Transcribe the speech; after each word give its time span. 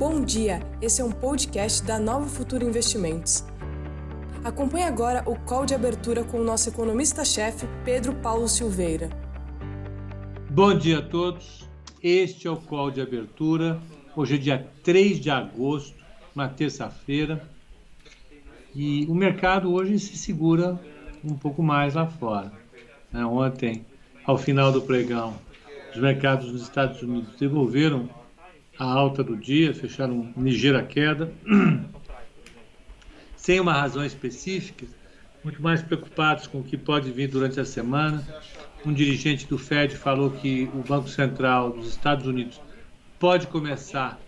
Bom 0.00 0.24
dia, 0.24 0.60
esse 0.80 1.02
é 1.02 1.04
um 1.04 1.12
podcast 1.12 1.84
da 1.84 1.98
Nova 1.98 2.24
Futura 2.24 2.64
Investimentos. 2.64 3.44
Acompanhe 4.42 4.86
agora 4.86 5.22
o 5.28 5.38
call 5.40 5.66
de 5.66 5.74
abertura 5.74 6.24
com 6.24 6.38
o 6.40 6.42
nosso 6.42 6.70
economista-chefe, 6.70 7.66
Pedro 7.84 8.14
Paulo 8.14 8.48
Silveira. 8.48 9.10
Bom 10.48 10.74
dia 10.74 11.00
a 11.00 11.02
todos, 11.02 11.68
este 12.02 12.48
é 12.48 12.50
o 12.50 12.56
call 12.56 12.90
de 12.90 13.02
abertura. 13.02 13.78
Hoje 14.16 14.36
é 14.36 14.38
dia 14.38 14.68
3 14.82 15.20
de 15.20 15.28
agosto, 15.28 15.94
uma 16.34 16.48
terça-feira, 16.48 17.46
e 18.74 19.04
o 19.04 19.14
mercado 19.14 19.70
hoje 19.70 19.98
se 19.98 20.16
segura 20.16 20.80
um 21.22 21.34
pouco 21.34 21.62
mais 21.62 21.92
lá 21.92 22.06
fora. 22.06 22.50
Né? 23.12 23.22
Ontem, 23.26 23.84
ao 24.24 24.38
final 24.38 24.72
do 24.72 24.80
pregão, 24.80 25.34
os 25.94 26.00
mercados 26.00 26.50
nos 26.50 26.62
Estados 26.62 27.02
Unidos 27.02 27.36
devolveram 27.38 28.08
a 28.80 28.84
alta 28.86 29.22
do 29.22 29.36
dia, 29.36 29.74
fecharam 29.74 30.32
ligeira 30.38 30.82
queda, 30.82 31.30
sem 33.36 33.60
uma 33.60 33.74
razão 33.74 34.02
específica, 34.02 34.86
muito 35.44 35.62
mais 35.62 35.82
preocupados 35.82 36.46
com 36.46 36.60
o 36.60 36.64
que 36.64 36.78
pode 36.78 37.12
vir 37.12 37.28
durante 37.28 37.60
a 37.60 37.64
semana. 37.66 38.26
Um 38.84 38.94
dirigente 38.94 39.46
do 39.46 39.58
Fed 39.58 39.94
falou 39.94 40.30
que 40.30 40.70
o 40.72 40.78
Banco 40.78 41.10
Central 41.10 41.72
dos 41.72 41.90
Estados 41.90 42.26
Unidos 42.26 42.58
pode 43.18 43.48
começar 43.48 44.18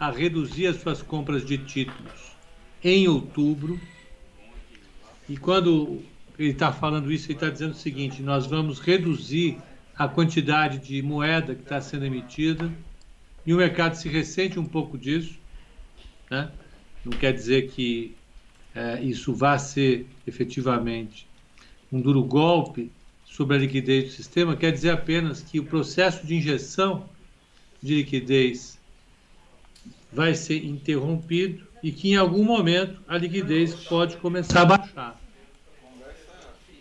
a 0.00 0.10
reduzir 0.10 0.66
as 0.68 0.76
suas 0.76 1.02
compras 1.02 1.44
de 1.44 1.58
títulos 1.58 2.32
em 2.82 3.06
outubro. 3.06 3.78
E 5.28 5.36
quando 5.36 6.00
ele 6.38 6.52
está 6.52 6.72
falando 6.72 7.12
isso, 7.12 7.26
ele 7.26 7.34
está 7.34 7.50
dizendo 7.50 7.72
o 7.72 7.76
seguinte: 7.76 8.22
nós 8.22 8.46
vamos 8.46 8.80
reduzir 8.80 9.58
a 9.94 10.08
quantidade 10.08 10.78
de 10.78 11.02
moeda 11.02 11.54
que 11.54 11.62
está 11.62 11.82
sendo 11.82 12.06
emitida 12.06 12.72
e 13.46 13.52
o 13.52 13.56
mercado 13.56 13.94
se 13.94 14.08
ressente 14.08 14.58
um 14.58 14.64
pouco 14.64 14.96
disso. 14.96 15.38
Né? 16.30 16.50
Não 17.04 17.12
quer 17.12 17.32
dizer 17.32 17.70
que 17.70 18.14
é, 18.74 19.02
isso 19.02 19.34
vá 19.34 19.58
ser 19.58 20.06
efetivamente 20.26 21.26
um 21.92 22.00
duro 22.00 22.24
golpe 22.24 22.90
sobre 23.24 23.56
a 23.56 23.58
liquidez 23.58 24.04
do 24.04 24.10
sistema, 24.10 24.56
quer 24.56 24.72
dizer 24.72 24.90
apenas 24.90 25.42
que 25.42 25.58
o 25.58 25.64
processo 25.64 26.26
de 26.26 26.36
injeção 26.36 27.08
de 27.82 27.96
liquidez 27.96 28.78
vai 30.12 30.34
ser 30.34 30.64
interrompido 30.64 31.66
e 31.82 31.90
que 31.92 32.10
em 32.10 32.16
algum 32.16 32.44
momento 32.44 33.00
a 33.06 33.18
liquidez 33.18 33.74
pode 33.74 34.16
começar 34.16 34.62
a 34.62 34.64
baixar. 34.64 35.20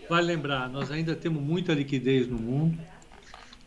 Vale 0.10 0.28
lembrar, 0.28 0.70
nós 0.70 0.92
ainda 0.92 1.16
temos 1.16 1.42
muita 1.42 1.74
liquidez 1.74 2.28
no 2.28 2.38
mundo. 2.38 2.78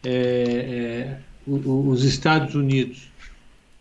É, 0.05 0.13
é, 0.13 1.21
os 1.47 2.05
Estados 2.05 2.55
Unidos 2.55 3.09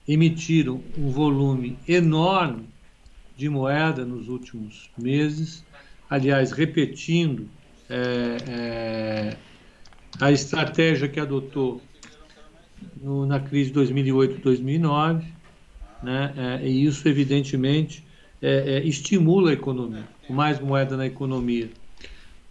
emitiram 0.08 0.82
um 0.98 1.10
volume 1.10 1.78
enorme 1.88 2.68
de 3.36 3.50
moeda 3.50 4.06
nos 4.06 4.30
últimos 4.30 4.90
meses, 4.98 5.66
aliás, 6.10 6.52
repetindo 6.52 7.50
é, 7.90 8.38
é, 8.48 9.38
a 10.20 10.32
estratégia 10.32 11.08
que 11.08 11.20
adotou 11.20 11.82
no, 13.02 13.26
na 13.26 13.40
crise 13.40 13.72
de 13.72 13.80
2008-2009, 13.80 15.24
né, 16.04 16.34
é, 16.38 16.68
e 16.68 16.86
isso, 16.86 17.08
evidentemente, 17.08 18.06
é, 18.42 18.78
é, 18.78 18.88
estimula 18.88 19.50
a 19.50 19.54
economia. 19.54 20.04
Com 20.28 20.34
mais 20.34 20.60
moeda 20.60 20.96
na 20.96 21.06
economia, 21.06 21.70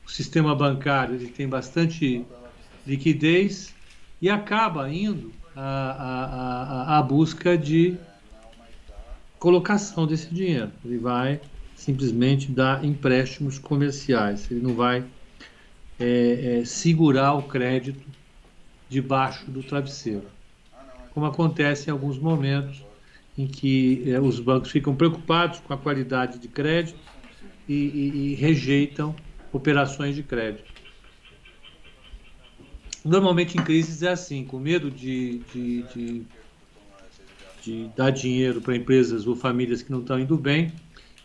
o 0.04 0.10
sistema 0.10 0.54
bancário 0.54 1.14
ele 1.14 1.28
tem 1.28 1.48
bastante 1.48 2.24
liquidez 2.86 3.73
e 4.24 4.30
acaba 4.30 4.90
indo 4.90 5.30
à, 5.54 6.96
à 6.96 7.02
busca 7.02 7.58
de 7.58 7.94
colocação 9.38 10.06
desse 10.06 10.32
dinheiro. 10.32 10.72
Ele 10.82 10.96
vai 10.96 11.42
simplesmente 11.76 12.50
dar 12.50 12.82
empréstimos 12.82 13.58
comerciais, 13.58 14.50
ele 14.50 14.62
não 14.62 14.74
vai 14.74 15.04
é, 16.00 16.60
é, 16.60 16.64
segurar 16.64 17.34
o 17.34 17.42
crédito 17.42 18.02
debaixo 18.88 19.50
do 19.50 19.62
travesseiro, 19.62 20.24
como 21.12 21.26
acontece 21.26 21.90
em 21.90 21.92
alguns 21.92 22.18
momentos 22.18 22.82
em 23.36 23.46
que 23.46 24.10
é, 24.10 24.18
os 24.18 24.40
bancos 24.40 24.70
ficam 24.70 24.96
preocupados 24.96 25.60
com 25.60 25.74
a 25.74 25.76
qualidade 25.76 26.38
de 26.38 26.48
crédito 26.48 26.98
e, 27.68 27.74
e, 27.74 28.32
e 28.32 28.34
rejeitam 28.36 29.14
operações 29.52 30.14
de 30.14 30.22
crédito. 30.22 30.72
Normalmente 33.04 33.58
em 33.58 33.62
crises 33.62 34.02
é 34.02 34.12
assim, 34.12 34.44
com 34.46 34.58
medo 34.58 34.90
de, 34.90 35.40
de, 35.52 35.82
de, 35.82 36.22
de 37.62 37.88
dar 37.94 38.10
dinheiro 38.10 38.62
para 38.62 38.74
empresas 38.74 39.26
ou 39.26 39.36
famílias 39.36 39.82
que 39.82 39.92
não 39.92 40.00
estão 40.00 40.18
indo 40.18 40.38
bem, 40.38 40.72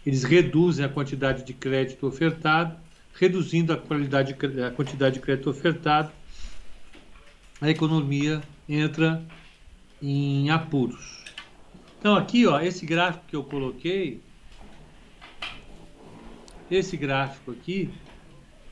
eles 0.06 0.24
reduzem 0.24 0.84
a 0.84 0.90
quantidade 0.90 1.46
de 1.46 1.54
crédito 1.54 2.06
ofertado, 2.06 2.78
reduzindo 3.14 3.72
a, 3.72 3.78
qualidade, 3.78 4.36
a 4.66 4.72
quantidade 4.72 5.16
de 5.16 5.22
crédito 5.22 5.50
ofertado, 5.50 6.12
a 7.62 7.70
economia 7.70 8.42
entra 8.68 9.24
em 10.02 10.50
apuros. 10.50 11.24
Então 11.98 12.16
aqui, 12.16 12.46
ó, 12.46 12.60
esse 12.60 12.86
gráfico 12.86 13.26
que 13.28 13.36
eu 13.38 13.44
coloquei, 13.44 14.22
esse 16.70 16.98
gráfico 16.98 17.52
aqui, 17.52 17.90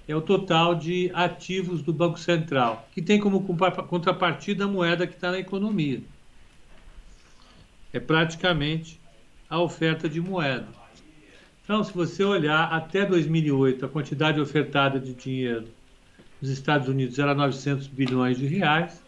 é 0.08 0.16
o 0.16 0.22
total 0.22 0.74
de 0.74 1.12
ativos 1.14 1.82
do 1.82 1.92
Banco 1.92 2.18
Central, 2.18 2.88
que 2.94 3.02
tem 3.02 3.20
como 3.20 3.44
contrapartida 3.44 4.64
a 4.64 4.68
moeda 4.68 5.06
que 5.06 5.16
está 5.16 5.32
na 5.32 5.40
economia. 5.40 6.02
É 7.92 8.00
praticamente 8.00 9.00
a 9.50 9.60
oferta 9.60 10.08
de 10.08 10.22
moeda. 10.22 10.68
Então, 11.64 11.84
se 11.84 11.94
você 11.94 12.24
olhar 12.24 12.72
até 12.72 13.06
2008, 13.06 13.86
a 13.86 13.90
quantidade 13.90 14.40
ofertada 14.40 15.00
de 15.00 15.14
dinheiro 15.14 15.68
nos 16.42 16.50
Estados 16.50 16.88
Unidos 16.88 17.20
era 17.20 17.36
900 17.36 17.88
bilhões 17.88 18.38
de 18.38 18.48
reais. 18.48 19.04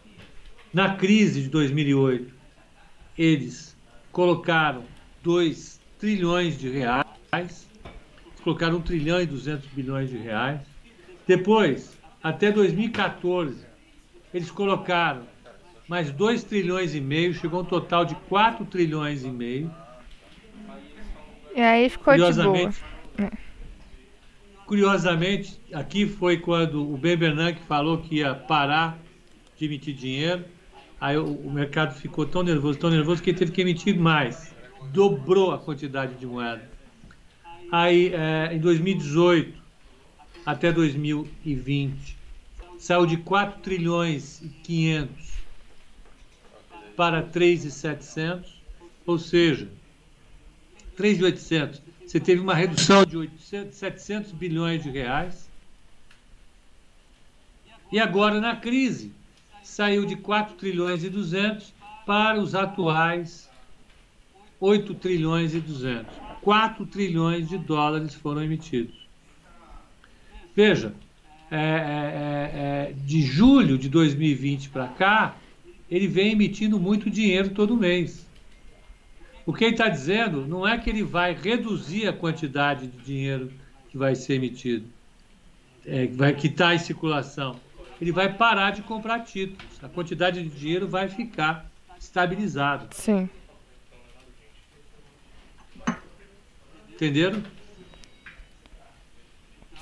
Na 0.72 0.94
crise 0.94 1.42
de 1.42 1.48
2008, 1.48 2.34
eles 3.16 3.74
colocaram 4.12 4.84
2 5.22 5.80
trilhões 5.98 6.58
de 6.58 6.68
reais, 6.68 7.66
colocaram 8.42 8.78
1 8.78 8.82
trilhão 8.82 9.20
e 9.20 9.26
200 9.26 9.66
bilhões 9.68 10.10
de 10.10 10.18
reais. 10.18 10.69
Depois, 11.30 11.96
até 12.20 12.50
2014, 12.50 13.64
eles 14.34 14.50
colocaram 14.50 15.22
mais 15.86 16.10
2 16.10 16.42
trilhões 16.42 16.92
e 16.92 17.00
meio, 17.00 17.32
chegou 17.32 17.60
um 17.60 17.64
total 17.64 18.04
de 18.04 18.16
4 18.28 18.64
trilhões 18.64 19.24
e 19.24 19.28
meio. 19.28 19.72
E 21.54 21.60
aí 21.60 21.88
ficou 21.88 22.14
de 22.14 22.42
boa. 22.42 22.74
É. 23.16 23.30
Curiosamente, 24.66 25.60
aqui 25.72 26.04
foi 26.04 26.36
quando 26.36 26.92
o 26.92 26.96
Ben 26.96 27.16
Bernanke 27.16 27.62
falou 27.62 27.98
que 27.98 28.16
ia 28.16 28.34
parar 28.34 28.98
de 29.56 29.66
emitir 29.66 29.94
dinheiro. 29.94 30.44
Aí 31.00 31.16
o, 31.16 31.26
o 31.26 31.52
mercado 31.52 31.94
ficou 31.94 32.26
tão 32.26 32.42
nervoso, 32.42 32.76
tão 32.76 32.90
nervoso 32.90 33.22
que 33.22 33.30
ele 33.30 33.38
teve 33.38 33.52
que 33.52 33.60
emitir 33.60 33.96
mais. 33.96 34.52
Dobrou 34.92 35.52
a 35.52 35.58
quantidade 35.60 36.14
de 36.14 36.26
moeda. 36.26 36.68
Aí, 37.70 38.12
é, 38.12 38.52
em 38.52 38.58
2018, 38.58 39.59
até 40.50 40.72
2020 40.72 42.18
saiu 42.76 43.06
de 43.06 43.18
4 43.18 43.60
trilhões 43.60 44.42
e 44.42 44.48
500 44.48 45.30
para 46.96 47.22
3,700, 47.22 48.60
ou 49.06 49.18
seja, 49.18 49.68
3,800. 50.96 51.80
Você 52.04 52.18
teve 52.18 52.40
uma 52.40 52.54
redução 52.54 53.04
de 53.04 53.16
800, 53.16 53.76
700 53.76 54.32
bilhões 54.32 54.82
de 54.82 54.90
reais. 54.90 55.48
E 57.92 58.00
agora, 58.00 58.40
na 58.40 58.56
crise, 58.56 59.12
saiu 59.62 60.04
de 60.04 60.16
4 60.16 60.56
trilhões 60.56 61.04
e 61.04 61.08
200 61.08 61.72
para 62.04 62.40
os 62.40 62.56
atuais 62.56 63.48
8 64.58 64.94
trilhões 64.94 65.54
e 65.54 65.60
200. 65.60 66.12
4 66.42 66.86
trilhões 66.86 67.48
de 67.48 67.56
dólares 67.56 68.14
foram 68.14 68.42
emitidos. 68.42 68.99
Veja, 70.60 70.92
é, 71.50 71.56
é, 71.56 71.62
é, 71.62 72.90
é, 72.90 72.92
de 72.92 73.22
julho 73.22 73.78
de 73.78 73.88
2020 73.88 74.68
para 74.68 74.88
cá, 74.88 75.34
ele 75.90 76.06
vem 76.06 76.32
emitindo 76.32 76.78
muito 76.78 77.08
dinheiro 77.08 77.48
todo 77.48 77.74
mês. 77.74 78.26
O 79.46 79.54
que 79.54 79.64
ele 79.64 79.72
está 79.72 79.88
dizendo 79.88 80.46
não 80.46 80.68
é 80.68 80.76
que 80.76 80.90
ele 80.90 81.02
vai 81.02 81.32
reduzir 81.32 82.06
a 82.06 82.12
quantidade 82.12 82.88
de 82.88 82.98
dinheiro 82.98 83.50
que 83.88 83.96
vai 83.96 84.14
ser 84.14 84.34
emitido, 84.34 84.84
é, 85.86 86.06
vai, 86.08 86.34
que 86.34 86.48
está 86.48 86.74
em 86.74 86.78
circulação. 86.78 87.58
Ele 87.98 88.12
vai 88.12 88.30
parar 88.30 88.72
de 88.72 88.82
comprar 88.82 89.20
títulos. 89.20 89.82
A 89.82 89.88
quantidade 89.88 90.42
de 90.42 90.50
dinheiro 90.50 90.86
vai 90.86 91.08
ficar 91.08 91.70
estabilizada. 91.98 92.86
Sim. 92.90 93.30
Entenderam? 96.90 97.42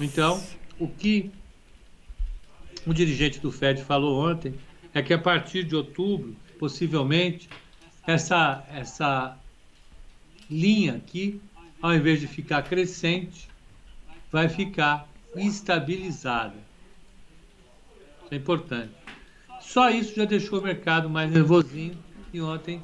Então, 0.01 0.41
o 0.79 0.89
que 0.89 1.31
o 2.87 2.95
dirigente 2.95 3.41
do 3.41 3.51
Fed 3.51 3.83
falou 3.83 4.31
ontem 4.31 4.55
é 4.95 5.03
que 5.03 5.13
a 5.13 5.19
partir 5.19 5.65
de 5.65 5.77
outubro, 5.77 6.35
possivelmente, 6.59 7.49
essa, 8.07 8.65
essa 8.73 9.37
linha 10.51 10.95
aqui, 10.95 11.41
ao 11.83 11.95
invés 11.95 12.21
de 12.21 12.27
ficar 12.27 12.63
crescente, 12.63 13.49
vai 14.33 14.49
ficar 14.49 15.07
estabilizada. 15.37 16.57
Isso 18.25 18.35
é 18.35 18.37
importante. 18.37 18.93
Só 19.61 19.91
isso 19.91 20.15
já 20.15 20.25
deixou 20.25 20.61
o 20.61 20.63
mercado 20.63 21.11
mais 21.11 21.31
nervosinho 21.31 21.99
e 22.33 22.41
ontem, 22.41 22.83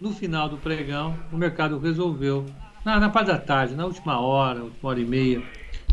no 0.00 0.12
final 0.12 0.48
do 0.48 0.56
pregão, 0.56 1.16
o 1.32 1.36
mercado 1.36 1.78
resolveu, 1.78 2.46
na, 2.84 2.98
na 2.98 3.08
parte 3.08 3.28
da 3.28 3.38
tarde, 3.38 3.74
na 3.74 3.86
última 3.86 4.18
hora, 4.18 4.64
última 4.64 4.90
hora 4.90 5.00
e 5.00 5.04
meia, 5.04 5.42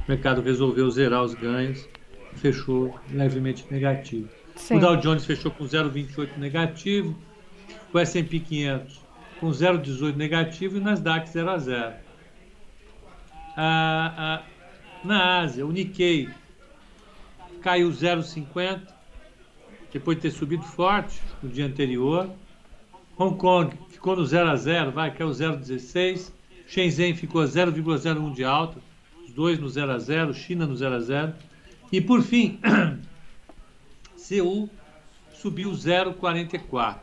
o 0.07 0.11
mercado 0.11 0.41
resolveu 0.41 0.89
zerar 0.89 1.23
os 1.23 1.33
ganhos, 1.33 1.87
fechou 2.35 2.99
levemente 3.11 3.65
negativo. 3.71 4.29
Sim. 4.55 4.77
O 4.77 4.79
Dow 4.79 4.97
Jones 4.97 5.25
fechou 5.25 5.51
com 5.51 5.63
0,28 5.65 6.37
negativo, 6.37 7.17
o 7.93 7.99
S&P 7.99 8.39
500 8.39 9.01
com 9.39 9.49
0,18 9.49 10.15
negativo 10.15 10.77
e 10.77 10.79
o 10.79 10.83
Nasdaq 10.83 11.27
0 11.27 11.49
a 11.49 11.57
0. 11.57 11.93
Ah, 13.57 14.13
ah, 14.17 14.43
na 15.03 15.39
Ásia, 15.39 15.65
o 15.65 15.71
Nikkei 15.71 16.29
caiu 17.61 17.89
0,50 17.89 18.81
depois 19.91 20.17
de 20.17 20.21
ter 20.21 20.31
subido 20.31 20.63
forte 20.63 21.19
no 21.41 21.49
dia 21.49 21.65
anterior. 21.65 22.29
Hong 23.17 23.35
Kong 23.35 23.75
ficou 23.89 24.15
no 24.15 24.25
0 24.25 24.49
a 24.49 24.55
0, 24.55 24.91
vai, 24.91 25.11
caiu 25.11 25.29
0,16. 25.29 26.31
Shenzhen 26.67 27.15
ficou 27.15 27.41
a 27.41 27.45
0,01 27.45 28.33
de 28.33 28.43
alta, 28.45 28.79
dois 29.31 29.59
no 29.59 29.69
0 29.69 29.91
a 29.91 29.99
0, 29.99 30.33
China 30.33 30.65
no 30.65 30.75
0 30.75 30.95
a 30.95 30.99
0. 30.99 31.33
E 31.91 31.99
por 31.99 32.21
fim, 32.21 32.59
Seul 34.15 34.69
subiu 35.33 35.71
0,44. 35.71 36.99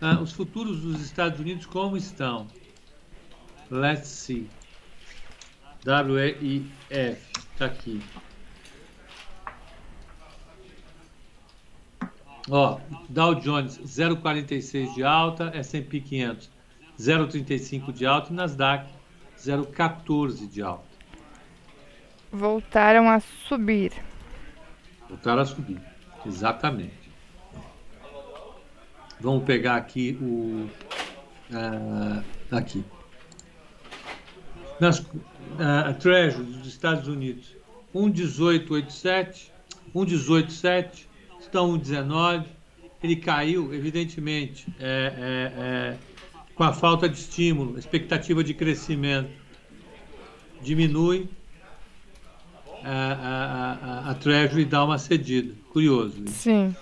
Ah, 0.00 0.20
os 0.20 0.32
futuros 0.32 0.80
dos 0.80 1.00
Estados 1.00 1.40
Unidos 1.40 1.66
como 1.66 1.96
estão? 1.96 2.46
Let's 3.70 4.08
see. 4.08 4.48
WEIF, 5.84 6.68
está 6.90 7.66
aqui. 7.66 8.00
Ó, 12.48 12.80
Dow 13.08 13.34
Jones 13.36 13.78
0,46 13.78 14.94
de 14.94 15.04
alta, 15.04 15.50
S&P 15.54 16.00
500 16.00 16.50
0,35 17.00 17.92
de 17.92 18.04
alta 18.04 18.30
e 18.30 18.36
Nasdaq 18.36 18.86
0,14 19.38 20.46
de 20.48 20.60
alta. 20.60 20.89
Voltaram 22.32 23.08
a 23.08 23.20
subir. 23.20 23.92
Voltaram 25.08 25.42
a 25.42 25.44
subir, 25.44 25.80
exatamente. 26.24 27.10
Vamos 29.20 29.44
pegar 29.44 29.76
aqui 29.76 30.16
o 30.20 30.68
uh, 31.50 32.24
aqui. 32.50 32.84
Nas, 34.80 35.00
uh, 35.00 35.08
a 35.88 35.92
Treasury 35.92 36.44
dos 36.44 36.66
Estados 36.66 37.08
Unidos 37.08 37.56
1,1887, 37.94 39.50
1,187 39.94 41.08
estão 41.40 41.76
19, 41.76 42.46
ele 43.02 43.16
caiu, 43.16 43.74
evidentemente, 43.74 44.66
é, 44.78 44.86
é, 44.86 45.62
é, 45.62 45.96
com 46.54 46.62
a 46.62 46.72
falta 46.72 47.08
de 47.08 47.18
estímulo, 47.18 47.78
expectativa 47.78 48.44
de 48.44 48.54
crescimento 48.54 49.30
diminui, 50.62 51.28
a, 52.84 54.06
a, 54.06 54.10
a, 54.10 54.14
Treasury 54.14 54.64
dá 54.64 54.84
uma 54.84 54.98
cedida. 54.98 55.54
Curioso. 55.72 56.24
Isso. 56.24 56.34
Sim. 56.34 56.74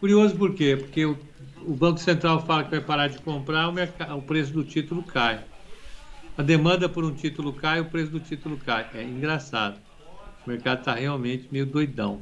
Curioso 0.00 0.36
por 0.36 0.54
quê? 0.54 0.76
Porque 0.76 1.04
o, 1.04 1.16
o, 1.64 1.74
Banco 1.74 1.98
Central 1.98 2.44
fala 2.44 2.64
que 2.64 2.70
vai 2.70 2.80
parar 2.80 3.08
de 3.08 3.18
comprar, 3.18 3.68
o, 3.68 3.72
mercado, 3.72 4.16
o 4.16 4.22
preço 4.22 4.52
do 4.52 4.64
título 4.64 5.02
cai. 5.02 5.40
A 6.36 6.42
demanda 6.42 6.88
por 6.88 7.04
um 7.04 7.12
título 7.12 7.52
cai, 7.52 7.80
o 7.80 7.84
preço 7.84 8.10
do 8.10 8.20
título 8.20 8.56
cai. 8.56 8.86
É 8.94 9.02
engraçado. 9.02 9.76
O 10.46 10.50
mercado 10.50 10.80
está 10.80 10.94
realmente 10.94 11.48
meio 11.52 11.66
doidão. 11.66 12.20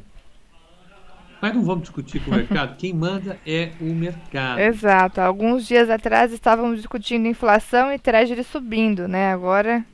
Mas 1.41 1.55
não 1.55 1.62
vamos 1.62 1.82
discutir 1.82 2.20
com 2.20 2.32
o 2.32 2.35
mercado. 2.35 2.76
Quem 2.76 2.93
manda 2.93 3.38
é 3.46 3.73
o 3.81 3.94
mercado. 3.94 4.61
Exato. 4.61 5.20
Alguns 5.20 5.67
dias 5.67 5.88
atrás 5.88 6.32
estávamos 6.32 6.76
discutindo 6.76 7.26
inflação 7.26 7.91
e 7.91 7.99
treasury 7.99 8.44
subindo, 8.44 9.08
né? 9.08 9.32
Agora 9.32 9.85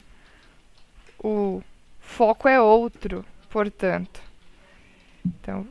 o 1.22 1.62
foco 2.06 2.48
é 2.48 2.60
outro, 2.60 3.24
portanto. 3.50 4.22
Então, 5.24 5.66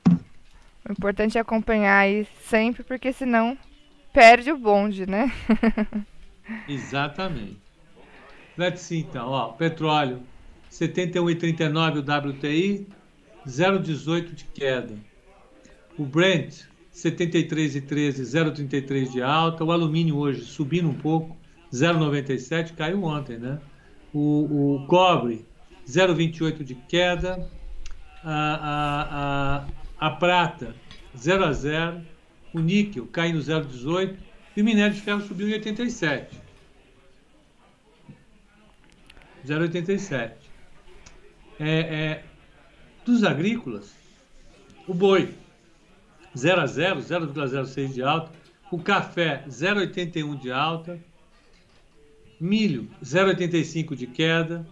o 0.87 0.91
importante 0.91 1.37
é 1.37 1.41
acompanhar 1.41 1.99
aí 1.99 2.27
sempre, 2.43 2.83
porque 2.83 3.11
senão 3.11 3.57
perde 4.13 4.51
o 4.51 4.57
bonde, 4.57 5.05
né? 5.05 5.31
Exatamente. 6.67 7.57
Let's 8.57 8.81
see, 8.81 8.99
então. 8.99 9.29
Ó, 9.29 9.49
petróleo, 9.53 10.21
71,39 10.71 11.97
o 11.97 12.29
WTI, 12.29 12.87
0,18 13.47 14.33
de 14.33 14.45
queda. 14.45 14.95
O 15.97 16.05
Brent, 16.05 16.63
73,13, 16.93 18.21
0,33 18.21 19.11
de 19.11 19.21
alta. 19.21 19.63
O 19.63 19.71
alumínio 19.71 20.17
hoje 20.17 20.43
subindo 20.45 20.89
um 20.89 20.93
pouco, 20.93 21.35
0,97, 21.73 22.75
caiu 22.75 23.03
ontem, 23.03 23.37
né? 23.37 23.59
O, 24.13 24.75
o 24.75 24.87
cobre, 24.87 25.45
0,28 25.87 26.63
de 26.63 26.75
queda. 26.75 27.49
A, 28.23 28.55
a, 28.55 29.67
a, 29.99 30.07
a 30.07 30.11
prata, 30.11 30.75
0 31.17 31.45
a 31.45 31.53
0. 31.53 32.01
O 32.53 32.59
níquel 32.59 33.05
caindo 33.07 33.39
0,18. 33.39 34.17
E 34.55 34.61
o 34.61 34.65
minério 34.65 34.95
de 34.95 35.01
ferro 35.01 35.21
subiu 35.21 35.49
em 35.49 35.53
87. 35.53 36.39
0,87. 39.45 40.33
É, 41.59 41.79
é, 41.79 42.23
dos 43.05 43.23
agrícolas, 43.23 43.93
o 44.87 44.93
boi, 44.93 45.33
0 46.35 46.61
a 46.61 46.67
0, 46.67 46.99
0,06 46.99 47.93
de 47.93 48.01
alta. 48.01 48.31
O 48.71 48.79
café, 48.79 49.45
0,81 49.47 50.39
de 50.39 50.51
alta. 50.51 50.99
Milho, 52.39 52.89
0,85 53.03 53.95
de 53.95 54.07
queda. 54.07 54.65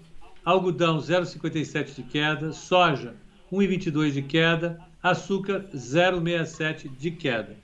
Algodão, 0.45 0.98
0,57 0.98 1.95
de 1.95 2.04
queda. 2.04 2.52
Soja, 2.52 3.16
1,22 3.52 4.12
de 4.12 4.21
queda. 4.21 4.80
Açúcar, 5.02 5.68
0,67 5.73 6.90
de 6.97 7.12
queda. 7.12 7.56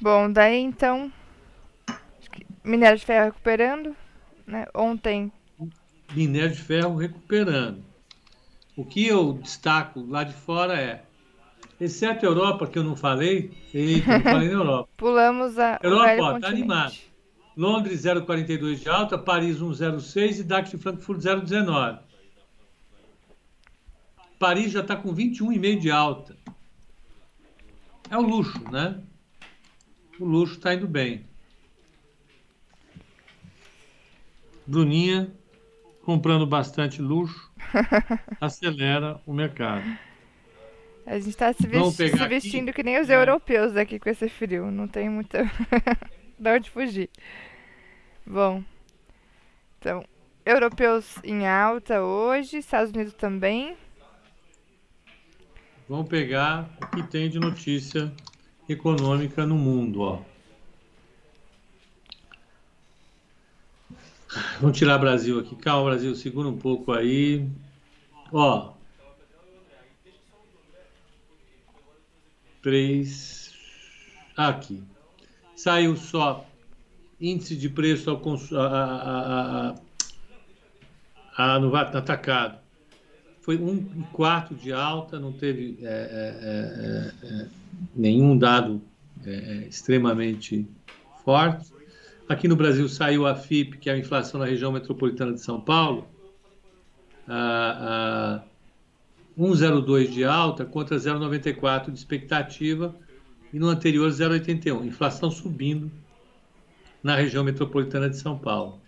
Bom, 0.00 0.30
daí 0.30 0.60
então, 0.60 1.10
minério 2.62 2.98
de 2.98 3.06
ferro 3.06 3.26
recuperando, 3.26 3.96
né? 4.46 4.66
Ontem. 4.74 5.32
Minério 6.14 6.52
de 6.52 6.60
ferro 6.60 6.96
recuperando. 6.96 7.82
O 8.76 8.84
que 8.84 9.06
eu 9.06 9.34
destaco 9.34 10.04
lá 10.06 10.24
de 10.24 10.34
fora 10.34 10.78
é, 10.78 11.04
exceto 11.80 12.26
a 12.26 12.28
Europa, 12.28 12.66
que 12.66 12.78
eu 12.78 12.84
não 12.84 12.96
falei, 12.96 13.52
eita, 13.72 14.18
não 14.18 14.24
falei 14.24 14.48
na 14.48 14.54
Europa. 14.54 14.88
Pulamos 14.96 15.58
a. 15.58 15.78
Europa, 15.82 16.36
está 16.36 16.48
animado. 16.48 16.94
Londres 17.56 18.02
0,42 18.02 18.76
de 18.76 18.88
alta, 18.88 19.16
Paris 19.16 19.58
1,06 19.58 20.40
e 20.40 20.42
DAX 20.42 20.70
de 20.70 20.78
Frankfurt 20.78 21.20
0,19. 21.20 22.00
Paris 24.38 24.72
já 24.72 24.80
está 24.80 24.96
com 24.96 25.14
21,5 25.14 25.78
de 25.78 25.90
alta. 25.90 26.36
É 28.10 28.18
o 28.18 28.22
luxo, 28.22 28.62
né? 28.70 29.00
O 30.18 30.24
luxo 30.24 30.54
está 30.54 30.74
indo 30.74 30.86
bem. 30.86 31.24
Bruninha 34.66 35.32
comprando 36.04 36.46
bastante 36.46 37.00
luxo, 37.00 37.50
acelera 38.40 39.20
o 39.26 39.32
mercado. 39.32 39.84
A 41.06 41.18
gente 41.18 41.30
está 41.30 41.52
se, 41.52 41.66
vesti 41.66 42.08
se, 42.08 42.28
vestindo 42.28 42.68
aqui. 42.70 42.76
que 42.76 42.82
nem 42.82 43.00
os 43.00 43.10
é. 43.10 43.14
europeus 43.14 43.76
aqui 43.76 43.98
com 43.98 44.08
esse 44.08 44.28
frio. 44.28 44.70
Não 44.70 44.88
tem 44.88 45.08
muita. 45.08 45.44
de 46.38 46.50
onde 46.50 46.70
fugir. 46.70 47.10
Bom. 48.26 48.62
Então, 49.78 50.04
europeus 50.44 51.18
em 51.22 51.46
alta 51.46 52.02
hoje, 52.02 52.58
Estados 52.58 52.90
Unidos 52.92 53.14
também. 53.14 53.76
Vamos 55.88 56.08
pegar 56.08 56.70
o 56.80 56.86
que 56.96 57.02
tem 57.02 57.28
de 57.28 57.38
notícia 57.38 58.12
econômica 58.68 59.46
no 59.46 59.56
mundo, 59.56 60.00
ó. 60.00 60.22
Vamos 64.60 64.76
tirar 64.76 64.98
Brasil 64.98 65.38
aqui. 65.38 65.54
Calma, 65.56 65.90
Brasil, 65.90 66.14
segura 66.14 66.48
um 66.48 66.58
pouco 66.58 66.92
aí. 66.92 67.46
Ó. 68.32 68.72
Três. 72.62 73.54
Aqui. 74.36 74.82
Saiu 75.56 75.96
só 75.96 76.46
índice 77.20 77.56
de 77.56 77.68
preço 77.68 78.10
ao 78.10 78.20
a, 78.52 78.66
a, 78.66 79.74
a, 81.36 81.54
a, 81.54 81.58
no 81.58 81.74
atacado. 81.74 82.58
foi 83.40 83.56
um 83.56 83.82
quarto 84.12 84.54
de 84.54 84.72
alta, 84.72 85.18
não 85.18 85.32
teve 85.32 85.78
é, 85.82 85.86
é, 85.86 87.28
é, 87.28 87.42
é 87.42 87.46
nenhum 87.94 88.36
dado 88.36 88.82
é, 89.24 89.66
extremamente 89.68 90.66
forte. 91.24 91.72
Aqui 92.28 92.48
no 92.48 92.56
Brasil 92.56 92.88
saiu 92.88 93.26
a 93.26 93.34
FIP, 93.34 93.78
que 93.78 93.90
é 93.90 93.92
a 93.92 93.98
inflação 93.98 94.40
na 94.40 94.46
região 94.46 94.72
metropolitana 94.72 95.34
de 95.34 95.40
São 95.40 95.60
Paulo, 95.60 96.06
a, 97.28 98.42
a 99.36 99.40
1,02 99.40 100.08
de 100.10 100.24
alta 100.24 100.64
contra 100.64 100.96
0,94 100.96 101.90
de 101.90 101.98
expectativa 101.98 102.94
e 103.54 103.58
no 103.60 103.68
anterior 103.68 104.10
0,81. 104.10 104.84
Inflação 104.84 105.30
subindo 105.30 105.88
na 107.00 107.14
região 107.14 107.44
metropolitana 107.44 108.10
de 108.10 108.18
São 108.18 108.36
Paulo. 108.36 108.80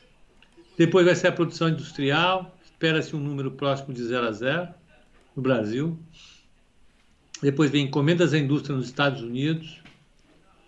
Depois 0.77 1.07
vai 1.07 1.15
ser 1.15 1.29
a 1.29 1.33
produção 1.33 1.69
industrial, 1.69 2.59
espera-se 2.65 3.15
um 3.15 3.21
número 3.21 3.53
próximo 3.53 3.95
de 3.95 4.03
0 4.03 4.27
a 4.27 4.33
0 4.33 4.69
no 5.37 5.43
Brasil. 5.43 5.97
Depois 7.41 7.71
vem 7.71 7.85
encomendas 7.85 8.35
à 8.35 8.39
indústria 8.39 8.75
nos 8.75 8.87
Estados 8.87 9.23
Unidos, 9.23 9.81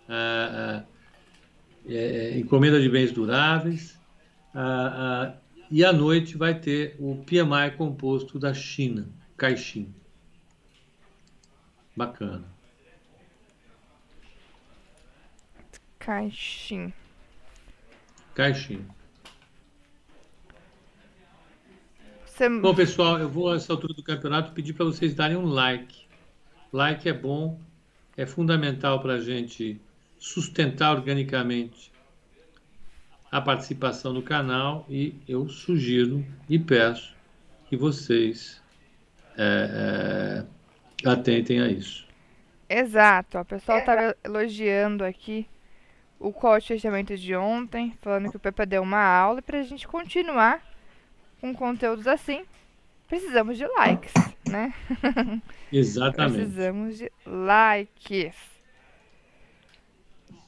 a, 0.07 0.83
é, 1.85 1.95
é, 1.95 2.39
encomenda 2.39 2.79
de 2.79 2.87
bens 2.87 3.11
duráveis, 3.11 3.99
e 5.69 5.83
à 5.83 5.91
noite 5.91 6.37
vai 6.37 6.57
ter 6.57 6.95
o 6.99 7.17
PMI 7.25 7.75
composto 7.77 8.39
da 8.39 8.53
China, 8.53 9.09
Caixin. 9.35 9.93
Bacana. 11.97 12.58
Caixin. 15.99 16.93
Caixinha. 18.33 18.85
Você... 22.25 22.49
Bom, 22.49 22.73
pessoal, 22.73 23.19
eu 23.19 23.27
vou, 23.27 23.51
a 23.51 23.57
essa 23.57 23.73
altura 23.73 23.93
do 23.93 24.01
campeonato, 24.01 24.53
pedir 24.53 24.73
para 24.73 24.85
vocês 24.85 25.13
darem 25.13 25.35
um 25.35 25.45
like. 25.45 26.07
Like 26.71 27.09
é 27.09 27.13
bom, 27.13 27.59
é 28.15 28.25
fundamental 28.25 29.01
para 29.01 29.15
a 29.15 29.19
gente 29.19 29.79
sustentar 30.17 30.95
organicamente 30.95 31.91
a 33.31 33.41
participação 33.41 34.13
no 34.13 34.21
canal 34.21 34.85
e 34.89 35.15
eu 35.27 35.47
sugiro 35.49 36.25
e 36.49 36.57
peço 36.57 37.13
que 37.67 37.75
vocês 37.77 38.61
é, 39.37 40.45
é, 41.05 41.09
atentem 41.09 41.61
a 41.61 41.67
isso. 41.67 42.07
Exato, 42.67 43.39
o 43.39 43.45
pessoal 43.45 43.79
estava 43.79 44.15
elogiando 44.23 45.03
aqui 45.03 45.47
o 46.19 46.33
call 46.33 46.59
de 46.59 46.67
fechamento 46.67 47.15
de 47.15 47.35
ontem, 47.35 47.97
falando 48.01 48.29
que 48.29 48.37
o 48.37 48.39
Pepe 48.39 48.65
deu 48.65 48.81
uma 48.83 49.01
aula 49.01 49.39
e 49.39 49.41
para 49.41 49.59
a 49.59 49.63
gente 49.63 49.87
continuar 49.87 50.61
com 51.39 51.53
conteúdos 51.53 52.05
assim, 52.05 52.43
precisamos 53.07 53.57
de 53.57 53.65
likes, 53.65 54.13
né? 54.47 54.73
Exatamente. 55.71 56.35
precisamos 56.35 56.97
de 56.97 57.11
likes. 57.25 58.35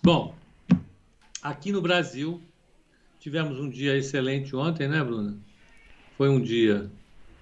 Bom, 0.03 0.35
aqui 1.41 1.71
no 1.71 1.81
Brasil 1.81 2.41
tivemos 3.19 3.59
um 3.59 3.69
dia 3.69 3.95
excelente 3.95 4.55
ontem, 4.55 4.87
né, 4.87 5.01
Bruna? 5.03 5.37
Foi 6.17 6.27
um 6.27 6.41
dia 6.41 6.89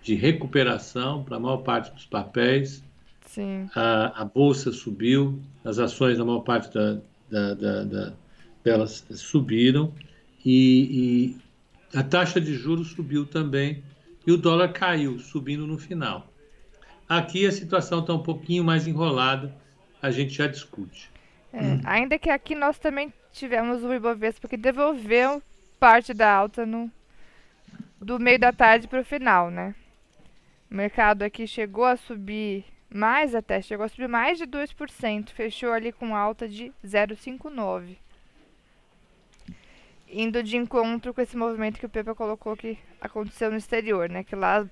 de 0.04 0.14
recuperação 0.14 1.24
para 1.24 1.38
a 1.38 1.40
maior 1.40 1.58
parte 1.58 1.92
dos 1.92 2.06
papéis. 2.06 2.84
Sim. 3.26 3.70
A, 3.76 4.22
a 4.22 4.26
bolsa 4.26 4.72
subiu, 4.72 5.40
as 5.64 5.80
ações 5.80 6.18
na 6.18 6.26
maior 6.26 6.42
parte 6.42 6.74
da, 6.74 7.00
da, 7.30 7.54
da, 7.54 7.84
da 7.84 8.14
delas 8.64 9.06
subiram 9.12 9.94
e, 10.46 11.36
e 11.94 11.98
a 11.98 12.04
taxa 12.04 12.40
de 12.40 12.54
juros 12.54 12.92
subiu 12.92 13.26
também 13.26 13.84
e 14.26 14.32
o 14.32 14.38
dólar 14.38 14.74
caiu, 14.74 15.20
subindo 15.20 15.66
no 15.66 15.78
final. 15.78 16.28
Aqui 17.08 17.46
a 17.48 17.52
situação 17.52 18.02
está 18.02 18.14
um 18.14 18.22
pouquinho 18.22 18.64
mais 18.64 18.86
enrolada, 18.86 19.54
a 20.02 20.12
gente 20.12 20.34
já 20.34 20.46
discute. 20.46 21.10
É, 21.52 21.62
hum. 21.62 21.82
Ainda 21.84 22.20
que 22.20 22.30
aqui 22.30 22.54
nós 22.54 22.78
também 22.78 23.12
tivemos 23.32 23.84
o 23.84 23.94
Ibovespa 23.94 24.48
que 24.48 24.58
devolveu 24.58 25.42
parte 25.80 26.14
da 26.14 26.32
alta 26.32 26.66
no, 26.66 26.92
do 28.00 28.20
meio 28.20 28.38
da 28.38 28.52
tarde 28.52 28.88
para 28.88 29.02
o 29.02 29.06
final, 29.06 29.50
né? 29.50 29.74
O 30.70 30.76
mercado 30.76 31.24
aqui 31.24 31.48
chegou 31.48 31.86
a 31.86 31.98
subir 31.98 32.64
mais 32.92 33.36
até, 33.36 33.62
chegou 33.62 33.86
a 33.86 33.90
subir 33.90 34.08
mais 34.08 34.38
de 34.38 34.46
2%, 34.46 35.30
fechou 35.30 35.72
ali 35.72 35.92
com 35.92 36.16
alta 36.16 36.48
de 36.48 36.72
0,59. 36.84 37.98
Indo 40.12 40.42
de 40.42 40.58
encontro 40.58 41.14
com 41.14 41.22
esse 41.22 41.38
movimento 41.38 41.80
que 41.80 41.86
o 41.86 41.90
Pepe 41.90 42.16
colocou 42.16 42.58
que 42.58 42.80
aconteceu 43.00 43.52
no 43.52 43.58
exterior, 43.58 44.10
né? 44.10 44.24
Que 44.24 44.36
lá 44.36 44.68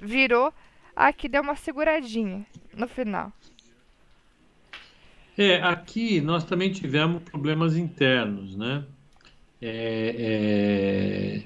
virou, 0.00 0.54
aqui 0.94 1.28
deu 1.28 1.42
uma 1.42 1.56
seguradinha 1.56 2.46
no 2.72 2.86
final. 2.86 3.32
É, 5.36 5.56
aqui 5.56 6.20
nós 6.20 6.44
também 6.44 6.70
tivemos 6.70 7.22
problemas 7.24 7.76
internos, 7.76 8.56
né? 8.56 8.84
É, 9.60 10.14
é, 10.18 11.42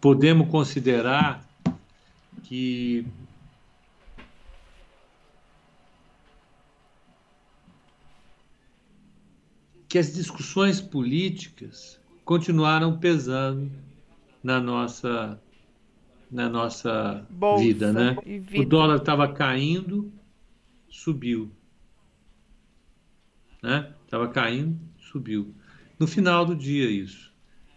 podemos 0.00 0.48
considerar 0.48 1.44
que 2.44 3.04
que 9.96 10.00
as 10.00 10.12
discussões 10.12 10.78
políticas 10.78 11.98
continuaram 12.22 12.98
pesando 12.98 13.72
na 14.44 14.60
nossa 14.60 15.40
na 16.30 16.50
nossa 16.50 17.26
Bolsa 17.30 17.64
vida, 17.64 17.92
né? 17.94 18.14
Vida. 18.22 18.60
O 18.60 18.66
dólar 18.66 18.96
estava 18.96 19.32
caindo, 19.32 20.12
subiu, 20.90 21.50
né? 23.62 23.90
Estava 24.04 24.28
caindo, 24.28 24.78
subiu. 24.98 25.54
No 25.98 26.06
final 26.06 26.44
do 26.44 26.54
dia 26.54 26.90
isso. 26.90 27.32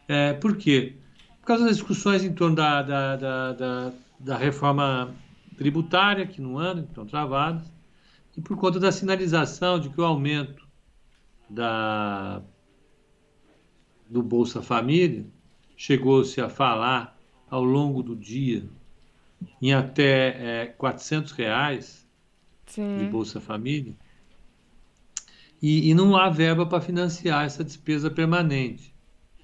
É, 0.05 0.33
por 0.33 0.57
quê? 0.57 0.97
Por 1.39 1.45
causa 1.45 1.63
das 1.63 1.77
discussões 1.77 2.25
em 2.25 2.33
torno 2.33 2.57
da, 2.57 2.81
da, 2.81 3.15
da, 3.15 3.53
da, 3.53 3.93
da 4.19 4.37
reforma 4.37 5.15
tributária 5.57 6.27
que 6.27 6.41
não 6.41 6.59
andam, 6.59 6.83
que 6.83 6.89
estão 6.89 7.05
travadas, 7.05 7.71
e 8.35 8.41
por 8.41 8.57
conta 8.57 8.77
da 8.77 8.91
sinalização 8.91 9.79
de 9.79 9.87
que 9.87 10.01
o 10.01 10.03
aumento 10.03 10.67
da, 11.49 12.41
do 14.09 14.21
Bolsa 14.21 14.61
Família, 14.61 15.25
chegou-se 15.75 16.39
a 16.39 16.49
falar 16.49 17.17
ao 17.49 17.63
longo 17.63 18.03
do 18.03 18.15
dia 18.15 18.63
em 19.61 19.73
até 19.73 20.63
é, 20.63 20.65
400 20.67 21.31
reais 21.31 22.07
Sim. 22.65 22.97
de 22.97 23.05
Bolsa 23.05 23.39
Família, 23.39 23.95
e, 25.61 25.89
e 25.89 25.93
não 25.93 26.15
há 26.15 26.29
verba 26.29 26.65
para 26.65 26.81
financiar 26.81 27.45
essa 27.45 27.63
despesa 27.63 28.09
permanente. 28.09 28.93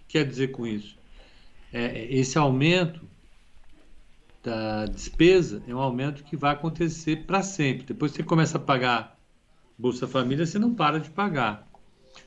Quer 0.08 0.26
dizer 0.26 0.50
com 0.50 0.66
isso? 0.66 0.98
É, 1.74 2.06
esse 2.14 2.38
aumento 2.38 3.06
da 4.42 4.86
despesa 4.86 5.62
é 5.68 5.76
um 5.76 5.80
aumento 5.80 6.24
que 6.24 6.38
vai 6.38 6.54
acontecer 6.54 7.26
para 7.26 7.42
sempre. 7.42 7.88
Depois 7.88 8.12
que 8.12 8.18
você 8.18 8.24
começa 8.24 8.58
a 8.58 8.62
pagar 8.62 9.20
Bolsa 9.78 10.08
Família, 10.08 10.46
você 10.46 10.58
não 10.58 10.74
para 10.74 11.00
de 11.00 11.10
pagar. 11.10 11.68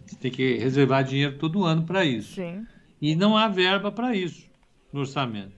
Você 0.09 0.17
tem 0.17 0.31
que 0.31 0.57
reservar 0.57 1.05
dinheiro 1.05 1.37
todo 1.37 1.65
ano 1.65 1.85
para 1.85 2.05
isso. 2.05 2.37
Sim. 2.37 2.67
E 3.00 3.15
não 3.15 3.37
há 3.37 3.47
verba 3.47 3.93
para 3.93 4.17
isso 4.17 4.49
no 4.93 5.00
orçamento. 5.00 5.53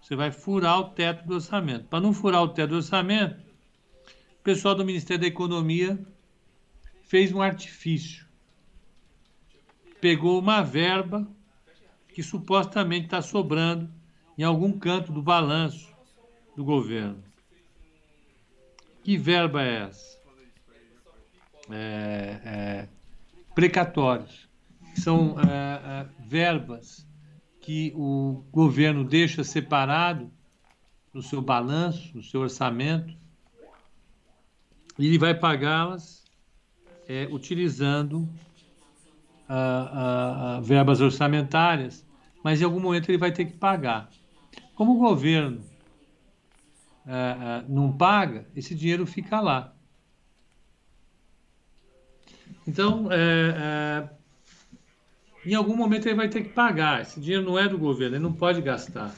Você 0.00 0.16
vai 0.16 0.30
furar 0.30 0.80
o 0.80 0.90
teto 0.90 1.26
do 1.26 1.34
orçamento. 1.34 1.86
Para 1.86 2.00
não 2.00 2.12
furar 2.12 2.42
o 2.42 2.48
teto 2.48 2.70
do 2.70 2.76
orçamento, 2.76 3.40
o 4.40 4.42
pessoal 4.42 4.74
do 4.74 4.84
Ministério 4.84 5.20
da 5.20 5.26
Economia 5.26 5.98
fez 7.02 7.32
um 7.32 7.40
artifício. 7.40 8.26
Pegou 10.00 10.38
uma 10.38 10.62
verba 10.62 11.26
que 12.12 12.22
supostamente 12.22 13.06
está 13.06 13.22
sobrando 13.22 13.90
em 14.36 14.42
algum 14.42 14.78
canto 14.78 15.12
do 15.12 15.22
balanço 15.22 15.94
do 16.56 16.64
governo. 16.64 17.22
Que 19.04 19.16
verba 19.16 19.62
é 19.62 19.82
essa? 19.82 20.16
É, 21.70 22.40
é, 22.44 22.88
precatórios, 23.56 24.46
que 24.92 25.00
são 25.00 25.34
é, 25.40 25.46
é, 25.48 26.06
verbas 26.28 27.08
que 27.58 27.90
o 27.96 28.44
governo 28.52 29.02
deixa 29.02 29.42
separado 29.42 30.30
no 31.12 31.22
seu 31.22 31.40
balanço, 31.40 32.14
no 32.14 32.22
seu 32.22 32.42
orçamento, 32.42 33.16
e 34.98 35.06
ele 35.06 35.16
vai 35.16 35.34
pagá-las 35.34 36.22
é, 37.08 37.26
utilizando 37.30 38.28
a, 39.48 39.56
a, 39.56 40.56
a 40.56 40.60
verbas 40.60 41.00
orçamentárias, 41.00 42.06
mas 42.44 42.60
em 42.60 42.64
algum 42.64 42.78
momento 42.78 43.08
ele 43.08 43.18
vai 43.18 43.32
ter 43.32 43.46
que 43.46 43.56
pagar. 43.56 44.10
Como 44.74 44.96
o 44.96 44.98
governo 44.98 45.64
não 47.68 47.96
paga, 47.96 48.46
esse 48.54 48.74
dinheiro 48.74 49.06
fica 49.06 49.40
lá. 49.40 49.75
Então, 52.66 53.08
é, 53.12 53.18
é, 53.56 54.08
em 55.44 55.54
algum 55.54 55.76
momento 55.76 56.06
ele 56.06 56.16
vai 56.16 56.28
ter 56.28 56.42
que 56.42 56.48
pagar. 56.48 57.02
Esse 57.02 57.20
dinheiro 57.20 57.44
não 57.44 57.58
é 57.58 57.68
do 57.68 57.78
governo, 57.78 58.16
ele 58.16 58.22
não 58.22 58.32
pode 58.32 58.60
gastar. 58.60 59.14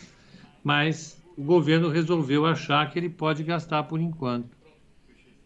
Mas 0.62 1.22
o 1.36 1.42
governo 1.42 1.88
resolveu 1.88 2.44
achar 2.44 2.90
que 2.90 2.98
ele 2.98 3.08
pode 3.08 3.42
gastar 3.42 3.84
por 3.84 4.00
enquanto. 4.00 4.56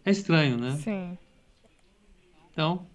É 0.05 0.11
estranho, 0.11 0.59
né? 0.59 0.73
Sim. 0.73 1.17
Então, 2.51 2.87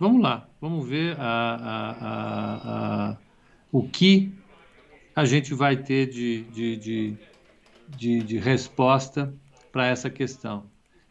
vamos 0.00 0.22
lá, 0.22 0.48
vamos 0.60 0.88
ver 0.88 1.16
a, 1.20 1.54
a, 1.54 3.10
a, 3.10 3.16
o 3.70 3.86
que 3.86 4.32
a 5.14 5.24
gente 5.24 5.54
vai 5.54 5.76
ter 5.76 6.06
de, 6.08 6.44
de, 6.44 6.76
de, 6.76 7.16
de, 7.88 8.22
de 8.22 8.38
resposta 8.38 9.32
para 9.70 9.86
essa 9.86 10.08
questão. 10.08 10.64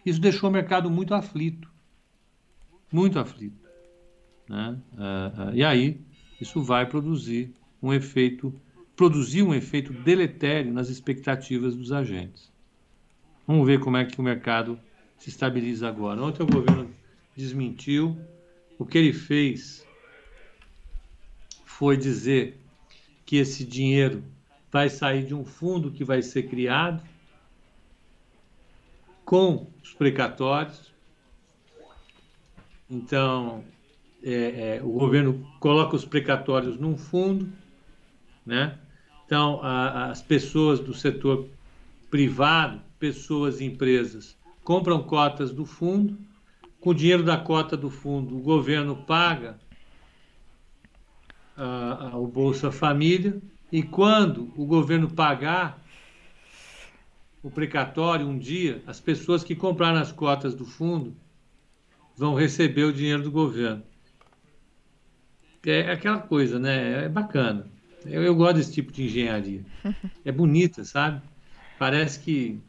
Isso 0.05 0.19
deixou 0.19 0.49
o 0.49 0.53
mercado 0.53 0.89
muito 0.89 1.13
aflito, 1.13 1.69
muito 2.95 3.19
aflito. 3.19 3.67
Né? 4.47 4.79
Uh, 4.93 5.49
uh, 5.49 5.53
e 5.53 5.63
aí, 5.65 5.99
isso 6.39 6.63
vai 6.63 6.85
produzir 6.85 7.53
um 7.83 7.93
efeito, 7.93 8.53
produzir 8.95 9.43
um 9.43 9.53
efeito 9.53 9.91
deletério 9.91 10.71
nas 10.71 10.87
expectativas 10.87 11.75
dos 11.75 11.91
agentes. 11.91 12.49
Vamos 13.45 13.67
ver 13.67 13.81
como 13.81 13.97
é 13.97 14.05
que 14.05 14.19
o 14.19 14.23
mercado 14.23 14.79
se 15.17 15.29
estabiliza 15.29 15.89
agora. 15.89 16.23
Ontem 16.23 16.43
o 16.43 16.47
governo 16.47 16.89
desmentiu. 17.35 18.17
O 18.79 18.85
que 18.85 18.97
ele 18.97 19.13
fez 19.13 19.85
foi 21.65 21.97
dizer 21.97 22.57
que 23.25 23.35
esse 23.35 23.65
dinheiro 23.65 24.23
vai 24.71 24.89
sair 24.89 25.25
de 25.25 25.35
um 25.35 25.43
fundo 25.43 25.91
que 25.91 26.03
vai 26.03 26.21
ser 26.21 26.43
criado 26.43 27.03
com 29.25 29.67
os 29.83 29.93
precatórios. 29.93 30.94
Então, 32.89 33.63
é, 34.23 34.77
é, 34.77 34.81
o 34.83 34.89
governo 34.89 35.45
coloca 35.59 35.95
os 35.95 36.05
precatórios 36.05 36.79
num 36.79 36.97
fundo, 36.97 37.51
né? 38.45 38.77
Então, 39.25 39.59
a, 39.63 40.11
as 40.11 40.21
pessoas 40.21 40.79
do 40.79 40.93
setor 40.93 41.47
privado, 42.11 42.81
pessoas 42.99 43.59
e 43.59 43.65
empresas, 43.65 44.37
compram 44.63 45.01
cotas 45.03 45.51
do 45.51 45.65
fundo. 45.65 46.17
Com 46.79 46.91
o 46.91 46.93
dinheiro 46.93 47.23
da 47.23 47.37
cota 47.37 47.75
do 47.75 47.89
fundo, 47.89 48.37
o 48.37 48.41
governo 48.41 48.95
paga 48.95 49.59
o 52.13 52.27
Bolsa 52.27 52.71
Família. 52.71 53.41
E 53.71 53.81
quando 53.81 54.53
o 54.55 54.65
governo 54.65 55.09
pagar 55.09 55.83
o 57.41 57.49
precatório 57.49 58.27
um 58.27 58.37
dia, 58.37 58.83
as 58.85 58.99
pessoas 58.99 59.43
que 59.43 59.55
compraram 59.55 59.99
as 59.99 60.11
cotas 60.11 60.53
do 60.53 60.65
fundo 60.65 61.15
vão 62.15 62.33
receber 62.35 62.83
o 62.83 62.93
dinheiro 62.93 63.23
do 63.23 63.31
governo. 63.31 63.83
É 65.65 65.91
aquela 65.91 66.19
coisa, 66.19 66.59
né? 66.59 67.05
É 67.05 67.09
bacana. 67.09 67.67
Eu, 68.05 68.23
eu 68.23 68.35
gosto 68.35 68.57
desse 68.57 68.73
tipo 68.73 68.91
de 68.91 69.03
engenharia. 69.03 69.63
É 70.23 70.31
bonita, 70.31 70.83
sabe? 70.83 71.21
Parece 71.77 72.19
que. 72.19 72.59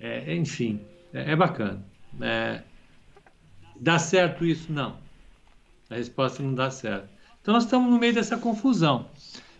É, 0.00 0.34
enfim, 0.34 0.80
é, 1.12 1.32
é 1.32 1.36
bacana. 1.36 1.84
É, 2.20 2.62
dá 3.78 3.98
certo 3.98 4.46
isso? 4.46 4.72
Não. 4.72 4.96
A 5.90 5.96
resposta 5.96 6.42
não 6.42 6.54
dá 6.54 6.70
certo. 6.70 7.08
Então, 7.40 7.52
nós 7.52 7.64
estamos 7.64 7.90
no 7.90 7.98
meio 7.98 8.14
dessa 8.14 8.38
confusão. 8.38 9.10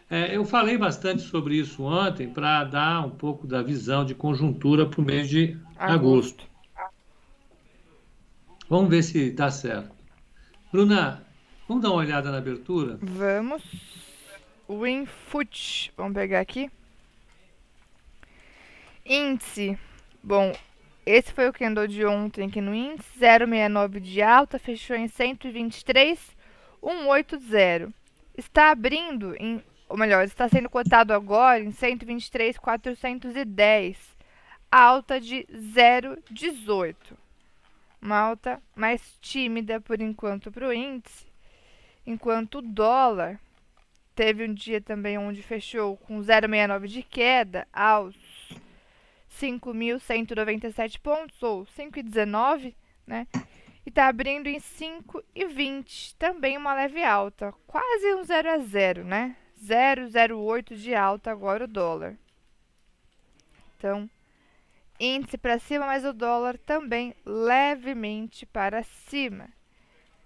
É, 0.09 0.35
eu 0.37 0.45
falei 0.45 0.79
bastante 0.79 1.23
sobre 1.23 1.57
isso 1.57 1.83
ontem 1.83 2.29
para 2.29 2.65
dar 2.65 3.07
um 3.07 3.11
pouco 3.11 3.47
da 3.47 3.63
visão 3.63 4.05
de 4.05 4.15
conjuntura 4.15 4.87
para 4.87 5.01
o 5.01 5.05
mês 5.05 5.29
de 5.29 5.59
agosto. 5.77 6.45
agosto. 6.45 6.54
Vamos 8.75 8.91
ver 8.91 9.05
se 9.05 9.31
dá 9.31 9.53
certo. 9.53 9.95
Bruna, 10.73 11.25
vamos 11.69 11.81
dar 11.81 11.91
uma 11.91 11.99
olhada 11.99 12.33
na 12.33 12.39
abertura? 12.39 12.99
Vamos. 13.01 13.63
Winfoot, 14.69 15.93
vamos 15.97 16.15
pegar 16.15 16.41
aqui. 16.41 16.69
Índice. 19.07 19.79
Bom, 20.21 20.53
esse 21.07 21.33
foi 21.33 21.49
o 21.49 21.53
candle 21.53 21.87
de 21.87 22.05
ontem 22.05 22.49
aqui 22.49 22.61
no 22.61 22.75
índice, 22.75 23.17
0,69 23.17 24.01
de 24.01 24.21
alta, 24.21 24.59
fechou 24.59 24.97
em 24.97 25.07
123,180. 25.07 27.93
Está 28.37 28.73
abrindo 28.73 29.37
em, 29.39 29.63
ou 29.89 29.97
melhor, 29.97 30.25
está 30.25 30.49
sendo 30.49 30.69
cotado 30.69 31.13
agora 31.13 31.63
em 31.63 31.71
123,410, 31.71 34.17
alta 34.69 35.21
de 35.21 35.47
0,18. 35.53 36.97
Uma 38.05 38.19
alta 38.19 38.63
mais 38.77 39.17
tímida 39.19 39.81
por 39.81 39.99
enquanto 39.99 40.53
para 40.53 40.69
o 40.69 40.73
índice, 40.75 41.25
enquanto 42.07 42.59
o 42.59 42.63
dólar 42.63 43.41
teve 44.15 44.45
um 44.45 44.53
dia 44.53 44.79
também 44.79 45.17
onde 45.17 45.43
fechou 45.43 45.97
com 45.97 46.21
0,69 46.21 46.87
de 46.87 47.03
queda 47.03 47.67
aos 47.73 48.15
5.197 49.41 51.01
pontos, 51.01 51.43
ou 51.43 51.65
5,19, 51.65 52.75
né? 53.07 53.27
E 53.87 53.89
está 53.89 54.07
abrindo 54.09 54.49
em 54.49 54.59
5,20, 54.59 56.15
também 56.19 56.59
uma 56.59 56.75
leve 56.75 57.03
alta, 57.03 57.55
quase 57.67 58.15
um 58.17 58.23
0 58.23 58.51
a 58.51 58.59
0, 58.59 59.05
né? 59.05 59.35
0,08 59.65 60.77
de 60.77 60.95
alta 60.95 61.31
agora 61.31 61.65
o 61.65 61.69
dólar. 61.69 62.19
Então, 63.79 64.11
índice 64.99 65.37
para 65.37 65.59
cima, 65.59 65.87
mas 65.87 66.05
o 66.05 66.13
dólar 66.13 66.59
também 66.59 67.15
levemente 67.25 68.47
para 68.47 68.83
cima. 68.83 69.49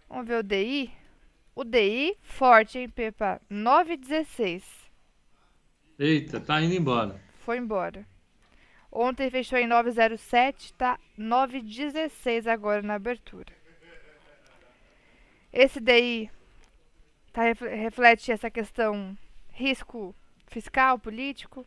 Vamos 0.08 0.26
ver 0.26 0.38
o 0.38 0.42
DI? 0.42 0.90
O 1.54 1.64
DI 1.64 2.16
forte, 2.22 2.78
hein, 2.78 2.88
Pepa? 2.88 3.40
9,16. 3.50 4.62
Eita, 5.98 6.40
tá 6.40 6.60
indo 6.60 6.74
embora. 6.74 7.20
Foi 7.40 7.58
embora. 7.58 8.06
Ontem 8.90 9.30
fechou 9.30 9.58
em 9.58 9.68
9,07, 9.68 10.72
tá 10.76 10.98
9,16 11.18 12.46
agora 12.46 12.80
na 12.80 12.94
abertura. 12.94 13.52
Esse 15.52 15.80
daí 15.80 16.30
tá, 17.32 17.42
reflete 17.42 18.32
essa 18.32 18.50
questão 18.50 19.16
risco 19.50 20.14
fiscal, 20.46 20.98
político, 20.98 21.66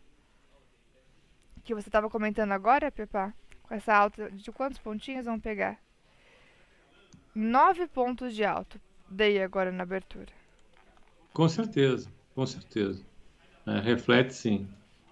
que 1.72 1.76
você 1.82 1.88
estava 1.88 2.10
comentando 2.10 2.52
agora, 2.52 2.92
Pepa? 2.92 3.34
Com 3.64 3.74
essa 3.74 3.96
alta 3.96 4.30
de 4.30 4.52
quantos 4.52 4.78
pontinhos 4.78 5.24
vamos 5.24 5.42
pegar? 5.42 5.80
9 7.34 7.88
pontos 7.88 8.36
de 8.36 8.44
alto, 8.44 8.78
dei 9.10 9.42
agora 9.42 9.72
na 9.72 9.84
abertura. 9.84 10.28
Com 11.32 11.48
certeza, 11.48 12.10
com 12.36 12.46
certeza. 12.46 13.02
É, 13.66 13.80
reflete 13.80 14.34
sim. 14.34 14.68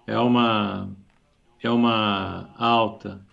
É 0.06 0.18
uma 0.18 0.90
é 1.62 1.70
uma 1.70 2.50
alta 2.58 3.24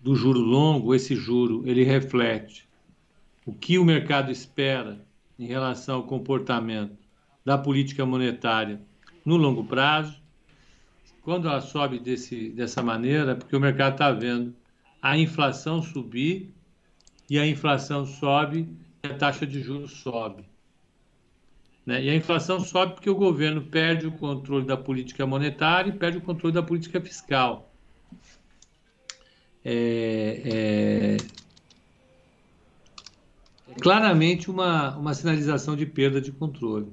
do 0.00 0.16
juro 0.16 0.40
longo, 0.40 0.92
esse 0.92 1.14
juro 1.14 1.62
ele 1.66 1.84
reflete 1.84 2.68
o 3.44 3.52
que 3.52 3.78
o 3.78 3.84
mercado 3.84 4.32
espera 4.32 5.06
em 5.38 5.46
relação 5.46 5.96
ao 5.96 6.06
comportamento 6.06 6.98
da 7.44 7.56
política 7.56 8.04
monetária 8.04 8.80
no 9.24 9.36
longo 9.36 9.62
prazo. 9.62 10.25
Quando 11.26 11.48
ela 11.48 11.60
sobe 11.60 11.98
desse, 11.98 12.50
dessa 12.50 12.80
maneira, 12.84 13.32
é 13.32 13.34
porque 13.34 13.56
o 13.56 13.58
mercado 13.58 13.94
está 13.94 14.12
vendo 14.12 14.54
a 15.02 15.18
inflação 15.18 15.82
subir 15.82 16.54
e 17.28 17.36
a 17.36 17.44
inflação 17.44 18.06
sobe 18.06 18.68
e 19.02 19.08
a 19.08 19.12
taxa 19.12 19.44
de 19.44 19.60
juros 19.60 19.90
sobe. 19.90 20.44
Né? 21.84 22.04
E 22.04 22.10
a 22.10 22.14
inflação 22.14 22.60
sobe 22.60 22.94
porque 22.94 23.10
o 23.10 23.16
governo 23.16 23.60
perde 23.60 24.06
o 24.06 24.12
controle 24.12 24.64
da 24.64 24.76
política 24.76 25.26
monetária 25.26 25.90
e 25.90 25.98
perde 25.98 26.18
o 26.18 26.20
controle 26.20 26.54
da 26.54 26.62
política 26.62 27.00
fiscal. 27.00 27.74
É, 29.64 30.42
é, 30.44 31.16
é 33.68 33.74
claramente 33.80 34.48
uma, 34.48 34.96
uma 34.96 35.12
sinalização 35.12 35.74
de 35.74 35.86
perda 35.86 36.20
de 36.20 36.30
controle. 36.30 36.92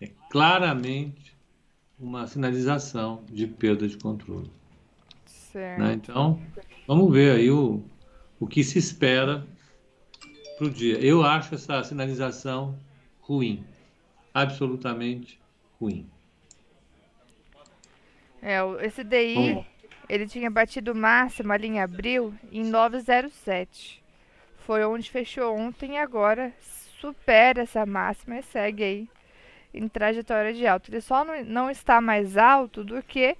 É 0.00 0.08
claramente 0.30 1.21
uma 2.02 2.26
sinalização 2.26 3.22
de 3.30 3.46
perda 3.46 3.86
de 3.86 3.96
controle. 3.96 4.50
Certo. 5.24 5.80
Né? 5.80 5.92
Então, 5.92 6.40
vamos 6.86 7.12
ver 7.12 7.36
aí 7.36 7.50
o, 7.50 7.82
o 8.40 8.46
que 8.46 8.64
se 8.64 8.78
espera 8.78 9.46
para 10.58 10.66
o 10.66 10.70
dia. 10.70 10.98
Eu 10.98 11.22
acho 11.22 11.54
essa 11.54 11.82
sinalização 11.84 12.76
ruim. 13.20 13.64
Absolutamente 14.34 15.40
ruim. 15.80 16.06
É, 18.42 18.58
esse 18.84 19.04
DI, 19.04 19.64
ele 20.08 20.26
tinha 20.26 20.50
batido 20.50 20.94
máximo 20.94 21.52
ali 21.52 21.68
em 21.68 21.80
abril 21.80 22.34
em 22.50 22.64
907. 22.64 24.02
Foi 24.66 24.84
onde 24.84 25.08
fechou 25.08 25.56
ontem 25.56 25.92
e 25.92 25.98
agora 25.98 26.52
supera 27.00 27.62
essa 27.62 27.86
máxima 27.86 28.38
e 28.38 28.42
segue 28.42 28.82
aí 28.82 29.08
em 29.72 29.88
trajetória 29.88 30.52
de 30.52 30.66
alta. 30.66 30.90
Ele 30.90 31.00
só 31.00 31.24
não, 31.24 31.44
não 31.44 31.70
está 31.70 32.00
mais 32.00 32.36
alto 32.36 32.84
do 32.84 33.02
que 33.02 33.36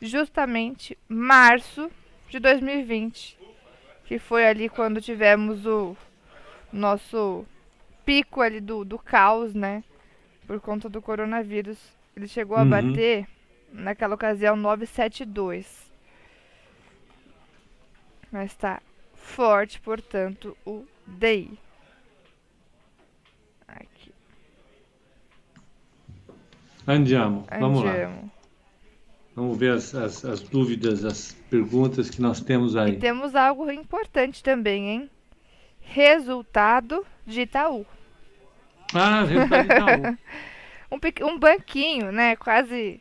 justamente 0.00 0.96
março 1.08 1.90
de 2.28 2.38
2020, 2.38 3.38
que 4.04 4.18
foi 4.18 4.46
ali 4.46 4.68
quando 4.68 5.00
tivemos 5.00 5.66
o 5.66 5.96
nosso 6.72 7.44
pico 8.04 8.40
ali 8.40 8.60
do, 8.60 8.84
do 8.84 8.98
caos, 8.98 9.54
né? 9.54 9.82
Por 10.46 10.60
conta 10.60 10.88
do 10.88 11.02
coronavírus. 11.02 11.78
Ele 12.16 12.26
chegou 12.26 12.56
a 12.56 12.62
uhum. 12.62 12.70
bater 12.70 13.28
naquela 13.72 14.14
ocasião 14.14 14.56
972. 14.56 15.88
Mas 18.30 18.50
está 18.50 18.80
forte, 19.14 19.80
portanto, 19.80 20.56
o 20.66 20.84
DI. 21.06 21.58
Aqui. 23.66 24.12
Andiamo. 26.88 27.46
Vamos 27.60 27.84
lá. 27.84 27.90
Andiamo. 27.90 28.30
Vamos 29.36 29.58
ver 29.58 29.74
as, 29.74 29.94
as, 29.94 30.24
as 30.24 30.40
dúvidas, 30.40 31.04
as 31.04 31.32
perguntas 31.50 32.08
que 32.08 32.20
nós 32.20 32.40
temos 32.40 32.74
aí. 32.74 32.94
E 32.94 32.98
temos 32.98 33.34
algo 33.36 33.70
importante 33.70 34.42
também, 34.42 34.88
hein? 34.88 35.10
Resultado 35.80 37.06
de 37.26 37.42
Itaú. 37.42 37.86
Ah, 38.94 39.22
resultado 39.22 39.68
de 39.68 39.74
Itaú. 39.74 40.18
Um, 40.90 41.26
um 41.26 41.38
banquinho, 41.38 42.10
né? 42.10 42.34
Quase 42.34 42.98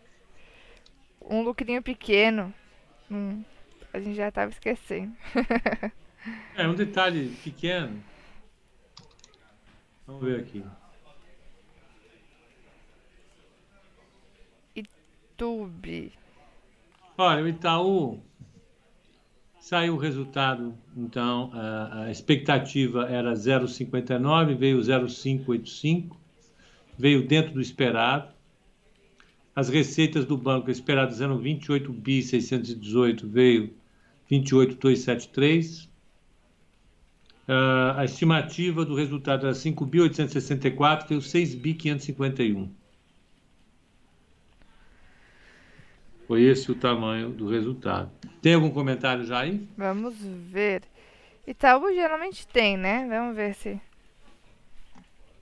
um 1.22 1.42
lucrinho 1.42 1.82
pequeno. 1.82 2.54
Hum, 3.10 3.42
a 3.94 4.00
gente 4.02 4.14
já 4.14 4.28
estava 4.28 4.52
esquecendo. 4.52 5.16
É 6.58 6.68
um 6.68 6.76
detalhe 6.76 7.30
pequeno. 7.42 8.04
Vamos 10.06 10.24
ver 10.24 10.42
aqui. 10.42 10.62
Tube. 15.38 16.12
Olha, 17.16 17.44
o 17.44 17.48
Itaú 17.48 18.20
saiu 19.60 19.94
o 19.94 19.98
resultado, 19.98 20.74
então 20.96 21.52
a, 21.54 22.06
a 22.06 22.12
expectativa 22.12 23.08
era 23.08 23.34
0,59, 23.34 24.56
veio 24.56 24.82
0,585, 24.82 26.20
veio 26.98 27.28
dentro 27.28 27.54
do 27.54 27.62
esperado. 27.62 28.34
As 29.56 29.70
receitas 29.70 30.26
do 30.26 30.38
banco 30.38 30.72
esperadas 30.72 31.22
eram 31.22 31.38
28 31.38 31.92
bi 31.94 32.24
618, 32.24 33.28
veio 33.28 33.74
28,273. 34.30 35.90
Ah, 37.48 37.96
a 37.98 38.06
estimativa 38.06 38.84
do 38.84 38.96
resultado 38.96 39.46
era 39.46 39.54
5 39.54 39.86
bi 39.86 40.02
864, 40.02 41.08
veio 41.08 41.22
6 41.22 41.56
bi 41.56 41.74
551. 41.74 42.72
Foi 46.28 46.42
esse 46.42 46.70
o 46.70 46.76
tamanho 46.76 47.30
do 47.30 47.48
resultado. 47.50 48.12
Tem 48.42 48.54
algum 48.54 48.70
comentário 48.70 49.24
já 49.24 49.40
aí? 49.40 49.66
Vamos 49.78 50.16
ver. 50.20 50.84
Itaú 51.48 51.94
geralmente 51.94 52.46
tem, 52.46 52.76
né? 52.76 53.08
Vamos 53.08 53.34
ver 53.34 53.56
se 53.56 53.80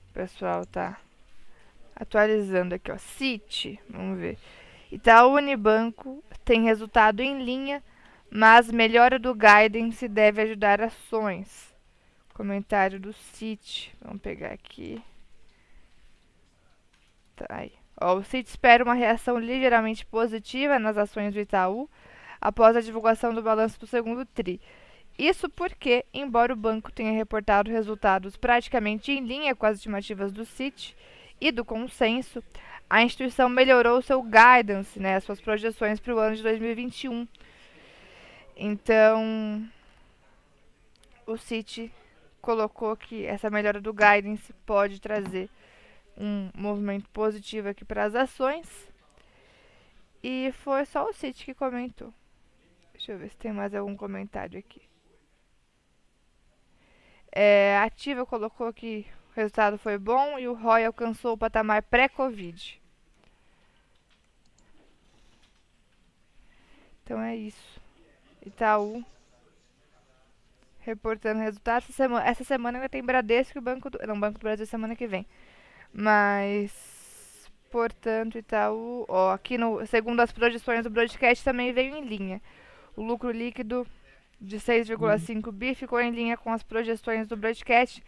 o 0.10 0.14
pessoal 0.14 0.64
tá 0.66 1.00
atualizando 1.96 2.76
aqui, 2.76 2.92
ó. 2.92 2.98
City, 3.00 3.80
vamos 3.90 4.20
ver. 4.20 4.38
Itaú 4.92 5.34
Unibanco 5.34 6.24
tem 6.44 6.66
resultado 6.66 7.22
em 7.22 7.44
linha, 7.44 7.84
mas 8.30 8.72
melhora 8.72 9.18
do 9.18 9.34
guidance 9.34 10.08
deve 10.08 10.44
ajudar 10.44 10.82
ações. 10.82 11.74
Comentário 12.32 13.00
do 13.00 13.12
City. 13.12 13.92
Vamos 14.02 14.22
pegar 14.22 14.52
aqui. 14.52 15.02
Tá 17.36 17.48
aí. 17.50 17.85
O 18.00 18.22
Citi 18.24 18.50
espera 18.50 18.84
uma 18.84 18.94
reação 18.94 19.40
ligeiramente 19.40 20.06
positiva 20.06 20.78
nas 20.78 20.98
ações 20.98 21.34
do 21.34 21.40
Itaú 21.40 21.90
após 22.42 22.76
a 22.76 22.82
divulgação 22.82 23.34
do 23.34 23.42
balanço 23.42 23.80
do 23.80 23.88
segundo 23.88 24.26
TRI. 24.26 24.60
Isso 25.18 25.50
porque, 25.50 26.06
embora 26.14 26.52
o 26.52 26.58
banco 26.58 26.92
tenha 26.92 27.14
reportado 27.14 27.72
resultados 27.72 28.36
praticamente 28.36 29.14
em 29.14 29.26
linha 29.26 29.56
com 29.56 29.66
as 29.66 29.78
estimativas 29.78 30.34
do 30.34 30.44
Citi 30.44 30.96
e 31.40 31.52
do 31.52 31.64
consenso, 31.64 32.44
a 32.90 33.02
instituição 33.02 33.48
melhorou 33.48 34.02
seu 34.02 34.22
guidance, 34.22 35.00
né, 35.00 35.20
suas 35.22 35.40
projeções 35.40 36.00
para 36.00 36.14
o 36.14 36.20
ano 36.20 36.36
de 36.36 36.44
2021. 36.44 37.26
Então, 38.58 39.66
o 41.26 41.38
Citi 41.38 41.92
colocou 42.42 42.96
que 42.96 43.26
essa 43.26 43.50
melhora 43.50 43.80
do 43.80 43.94
guidance 43.94 44.54
pode 44.66 45.00
trazer 45.00 45.50
um 46.18 46.50
movimento 46.56 47.10
positivo 47.10 47.70
aqui 47.70 47.84
para 47.84 48.04
as 48.04 48.16
ações. 48.16 48.68
E 50.24 50.52
foi 50.54 50.86
só 50.86 51.08
o 51.08 51.14
City 51.14 51.46
que 51.46 51.54
comentou. 51.54 52.14
Deixa 52.94 53.12
eu 53.12 53.18
ver 53.18 53.30
se 53.30 53.38
tem 53.38 53.52
mais 53.52 53.76
algum 53.76 53.96
comentário 53.96 54.58
aqui. 54.58 54.82
É, 57.32 57.78
a 57.78 57.84
Ativa 57.84 58.26
colocou 58.26 58.72
que 58.74 59.06
o 59.32 59.36
resultado 59.36 59.78
foi 59.78 59.98
bom 59.98 60.40
e 60.40 60.48
o 60.48 60.54
ROI 60.54 60.86
alcançou 60.86 61.34
o 61.34 61.38
patamar 61.38 61.84
pré-Covid. 61.84 62.82
Então 67.04 67.22
é 67.22 67.36
isso. 67.36 67.80
Itaú 68.46 69.06
reportando 70.86 71.42
resultados. 71.42 71.90
Essa 71.90 71.94
semana, 71.94 72.26
essa 72.26 72.44
semana 72.44 72.78
ainda 72.78 72.90
tem 72.90 73.04
Bradesco 73.04 73.58
e 73.58 73.60
o 73.60 73.62
Banco 73.62 73.90
do, 73.90 74.00
não, 74.08 74.20
Banco 74.20 74.40
do 74.40 74.44
Brasil 74.44 74.66
semana 74.66 74.96
que 74.96 75.08
vem. 75.08 75.26
Mas, 75.98 77.50
portanto, 77.72 78.38
Itaú, 78.38 79.06
ó, 79.08 79.32
aqui 79.32 79.58
no, 79.58 79.86
segundo 79.88 80.20
as 80.20 80.30
projeções 80.30 80.84
do 80.84 80.90
broadcast 80.90 81.42
também 81.42 81.72
veio 81.72 81.96
em 81.96 82.04
linha. 82.04 82.42
O 82.98 83.02
lucro 83.02 83.32
líquido 83.32 83.88
de 84.42 84.58
6,5 84.58 85.54
bi 85.54 85.74
ficou 85.74 86.02
em 86.02 86.12
linha 86.12 86.36
com 86.36 86.52
as 86.52 86.62
projeções 86.62 87.30
do 87.30 87.38
broadcast. 87.38 88.04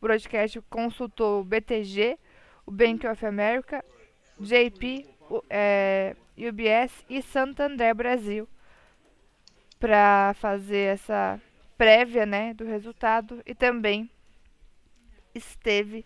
O 0.00 0.06
broadcast 0.06 0.62
consultou 0.70 1.42
o 1.42 1.44
BTG, 1.44 2.18
o 2.64 2.70
Bank 2.70 3.06
of 3.06 3.26
America, 3.26 3.84
JP, 4.40 5.06
o, 5.28 5.42
é, 5.50 6.16
UBS 6.38 7.04
e 7.06 7.20
Santander 7.20 7.94
Brasil 7.94 8.48
para 9.78 10.32
fazer 10.38 10.94
essa 10.94 11.38
prévia, 11.76 12.24
né, 12.24 12.54
do 12.54 12.64
resultado 12.64 13.42
e 13.44 13.54
também 13.54 14.10
esteve 15.34 16.02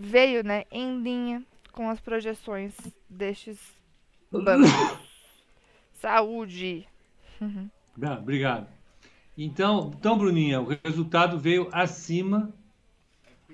veio, 0.00 0.42
né, 0.42 0.64
em 0.70 1.02
linha 1.02 1.44
com 1.72 1.88
as 1.88 2.00
projeções 2.00 2.74
destes 3.08 3.58
bancos. 4.32 4.70
Saúde. 5.94 6.88
Ah, 8.02 8.18
obrigado. 8.18 8.66
Então, 9.36 9.92
então, 9.96 10.18
Bruninha, 10.18 10.60
o 10.60 10.76
resultado 10.84 11.38
veio 11.38 11.68
acima, 11.72 12.52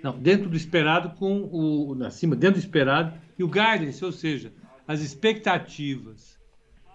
não, 0.02 0.16
dentro 0.18 0.48
do 0.48 0.56
esperado 0.56 1.10
com 1.10 1.48
o 1.52 2.04
acima, 2.04 2.34
dentro 2.34 2.60
do 2.60 2.64
esperado 2.64 3.20
e 3.38 3.44
o 3.44 3.48
guidance, 3.48 4.04
ou 4.04 4.12
seja, 4.12 4.52
as 4.86 5.00
expectativas 5.00 6.38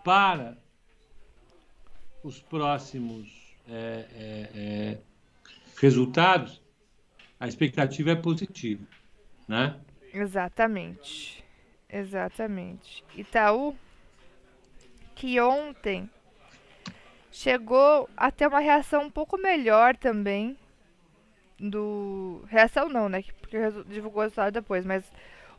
para 0.03 0.57
os 2.23 2.39
próximos 2.39 3.29
é, 3.67 4.05
é, 4.13 4.49
é, 4.55 4.97
resultados, 5.77 6.61
a 7.39 7.47
expectativa 7.47 8.11
é 8.11 8.15
positiva, 8.15 8.85
né? 9.51 9.75
Exatamente. 10.13 11.43
Exatamente. 11.89 13.03
Itaú, 13.17 13.75
que 15.13 15.41
ontem 15.41 16.09
chegou 17.29 18.09
a 18.15 18.31
ter 18.31 18.47
uma 18.47 18.61
reação 18.61 19.03
um 19.03 19.09
pouco 19.09 19.37
melhor 19.37 19.97
também 19.97 20.57
do 21.59 22.45
reação 22.47 22.87
não, 22.87 23.09
né? 23.09 23.25
Porque 23.41 23.57
divulgou 23.87 24.21
o 24.21 24.23
resultado 24.23 24.53
depois, 24.53 24.85
mas 24.85 25.03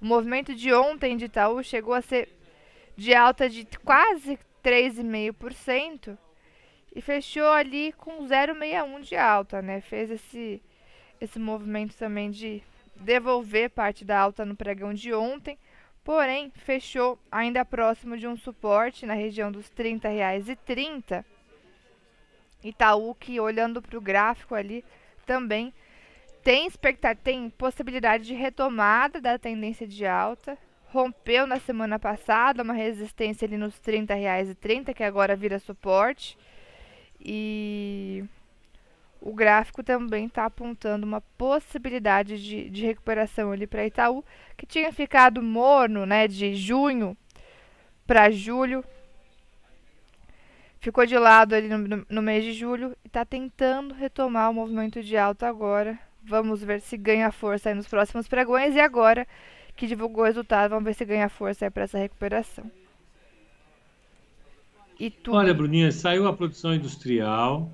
o 0.00 0.06
movimento 0.06 0.54
de 0.54 0.72
ontem 0.72 1.14
de 1.14 1.26
Itaú 1.26 1.62
chegou 1.62 1.92
a 1.92 2.00
ser 2.00 2.30
de 2.96 3.14
alta 3.14 3.46
de 3.46 3.66
quase 3.84 4.38
3,5% 4.64 6.16
e 6.96 7.00
fechou 7.02 7.50
ali 7.50 7.92
com 7.92 8.26
0,61 8.26 9.00
de 9.02 9.16
alta, 9.16 9.60
né? 9.60 9.82
Fez 9.82 10.10
esse 10.10 10.62
esse 11.20 11.38
movimento 11.38 11.94
também 11.96 12.30
de 12.30 12.62
devolver 12.96 13.70
parte 13.70 14.04
da 14.04 14.18
alta 14.18 14.44
no 14.44 14.56
pregão 14.56 14.92
de 14.94 15.12
ontem, 15.12 15.58
porém 16.04 16.50
fechou 16.56 17.18
ainda 17.30 17.64
próximo 17.64 18.16
de 18.16 18.26
um 18.26 18.36
suporte 18.36 19.06
na 19.06 19.14
região 19.14 19.50
dos 19.50 19.68
R$ 19.76 19.84
30,30. 19.98 21.24
Itaú 22.62 23.14
que 23.14 23.40
olhando 23.40 23.82
para 23.82 23.98
o 23.98 24.00
gráfico 24.00 24.54
ali 24.54 24.84
também 25.26 25.72
tem 26.42 26.68
tem 27.22 27.50
possibilidade 27.50 28.24
de 28.24 28.34
retomada 28.34 29.20
da 29.20 29.38
tendência 29.38 29.86
de 29.86 30.04
alta. 30.04 30.58
Rompeu 30.86 31.46
na 31.46 31.58
semana 31.58 31.98
passada 31.98 32.62
uma 32.62 32.74
resistência 32.74 33.46
ali 33.46 33.56
nos 33.56 33.74
R$ 33.86 34.04
30,30, 34.04 34.92
que 34.92 35.02
agora 35.02 35.36
vira 35.36 35.58
suporte. 35.58 36.36
E 37.18 38.24
o 39.22 39.34
gráfico 39.34 39.82
também 39.82 40.26
está 40.26 40.44
apontando 40.46 41.06
uma 41.06 41.20
possibilidade 41.38 42.42
de, 42.42 42.70
de 42.70 42.86
recuperação 42.86 43.52
ali 43.52 43.66
para 43.66 43.86
Itaú, 43.86 44.24
que 44.56 44.66
tinha 44.66 44.92
ficado 44.92 45.42
morno 45.42 46.06
né, 46.06 46.28
de 46.28 46.54
junho 46.54 47.16
para 48.06 48.30
julho. 48.30 48.84
Ficou 50.80 51.06
de 51.06 51.16
lado 51.16 51.54
ali 51.54 51.68
no, 51.68 51.78
no- 51.78 52.06
no 52.08 52.22
mês 52.22 52.44
de 52.44 52.52
julho 52.52 52.96
e 53.04 53.08
está 53.08 53.24
tentando 53.24 53.94
retomar 53.94 54.50
o 54.50 54.54
movimento 54.54 55.02
de 55.02 55.16
alta 55.16 55.48
agora. 55.48 55.98
Vamos 56.24 56.62
ver 56.62 56.80
se 56.80 56.96
ganha 56.96 57.30
força 57.32 57.74
nos 57.74 57.86
próximos 57.88 58.28
pregões. 58.28 58.74
E 58.74 58.80
agora 58.80 59.26
que 59.76 59.86
divulgou 59.86 60.24
o 60.24 60.26
resultado, 60.26 60.70
vamos 60.70 60.84
ver 60.84 60.94
se 60.94 61.04
ganha 61.04 61.28
força 61.28 61.70
para 61.70 61.84
essa 61.84 61.98
recuperação. 61.98 62.70
e 64.98 65.10
tudo. 65.10 65.36
Olha, 65.36 65.52
Bruninha, 65.54 65.90
saiu 65.90 66.26
a 66.28 66.32
produção 66.32 66.74
industrial. 66.74 67.72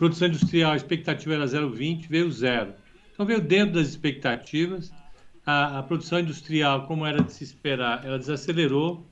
Produção 0.00 0.28
industrial, 0.28 0.72
a 0.72 0.76
expectativa 0.76 1.34
era 1.34 1.44
0,20, 1.44 2.08
veio 2.08 2.32
zero. 2.32 2.72
Então 3.12 3.26
veio 3.26 3.38
dentro 3.38 3.74
das 3.74 3.86
expectativas. 3.86 4.90
A, 5.44 5.78
a, 5.78 5.82
produção 5.82 6.20
industrial, 6.20 6.86
como 6.86 7.04
era 7.04 7.22
de 7.22 7.30
se 7.30 7.44
esperar, 7.44 8.02
ela 8.02 8.18
desacelerou. 8.18 9.06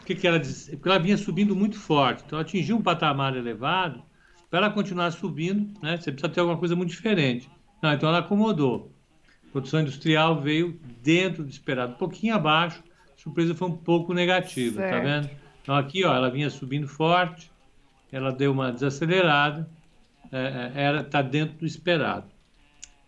O 0.00 0.04
que, 0.06 0.14
que 0.14 0.26
ela 0.26 0.40
Porque 0.40 0.88
ela 0.88 0.98
vinha 0.98 1.18
subindo 1.18 1.54
muito 1.54 1.78
forte. 1.78 2.22
Então 2.24 2.38
atingiu 2.38 2.78
um 2.78 2.82
patamar 2.82 3.36
elevado. 3.36 4.02
Para 4.48 4.60
ela 4.60 4.70
continuar 4.70 5.10
subindo, 5.10 5.78
né, 5.82 5.98
você 5.98 6.10
precisa 6.10 6.32
ter 6.32 6.40
alguma 6.40 6.56
coisa 6.56 6.74
muito 6.74 6.88
diferente. 6.88 7.46
Não, 7.82 7.92
então 7.92 8.08
ela 8.08 8.20
acomodou. 8.20 8.90
A 9.46 9.52
produção 9.52 9.82
industrial 9.82 10.40
veio 10.40 10.80
dentro 11.02 11.44
do 11.44 11.50
esperado, 11.50 11.92
um 11.92 11.98
pouquinho 11.98 12.34
abaixo. 12.34 12.82
A 13.14 13.20
surpresa 13.20 13.54
foi 13.54 13.68
um 13.68 13.76
pouco 13.76 14.14
negativa, 14.14 14.80
tá 14.80 14.88
certo. 14.88 15.04
tá 15.04 15.06
vendo? 15.06 15.30
Então 15.60 15.74
aqui, 15.76 16.02
ó, 16.02 16.16
ela 16.16 16.30
vinha 16.30 16.48
subindo 16.48 16.88
forte, 16.88 17.52
ela 18.10 18.32
deu 18.32 18.52
uma 18.52 18.72
desacelerada, 18.72 19.68
era 20.30 21.00
está 21.00 21.22
dentro 21.22 21.58
do 21.58 21.66
esperado. 21.66 22.26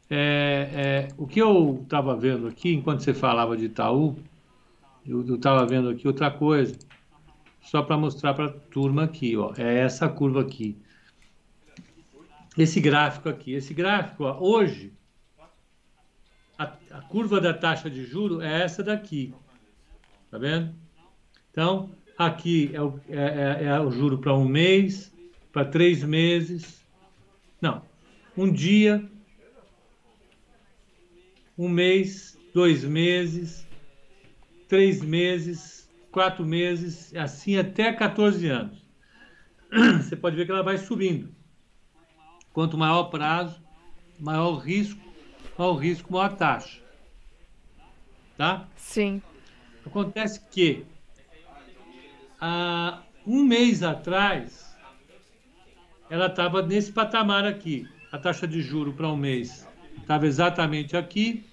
É, 0.09 1.06
é, 1.06 1.09
o 1.16 1.24
que 1.26 1.40
eu 1.40 1.80
estava 1.85 2.16
vendo 2.16 2.48
aqui, 2.48 2.72
enquanto 2.74 3.04
você 3.04 3.14
falava 3.14 3.56
de 3.56 3.66
Itaú, 3.66 4.16
eu 5.06 5.37
estava 5.37 5.64
vendo 5.64 5.88
aqui 5.88 6.06
outra 6.06 6.30
coisa, 6.33 6.76
só 7.62 7.83
para 7.83 7.96
mostrar 7.96 8.35
para 8.35 8.46
a 8.46 8.52
turma 8.52 9.04
aqui, 9.04 9.37
ó, 9.37 9.52
é 9.56 9.78
essa 9.78 10.09
curva 10.09 10.40
aqui. 10.40 10.76
Esse 12.59 12.80
gráfico 12.80 13.28
aqui, 13.28 13.52
esse 13.52 13.72
gráfico, 13.72 14.24
ó, 14.24 14.37
hoje, 14.40 14.92
a, 16.59 16.64
a, 16.90 17.00
curva 17.02 17.40
da 17.40 17.54
taxa 17.54 17.88
de 17.88 18.04
juro 18.04 18.40
é 18.40 18.62
essa 18.62 18.83
daqui, 18.83 19.33
tá 20.28 20.38
vendo? 20.38 20.74
Então, 21.52 21.90
aqui 22.18 22.70
é 22.74 22.83
o, 22.83 23.00
é, 23.09 23.62
é, 23.62 23.64
é 23.66 23.80
o 23.80 23.92
juro 23.92 24.18
para 24.18 24.35
um 24.35 24.44
mês, 24.44 25.14
para 25.52 25.64
três 25.64 26.02
meses, 26.02 26.79
não, 27.60 27.82
um 28.36 28.50
dia, 28.50 29.04
um 31.58 31.68
mês, 31.68 32.38
dois 32.54 32.82
meses, 32.84 33.66
três 34.68 35.02
meses, 35.02 35.90
quatro 36.10 36.44
meses, 36.44 37.14
assim 37.14 37.58
até 37.58 37.92
14 37.92 38.48
anos. 38.48 38.84
Você 40.02 40.16
pode 40.16 40.36
ver 40.36 40.46
que 40.46 40.52
ela 40.52 40.62
vai 40.62 40.78
subindo. 40.78 41.34
Quanto 42.52 42.78
maior 42.78 43.00
o 43.00 43.10
prazo, 43.10 43.62
maior 44.18 44.54
o 44.54 44.56
risco, 44.56 45.00
maior 45.58 45.72
o 45.72 45.76
risco, 45.76 46.12
maior 46.12 46.24
a 46.24 46.36
taxa. 46.36 46.80
Tá? 48.36 48.68
Sim. 48.74 49.22
Acontece 49.84 50.40
que 50.50 50.84
há 52.40 53.02
um 53.26 53.44
mês 53.44 53.82
atrás 53.82 54.69
ela 56.10 56.26
estava 56.26 56.60
nesse 56.60 56.92
patamar 56.92 57.46
aqui. 57.46 57.88
A 58.12 58.18
taxa 58.18 58.46
de 58.46 58.60
juro 58.60 58.92
para 58.92 59.08
um 59.08 59.16
mês 59.16 59.66
estava 60.02 60.26
exatamente 60.26 60.96
aqui 60.96 61.44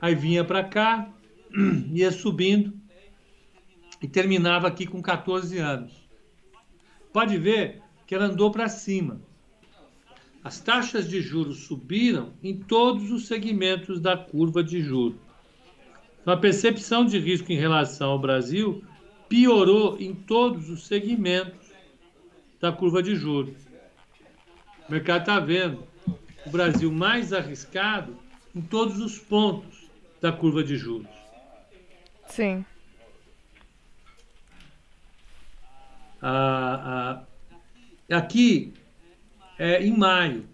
aí 0.00 0.14
vinha 0.14 0.42
para 0.44 0.64
cá, 0.64 1.08
ia 1.92 2.10
subindo 2.10 2.72
e 4.02 4.08
terminava 4.08 4.66
aqui 4.66 4.86
com 4.86 5.02
14 5.02 5.58
anos. 5.58 5.92
Pode 7.12 7.36
ver 7.36 7.82
que 8.06 8.14
ela 8.14 8.26
andou 8.26 8.50
para 8.50 8.68
cima. 8.68 9.20
As 10.42 10.58
taxas 10.58 11.08
de 11.08 11.20
juros 11.20 11.64
subiram 11.64 12.32
em 12.42 12.56
todos 12.56 13.10
os 13.10 13.26
segmentos 13.26 14.00
da 14.00 14.16
curva 14.16 14.64
de 14.64 14.80
juros. 14.80 15.20
Então, 16.22 16.32
a 16.32 16.36
percepção 16.36 17.04
de 17.04 17.18
risco 17.18 17.52
em 17.52 17.58
relação 17.58 18.10
ao 18.10 18.18
Brasil 18.18 18.82
piorou 19.28 19.98
em 20.00 20.14
todos 20.14 20.70
os 20.70 20.86
segmentos 20.86 21.59
da 22.60 22.70
curva 22.70 23.02
de 23.02 23.16
juros. 23.16 23.56
O 24.88 24.92
mercado 24.92 25.20
está 25.20 25.40
vendo 25.40 25.86
o 26.44 26.50
Brasil 26.50 26.90
mais 26.92 27.32
arriscado 27.32 28.16
em 28.54 28.60
todos 28.60 28.98
os 29.00 29.18
pontos 29.18 29.88
da 30.20 30.32
curva 30.32 30.62
de 30.62 30.76
juros. 30.76 31.08
Sim. 32.26 32.64
Ah, 36.22 37.24
ah, 38.10 38.16
aqui 38.16 38.74
é 39.58 39.82
em 39.82 39.96
maio. 39.96 40.46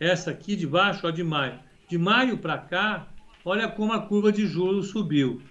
Essa 0.00 0.30
aqui 0.30 0.56
de 0.56 0.66
baixo, 0.66 1.06
ó, 1.06 1.10
de 1.10 1.22
maio. 1.22 1.58
De 1.88 1.98
maio 1.98 2.38
para 2.38 2.58
cá, 2.58 3.06
olha 3.44 3.68
como 3.68 3.92
a 3.92 4.00
curva 4.00 4.32
de 4.32 4.46
juros 4.46 4.88
subiu. 4.88 5.42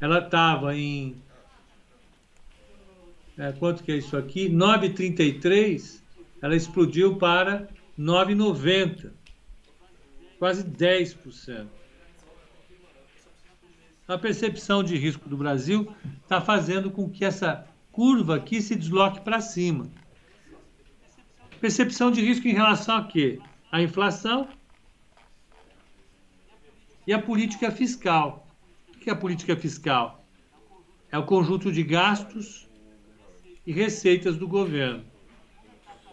Ela 0.00 0.18
estava 0.18 0.76
em. 0.76 1.20
É, 3.38 3.52
quanto 3.52 3.82
que 3.84 3.92
é 3.92 3.96
isso 3.96 4.16
aqui? 4.16 4.48
9,33. 4.50 6.02
Ela 6.42 6.56
explodiu 6.56 7.16
para 7.16 7.68
9,90. 7.98 9.12
Quase 10.38 10.64
10% 10.64 11.68
a 14.08 14.16
percepção 14.16 14.82
de 14.82 14.96
risco 14.96 15.28
do 15.28 15.36
Brasil 15.36 15.94
está 16.22 16.40
fazendo 16.40 16.90
com 16.90 17.10
que 17.10 17.26
essa 17.26 17.66
curva 17.92 18.36
aqui 18.36 18.62
se 18.62 18.74
desloque 18.74 19.20
para 19.20 19.40
cima. 19.40 19.86
Percepção 21.60 22.10
de 22.10 22.22
risco 22.22 22.48
em 22.48 22.54
relação 22.54 22.96
a 22.96 23.04
quê? 23.04 23.38
A 23.70 23.82
inflação 23.82 24.48
e 27.06 27.12
a 27.12 27.20
política 27.20 27.70
fiscal. 27.70 28.46
O 28.88 28.98
que 28.98 29.10
é 29.10 29.12
a 29.12 29.16
política 29.16 29.54
fiscal? 29.56 30.24
É 31.12 31.18
o 31.18 31.26
conjunto 31.26 31.70
de 31.70 31.82
gastos 31.82 32.67
e 33.68 33.72
receitas 33.72 34.38
do 34.38 34.48
governo. 34.48 35.04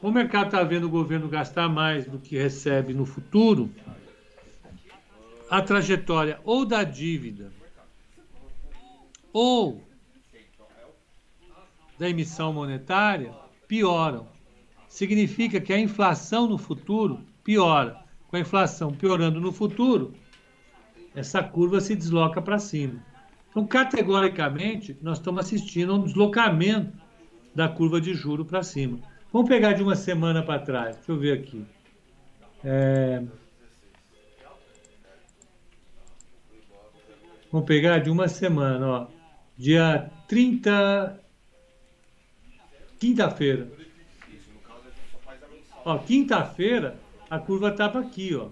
O 0.02 0.12
mercado 0.12 0.48
está 0.48 0.62
vendo 0.62 0.88
o 0.88 0.90
governo 0.90 1.30
gastar 1.30 1.70
mais 1.70 2.06
do 2.06 2.20
que 2.20 2.38
recebe 2.38 2.94
no 2.94 3.06
futuro. 3.06 3.72
A 5.50 5.62
trajetória 5.62 6.38
ou 6.44 6.66
da 6.66 6.84
dívida 6.84 7.54
ou 9.32 9.82
da 11.98 12.10
emissão 12.10 12.52
monetária 12.52 13.34
pioram. 13.70 14.28
Significa 14.90 15.62
que 15.62 15.72
a 15.72 15.80
inflação 15.80 16.48
no 16.48 16.58
futuro 16.58 17.22
piora. 17.42 18.04
Com 18.28 18.36
a 18.36 18.42
inflação 18.42 18.92
piorando 18.92 19.40
no 19.40 19.54
futuro, 19.54 20.14
essa 21.16 21.42
curva 21.42 21.80
se 21.80 21.96
desloca 21.96 22.42
para 22.42 22.60
cima. 22.60 23.02
Então, 23.50 23.66
categoricamente, 23.66 24.98
nós 25.02 25.20
estamos 25.20 25.46
assistindo 25.46 25.94
a 25.94 25.96
um 25.96 26.04
deslocamento 26.04 27.05
da 27.56 27.70
curva 27.70 28.02
de 28.02 28.14
juro 28.14 28.46
para 28.46 28.62
cima. 28.62 29.00
Vamos 29.32 29.50
pegar 29.50 29.74
de 29.74 29.82
uma 29.82 29.96
semana 29.96 30.44
para 30.44 30.60
trás. 30.60 30.98
Deixa 30.98 31.12
eu 31.12 31.18
ver 31.18 31.40
aqui. 31.40 31.66
É... 32.64 33.24
Vamos 37.52 37.66
pegar 37.66 38.00
de 38.00 38.10
uma 38.10 38.28
semana, 38.28 38.88
ó 38.88 39.16
dia 39.58 40.12
30. 40.28 41.20
Quinta-feira. 43.00 43.72
Ó, 45.84 45.98
quinta-feira 46.00 47.00
a 47.30 47.40
curva 47.40 47.70
estava 47.70 48.00
aqui, 48.00 48.36
ó. 48.36 48.50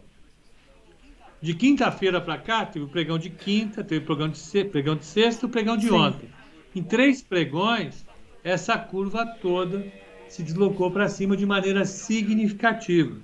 De 1.41 1.53
quinta-feira 1.53 2.21
para 2.21 2.37
cá, 2.37 2.65
teve 2.65 2.85
o 2.85 2.89
pregão 2.89 3.17
de 3.17 3.29
quinta, 3.29 3.83
teve 3.83 4.03
o 4.03 4.05
pregão 4.05 4.29
de, 4.29 4.65
pregão 4.65 4.95
de 4.95 5.05
sexta 5.05 5.45
e 5.45 5.49
o 5.49 5.51
pregão 5.51 5.75
de 5.75 5.87
Sim. 5.87 5.93
ontem. 5.93 6.29
Em 6.75 6.81
três 6.81 7.21
pregões, 7.21 8.05
essa 8.43 8.77
curva 8.77 9.25
toda 9.25 9.85
se 10.27 10.43
deslocou 10.43 10.91
para 10.91 11.07
cima 11.07 11.37
de 11.37 11.45
maneira 11.45 11.85
significativa. 11.85 13.17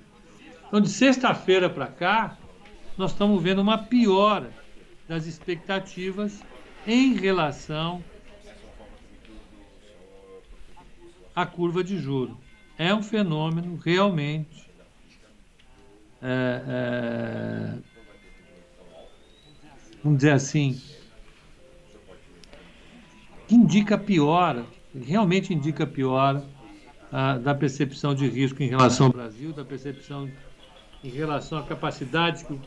Então, 0.66 0.80
de 0.80 0.88
sexta-feira 0.88 1.68
para 1.68 1.86
cá, 1.86 2.38
nós 2.96 3.12
estamos 3.12 3.42
vendo 3.42 3.60
uma 3.60 3.78
piora 3.78 4.52
das 5.08 5.26
expectativas 5.26 6.40
em 6.86 7.14
relação 7.14 8.02
à 11.34 11.44
curva 11.44 11.82
de 11.82 11.98
juro. 11.98 12.38
É 12.78 12.94
um 12.94 13.02
fenômeno 13.02 13.76
realmente 13.76 14.70
é, 16.22 16.62
é, 16.68 17.78
vamos 20.02 20.18
dizer 20.18 20.32
assim, 20.32 20.80
que 23.48 23.54
indica 23.54 23.96
piora, 23.96 24.66
realmente 24.94 25.52
indica 25.54 25.86
piora 25.86 26.44
ah, 27.12 27.38
da 27.38 27.54
percepção 27.54 28.14
de 28.14 28.28
risco 28.28 28.62
em 28.62 28.68
relação 28.68 29.06
ao 29.06 29.12
Brasil, 29.12 29.52
da 29.52 29.64
percepção 29.64 30.30
em 31.02 31.08
relação 31.08 31.58
à 31.58 31.62
capacidade 31.62 32.44
que 32.44 32.52
o, 32.52 32.58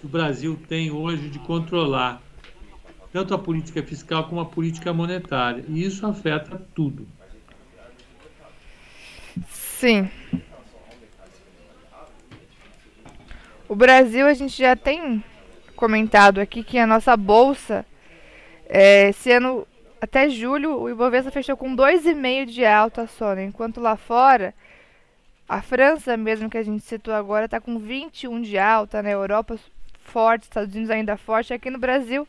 que 0.00 0.06
o 0.06 0.08
Brasil 0.08 0.58
tem 0.68 0.90
hoje 0.90 1.28
de 1.28 1.38
controlar 1.40 2.22
tanto 3.12 3.34
a 3.34 3.38
política 3.38 3.82
fiscal 3.82 4.28
como 4.28 4.40
a 4.40 4.46
política 4.46 4.92
monetária. 4.92 5.64
E 5.68 5.84
isso 5.84 6.06
afeta 6.06 6.60
tudo. 6.74 7.06
Sim. 9.48 10.10
O 13.68 13.76
Brasil, 13.76 14.26
a 14.26 14.34
gente 14.34 14.56
já 14.56 14.74
tem 14.74 15.22
comentado 15.76 16.40
aqui 16.40 16.64
que 16.64 16.78
a 16.78 16.86
nossa 16.86 17.16
bolsa, 17.16 17.84
é, 18.66 19.10
esse 19.10 19.30
ano, 19.30 19.67
até 20.00 20.28
julho 20.28 20.78
o 20.80 20.88
Ibovespa 20.88 21.30
fechou 21.30 21.56
com 21.56 21.74
2,5 21.74 22.46
de 22.46 22.64
alta 22.64 23.06
só, 23.06 23.34
né? 23.34 23.44
enquanto 23.44 23.80
lá 23.80 23.96
fora 23.96 24.54
a 25.48 25.62
França 25.62 26.16
mesmo 26.16 26.50
que 26.50 26.58
a 26.58 26.62
gente 26.62 26.84
citou 26.84 27.14
agora 27.14 27.46
está 27.46 27.60
com 27.60 27.78
21 27.78 28.42
de 28.42 28.58
alta, 28.58 29.02
né? 29.02 29.14
Europa 29.14 29.58
forte, 29.98 30.44
Estados 30.44 30.74
Unidos 30.74 30.90
ainda 30.90 31.16
forte, 31.16 31.54
aqui 31.54 31.70
no 31.70 31.78
Brasil 31.78 32.26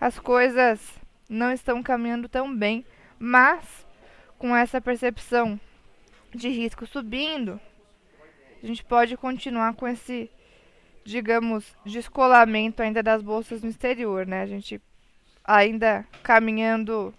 as 0.00 0.18
coisas 0.18 0.80
não 1.28 1.52
estão 1.52 1.82
caminhando 1.82 2.28
tão 2.28 2.54
bem, 2.54 2.84
mas 3.18 3.86
com 4.38 4.54
essa 4.54 4.80
percepção 4.80 5.58
de 6.34 6.48
risco 6.48 6.86
subindo, 6.86 7.60
a 8.62 8.66
gente 8.66 8.84
pode 8.84 9.16
continuar 9.16 9.74
com 9.74 9.86
esse, 9.86 10.30
digamos, 11.04 11.74
descolamento 11.84 12.82
ainda 12.82 13.02
das 13.02 13.22
bolsas 13.22 13.62
no 13.62 13.68
exterior, 13.68 14.26
né? 14.26 14.42
A 14.42 14.46
gente 14.46 14.80
ainda 15.44 16.06
caminhando 16.22 17.14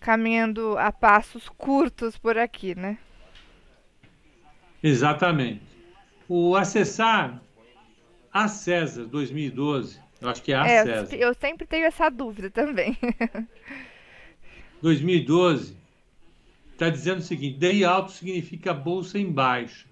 caminhando 0.00 0.78
a 0.78 0.90
passos 0.90 1.48
curtos 1.50 2.16
por 2.16 2.38
aqui, 2.38 2.74
né? 2.74 2.96
Exatamente. 4.82 5.60
O 6.26 6.56
acessar 6.56 7.42
a 8.32 8.48
César 8.48 9.04
2012, 9.04 10.00
eu 10.22 10.30
acho 10.30 10.42
que 10.42 10.52
é 10.52 10.56
a 10.56 10.66
é, 10.66 10.84
César. 10.84 11.16
Eu 11.16 11.34
sempre 11.34 11.66
tenho 11.66 11.84
essa 11.84 12.08
dúvida 12.08 12.50
também. 12.50 12.96
2012 14.80 15.76
está 16.72 16.88
dizendo 16.88 17.18
o 17.18 17.22
seguinte: 17.22 17.58
DI 17.58 17.84
alto 17.84 18.12
significa 18.12 18.72
bolsa 18.72 19.18
em 19.18 19.30
baixa. 19.30 19.86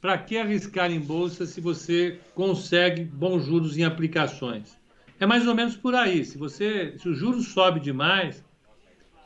Para 0.00 0.16
que 0.16 0.38
arriscar 0.38 0.90
em 0.90 1.00
bolsa 1.00 1.44
se 1.44 1.60
você 1.60 2.18
consegue 2.34 3.04
bons 3.04 3.44
juros 3.44 3.76
em 3.76 3.84
aplicações? 3.84 4.79
É 5.20 5.26
mais 5.26 5.46
ou 5.46 5.54
menos 5.54 5.76
por 5.76 5.94
aí. 5.94 6.24
Se 6.24 6.38
você, 6.38 6.96
se 6.98 7.06
o 7.08 7.14
juros 7.14 7.48
sobe 7.48 7.78
demais, 7.78 8.42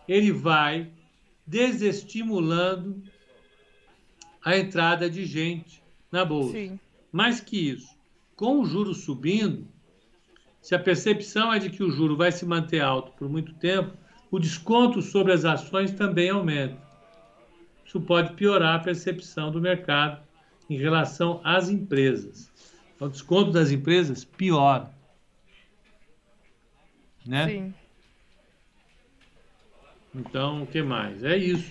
ele 0.08 0.32
vai 0.32 0.90
desestimulando 1.46 3.00
a 4.44 4.58
entrada 4.58 5.08
de 5.08 5.24
gente 5.24 5.80
na 6.10 6.24
bolsa. 6.24 6.52
Sim. 6.52 6.78
Mais 7.12 7.40
que 7.40 7.70
isso, 7.70 7.96
com 8.34 8.60
o 8.60 8.66
juro 8.66 8.92
subindo, 8.92 9.66
se 10.60 10.74
a 10.74 10.78
percepção 10.78 11.52
é 11.52 11.60
de 11.60 11.70
que 11.70 11.84
o 11.84 11.90
juro 11.90 12.16
vai 12.16 12.32
se 12.32 12.44
manter 12.44 12.80
alto 12.80 13.12
por 13.12 13.28
muito 13.28 13.54
tempo, 13.54 13.96
o 14.30 14.38
desconto 14.40 15.00
sobre 15.00 15.32
as 15.32 15.44
ações 15.44 15.92
também 15.92 16.30
aumenta. 16.30 16.82
Isso 17.86 18.00
pode 18.00 18.32
piorar 18.32 18.80
a 18.80 18.82
percepção 18.82 19.52
do 19.52 19.60
mercado 19.60 20.20
em 20.68 20.76
relação 20.76 21.40
às 21.44 21.68
empresas. 21.68 22.50
O 22.98 23.08
desconto 23.08 23.52
das 23.52 23.70
empresas 23.70 24.24
piora. 24.24 24.92
Né? 27.26 27.48
Sim. 27.48 27.74
Então, 30.14 30.62
o 30.62 30.66
que 30.66 30.82
mais? 30.82 31.24
É 31.24 31.36
isso. 31.36 31.70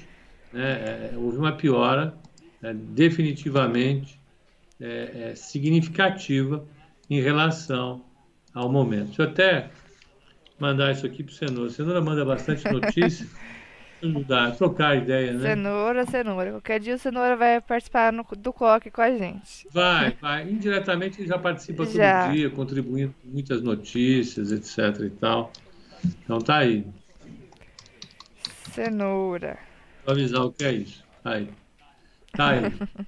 Né? 0.51 0.63
É, 0.63 1.11
é 1.13 1.17
houve 1.17 1.37
uma 1.37 1.53
piora 1.53 2.13
é, 2.61 2.73
definitivamente 2.73 4.19
é, 4.79 5.29
é, 5.31 5.35
significativa 5.35 6.65
em 7.09 7.21
relação 7.21 8.03
ao 8.53 8.71
momento. 8.71 9.07
Deixa 9.07 9.23
eu 9.23 9.29
até 9.29 9.69
mandar 10.59 10.91
isso 10.91 11.05
aqui 11.05 11.23
para 11.23 11.31
o 11.31 11.35
Cenoura. 11.35 11.69
Cenoura 11.69 12.01
manda 12.01 12.25
bastante 12.25 12.63
notícia. 12.71 13.27
Ajudar, 14.03 14.55
trocar 14.55 14.97
ideia, 14.97 15.33
né? 15.33 15.49
Cenoura, 15.49 16.05
cenoura. 16.05 16.51
Qualquer 16.51 16.79
dia 16.79 16.95
o 16.95 16.99
cenoura 16.99 17.35
vai 17.35 17.61
participar 17.61 18.11
no, 18.11 18.23
do 18.37 18.53
COC 18.53 18.91
com 18.91 19.01
a 19.01 19.11
gente. 19.11 19.67
Vai, 19.71 20.11
vai. 20.21 20.49
Indiretamente 20.49 21.21
ele 21.21 21.27
já 21.27 21.37
participa 21.37 21.85
já. 21.85 22.25
todo 22.25 22.33
dia, 22.33 22.49
contribuindo 22.49 23.13
com 23.21 23.29
muitas 23.29 23.61
notícias, 23.61 24.51
etc 24.51 25.01
e 25.05 25.09
tal. 25.09 25.51
Então 26.23 26.39
tá 26.39 26.57
aí. 26.57 26.85
Cenoura. 28.71 29.57
Vou 30.05 30.13
avisar 30.13 30.43
o 30.43 30.51
que 30.51 30.65
é 30.65 30.71
isso. 30.71 31.03
Aí. 31.23 31.49
Tá 32.33 32.49
aí. 32.49 32.63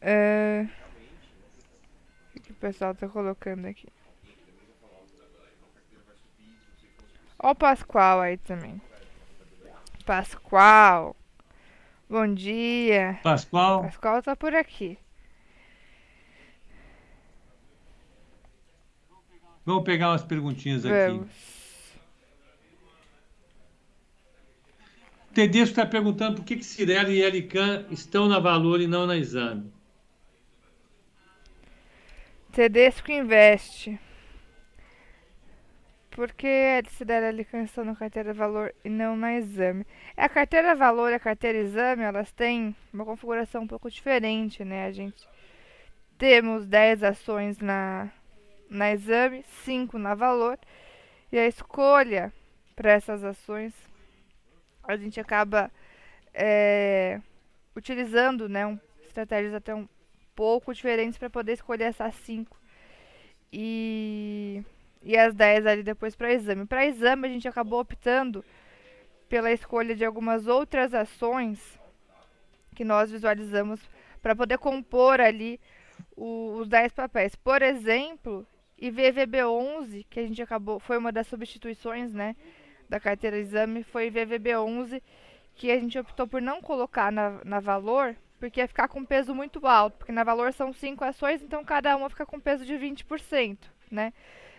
é... 0.00 0.66
O 2.34 2.40
que 2.40 2.52
o 2.52 2.54
pessoal 2.54 2.94
tá 2.94 3.08
colocando 3.08 3.66
aqui? 3.66 3.88
Ó 7.38 7.50
o 7.50 7.54
Pascoal 7.54 8.20
aí 8.20 8.38
também. 8.38 8.80
Pascoal. 10.04 11.16
Bom 12.08 12.32
dia. 12.32 13.18
Pascoal. 13.22 13.82
Pascoal 13.82 14.22
tá 14.22 14.36
por 14.36 14.54
aqui. 14.54 14.98
Vamos 19.64 19.84
pegar 19.84 20.10
umas 20.10 20.22
perguntinhas 20.22 20.84
Vamos. 20.84 21.22
aqui. 21.22 21.30
Tedesco 25.34 25.72
está 25.72 25.84
perguntando 25.84 26.36
por 26.36 26.44
que, 26.46 26.56
que 26.56 26.64
Cirela 26.64 27.10
e 27.10 27.20
Elican 27.20 27.84
estão 27.90 28.26
na 28.26 28.38
Valor 28.38 28.80
e 28.80 28.86
não 28.86 29.06
na 29.06 29.16
Exame. 29.18 29.70
Tedesco 32.52 33.10
investe. 33.12 34.00
Por 36.16 36.32
que 36.32 36.46
a 36.46 36.88
Cirela 36.88 37.26
e 37.26 37.28
Elican 37.28 37.62
estão 37.64 37.84
na 37.84 37.94
carteira 37.94 38.32
Valor 38.32 38.74
e 38.82 38.88
não 38.88 39.14
na 39.14 39.34
Exame? 39.34 39.86
É, 40.16 40.24
a 40.24 40.28
carteira 40.30 40.74
Valor 40.74 41.10
e 41.10 41.14
a 41.14 41.20
carteira 41.20 41.58
Exame, 41.58 42.04
elas 42.04 42.32
têm 42.32 42.74
uma 42.90 43.04
configuração 43.04 43.64
um 43.64 43.66
pouco 43.66 43.90
diferente, 43.90 44.64
né? 44.64 44.86
A 44.86 44.92
gente 44.92 45.28
temos 46.16 46.66
10 46.66 47.02
ações 47.02 47.58
na, 47.58 48.10
na 48.70 48.92
Exame, 48.92 49.44
5 49.64 49.98
na 49.98 50.14
Valor. 50.14 50.58
E 51.30 51.38
a 51.38 51.46
escolha 51.46 52.32
para 52.74 52.92
essas 52.92 53.22
ações 53.22 53.74
a 54.84 54.96
gente 54.96 55.20
acaba 55.20 55.70
é, 56.32 57.20
utilizando 57.76 58.48
né, 58.48 58.66
um, 58.66 58.80
estratégias 59.04 59.52
até 59.52 59.74
um 59.74 59.86
pouco 60.34 60.72
diferentes 60.72 61.18
para 61.18 61.28
poder 61.28 61.52
escolher 61.52 61.84
essas 61.84 62.14
5 62.14 62.56
e, 63.52 64.64
e 65.02 65.16
as 65.16 65.34
10 65.34 65.66
ali 65.66 65.82
depois 65.82 66.14
para 66.14 66.32
exame. 66.32 66.66
Para 66.66 66.86
exame, 66.86 67.28
a 67.28 67.30
gente 67.30 67.48
acabou 67.48 67.80
optando 67.80 68.44
pela 69.28 69.52
escolha 69.52 69.94
de 69.94 70.04
algumas 70.04 70.46
outras 70.46 70.94
ações 70.94 71.78
que 72.74 72.84
nós 72.84 73.10
visualizamos 73.10 73.80
para 74.22 74.36
poder 74.36 74.58
compor 74.58 75.20
ali 75.20 75.60
o, 76.16 76.56
os 76.58 76.68
10 76.68 76.92
papéis. 76.92 77.34
Por 77.34 77.62
exemplo, 77.62 78.46
IVVB11, 78.80 80.06
que 80.08 80.20
a 80.20 80.26
gente 80.26 80.42
acabou, 80.42 80.78
foi 80.78 80.98
uma 80.98 81.12
das 81.12 81.26
substituições, 81.26 82.12
né? 82.12 82.36
da 82.88 83.00
carteira 83.00 83.38
exame 83.38 83.82
foi 83.82 84.10
VVB11, 84.10 85.02
que 85.54 85.70
a 85.70 85.78
gente 85.78 85.98
optou 85.98 86.26
por 86.26 86.40
não 86.40 86.60
colocar 86.60 87.10
na, 87.10 87.40
na 87.44 87.60
valor, 87.60 88.16
porque 88.38 88.60
ia 88.60 88.68
ficar 88.68 88.88
com 88.88 89.04
peso 89.04 89.34
muito 89.34 89.66
alto, 89.66 89.98
porque 89.98 90.12
na 90.12 90.24
valor 90.24 90.52
são 90.52 90.72
5 90.72 91.04
ações, 91.04 91.42
então 91.42 91.64
cada 91.64 91.96
uma 91.96 92.10
fica 92.10 92.26
com 92.26 92.38
peso 92.38 92.64
de 92.64 92.74
20%, 92.74 93.58
né? 93.90 94.12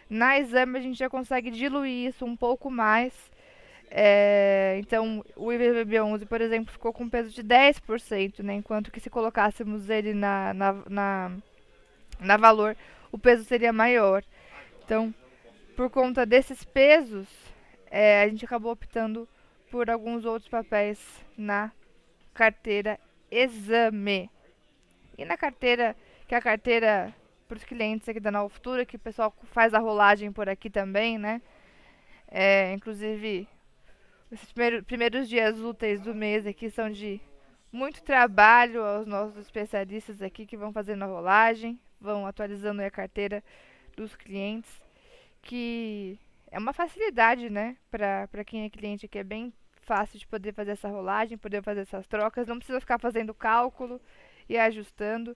Na 0.10 0.40
exame 0.40 0.78
a 0.78 0.82
gente 0.82 0.98
já 0.98 1.10
consegue 1.10 1.52
diluir 1.52 2.08
isso 2.10 2.26
um 2.26 2.36
pouco 2.36 2.70
mais. 2.70 3.14
É, 3.90 4.78
então, 4.80 5.24
o 5.36 5.48
IVVB11, 5.48 6.26
por 6.28 6.42
exemplo, 6.42 6.72
ficou 6.72 6.92
com 6.92 7.10
peso 7.10 7.30
de 7.30 7.44
10%, 7.44 8.44
né? 8.44 8.56
Enquanto 8.56 8.92
que 8.92 9.00
se 9.00 9.10
colocássemos 9.10 9.90
ele 9.90 10.14
na, 10.14 10.54
na, 10.54 10.74
na, 10.90 11.32
na 12.20 12.38
valor, 12.38 12.76
o 13.12 13.18
peso 13.18 13.44
seria 13.46 13.72
maior. 13.72 14.24
Então, 14.84 15.14
por 15.76 15.90
conta 15.90 16.26
desses 16.26 16.64
pesos, 16.64 17.28
é, 17.90 18.22
a 18.22 18.28
gente 18.28 18.46
acabou 18.46 18.72
optando 18.72 19.28
por 19.72 19.90
alguns 19.90 20.26
outros 20.26 20.50
papéis 20.50 21.00
na 21.38 21.72
carteira 22.34 23.00
exame. 23.32 24.30
E 25.18 25.26
na 25.26 25.38
carteira, 25.38 25.96
que 26.28 26.36
é 26.36 26.38
a 26.38 26.42
carteira 26.42 27.14
para 27.48 27.58
os 27.58 27.64
clientes 27.64 28.08
aqui 28.10 28.20
da 28.20 28.32
Nova 28.32 28.50
Futura, 28.50 28.86
que 28.86 28.98
o 28.98 29.00
pessoal 29.00 29.34
faz 29.52 29.74
a 29.74 29.80
rolagem 29.80 30.32
por 30.32 30.50
aqui 30.50 30.70
também, 30.70 31.18
né? 31.18 31.42
É, 32.28 32.74
inclusive, 32.74 33.48
esses 34.32 34.52
primeiros, 34.52 34.86
primeiros 34.86 35.30
dias 35.30 35.60
úteis 35.60 36.02
do 36.02 36.14
mês 36.14 36.46
aqui 36.46 36.70
são 36.70 36.92
de 36.92 37.22
muito 37.72 38.04
trabalho 38.04 38.84
aos 38.84 39.08
nossos 39.08 39.38
especialistas 39.38 40.22
aqui 40.22 40.46
que 40.46 40.58
vão 40.58 40.74
fazendo 40.74 41.04
a 41.04 41.08
rolagem, 41.08 41.80
vão 42.00 42.26
atualizando 42.26 42.82
a 42.82 42.92
carteira 42.92 43.44
dos 43.96 44.16
clientes, 44.16 44.70
que 45.42 46.20
é 46.52 46.60
uma 46.60 46.74
facilidade, 46.74 47.50
né, 47.50 47.78
para 47.90 48.44
quem 48.46 48.66
é 48.66 48.70
cliente 48.70 49.08
que 49.08 49.20
é 49.20 49.24
bem 49.24 49.54
fácil 49.82 50.20
de 50.20 50.28
poder 50.28 50.54
fazer 50.54 50.72
essa 50.72 50.90
rolagem, 50.90 51.38
poder 51.38 51.64
fazer 51.64 51.82
essas 51.82 52.06
trocas, 52.08 52.48
não 52.48 52.58
precisa 52.58 52.82
ficar 52.82 53.00
fazendo 53.00 53.34
cálculo 53.34 54.02
e 54.50 54.58
ajustando, 54.58 55.36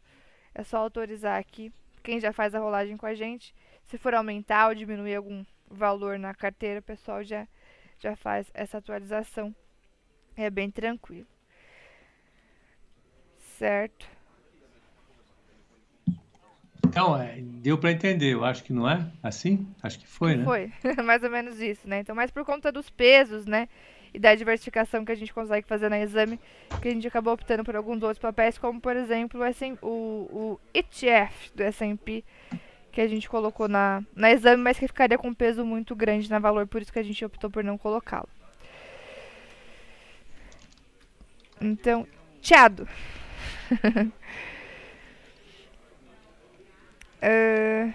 é 0.53 0.63
só 0.63 0.77
autorizar 0.77 1.39
aqui. 1.39 1.71
Quem 2.03 2.19
já 2.19 2.33
faz 2.33 2.55
a 2.55 2.59
rolagem 2.59 2.97
com 2.97 3.05
a 3.05 3.13
gente, 3.13 3.53
se 3.85 3.97
for 3.97 4.13
aumentar 4.13 4.67
ou 4.67 4.75
diminuir 4.75 5.15
algum 5.15 5.45
valor 5.69 6.17
na 6.17 6.33
carteira, 6.33 6.79
o 6.79 6.83
pessoal 6.83 7.23
já 7.23 7.47
já 7.99 8.15
faz 8.15 8.49
essa 8.53 8.79
atualização. 8.79 9.55
É 10.35 10.49
bem 10.49 10.71
tranquilo. 10.71 11.27
Certo? 13.57 14.09
Então, 16.83 17.15
é, 17.15 17.39
Deu 17.39 17.77
para 17.77 17.91
entender, 17.91 18.33
eu 18.33 18.43
acho 18.43 18.63
que 18.63 18.73
não 18.73 18.89
é 18.89 19.09
assim? 19.21 19.67
Acho 19.83 19.99
que 19.99 20.07
foi, 20.07 20.35
né? 20.35 20.43
Foi, 20.43 20.71
mais 21.05 21.23
ou 21.23 21.29
menos 21.29 21.59
isso, 21.61 21.87
né? 21.87 21.99
Então, 21.99 22.15
mais 22.15 22.31
por 22.31 22.43
conta 22.43 22.71
dos 22.71 22.89
pesos, 22.89 23.45
né? 23.45 23.69
E 24.13 24.19
da 24.19 24.35
diversificação 24.35 25.05
que 25.05 25.11
a 25.11 25.15
gente 25.15 25.33
consegue 25.33 25.65
fazer 25.67 25.89
no 25.89 25.95
exame, 25.95 26.39
que 26.81 26.87
a 26.87 26.91
gente 26.91 27.07
acabou 27.07 27.33
optando 27.33 27.63
por 27.63 27.75
alguns 27.75 28.03
outros 28.03 28.19
papéis, 28.19 28.57
como 28.57 28.81
por 28.81 28.95
exemplo 28.95 29.41
o, 29.81 29.87
o, 29.87 30.37
o 30.53 30.59
ETF 30.73 31.51
do 31.55 31.63
S&P, 31.63 32.23
que 32.91 32.99
a 32.99 33.07
gente 33.07 33.29
colocou 33.29 33.67
na, 33.69 34.03
na 34.13 34.31
exame, 34.31 34.61
mas 34.61 34.77
que 34.77 34.87
ficaria 34.87 35.17
com 35.17 35.33
peso 35.33 35.63
muito 35.63 35.95
grande 35.95 36.29
na 36.29 36.39
valor, 36.39 36.67
por 36.67 36.81
isso 36.81 36.91
que 36.91 36.99
a 36.99 37.03
gente 37.03 37.23
optou 37.23 37.49
por 37.49 37.63
não 37.63 37.77
colocá-lo. 37.77 38.27
Então, 41.61 42.07
tchado. 42.41 42.87
uh, 47.21 47.93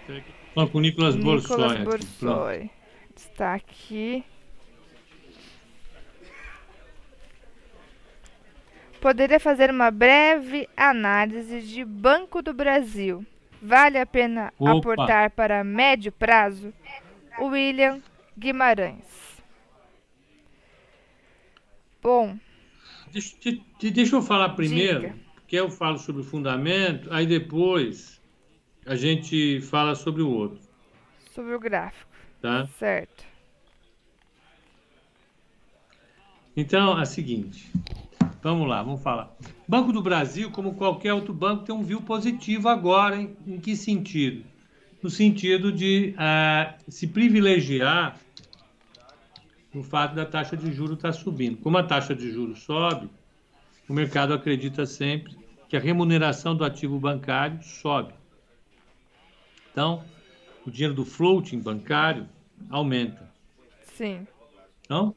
Vamos 0.55 0.71
com 0.71 0.79
o 0.79 0.81
Nicolas 0.81 1.17
Borsoi. 1.17 1.85
Borsoi. 1.85 2.71
Está 3.15 3.55
aqui. 3.55 4.25
Poderia 9.07 9.39
fazer 9.39 9.71
uma 9.71 9.89
breve 9.89 10.69
análise 10.77 11.61
de 11.61 11.85
Banco 11.85 12.43
do 12.43 12.53
Brasil. 12.53 13.25
Vale 13.63 13.99
a 13.99 14.05
pena 14.05 14.53
Opa. 14.59 14.79
aportar 14.79 15.31
para 15.31 15.63
médio 15.63 16.11
prazo? 16.11 16.75
William 17.41 18.03
Guimarães. 18.37 19.41
Bom, 22.03 22.37
Deixa, 23.13 23.37
deixa 23.81 24.17
eu 24.17 24.23
falar 24.23 24.49
primeiro, 24.57 25.03
Diga. 25.03 25.15
porque 25.37 25.55
eu 25.55 25.71
falo 25.71 25.99
sobre 25.99 26.23
o 26.23 26.25
fundamento, 26.25 27.09
aí 27.15 27.27
depois 27.29 28.21
a 28.85 28.97
gente 28.97 29.61
fala 29.61 29.95
sobre 29.95 30.21
o 30.21 30.29
outro. 30.29 30.59
Sobre 31.33 31.55
o 31.55 31.61
gráfico. 31.61 32.11
Tá? 32.43 32.67
Certo. 32.77 33.25
Então, 36.57 36.99
é 36.99 37.03
o 37.03 37.07
seguinte. 37.07 37.71
Vamos 38.47 38.69
lá, 38.69 38.81
vamos 38.81 39.03
falar. 39.03 39.37
Banco 39.67 39.93
do 39.93 40.01
Brasil, 40.01 40.53
como 40.53 40.77
qualquer 40.77 41.13
outro 41.13 41.35
banco, 41.35 41.65
tem 41.65 41.75
um 41.75 41.83
view 41.83 42.01
positivo 42.01 42.69
agora. 42.69 43.17
Em, 43.17 43.37
em 43.45 43.59
que 43.59 43.75
sentido? 43.75 44.45
No 45.03 45.11
sentido 45.11 45.73
de 45.73 46.15
uh, 46.15 46.81
se 46.89 47.09
privilegiar 47.09 48.17
o 49.75 49.83
fato 49.83 50.15
da 50.15 50.25
taxa 50.25 50.57
de 50.57 50.73
juros 50.73 50.95
estar 50.95 51.11
tá 51.11 51.13
subindo. 51.13 51.57
Como 51.57 51.77
a 51.77 51.83
taxa 51.83 52.15
de 52.15 52.31
juros 52.31 52.63
sobe, 52.63 53.11
o 53.89 53.93
mercado 53.93 54.33
acredita 54.33 54.87
sempre 54.87 55.37
que 55.69 55.77
a 55.77 55.81
remuneração 55.81 56.55
do 56.55 56.65
ativo 56.65 57.01
bancário 57.01 57.61
sobe. 57.65 58.15
Então, 59.73 60.05
o 60.65 60.71
dinheiro 60.71 60.95
do 60.95 61.05
floating 61.05 61.59
bancário 61.59 62.29
aumenta. 62.71 63.29
Sim. 63.97 64.25
Então, 64.85 65.17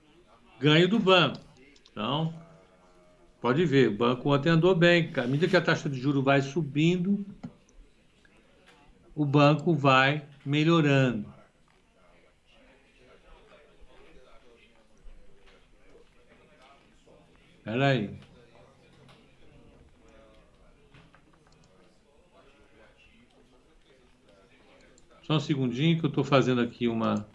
ganho 0.60 0.90
do 0.90 0.98
banco. 0.98 1.38
Então, 1.92 2.34
pode 3.42 3.66
ver, 3.66 3.90
o 3.90 3.98
banco 3.98 4.34
ontem 4.34 4.50
andou 4.50 4.76
bem. 4.76 5.12
À 5.16 5.28
medida 5.28 5.48
que 5.48 5.58
a 5.58 5.62
taxa 5.62 5.90
de 5.90 6.00
juros 6.00 6.24
vai 6.24 6.42
subindo, 6.42 7.26
o 9.16 9.26
banco 9.26 9.74
vai 9.74 10.26
melhorando. 10.46 11.26
Espera 17.58 17.88
aí. 17.88 18.20
Só 25.22 25.36
um 25.36 25.40
segundinho 25.40 26.00
que 26.00 26.06
eu 26.06 26.10
estou 26.10 26.24
fazendo 26.24 26.60
aqui 26.60 26.88
uma 26.88 27.28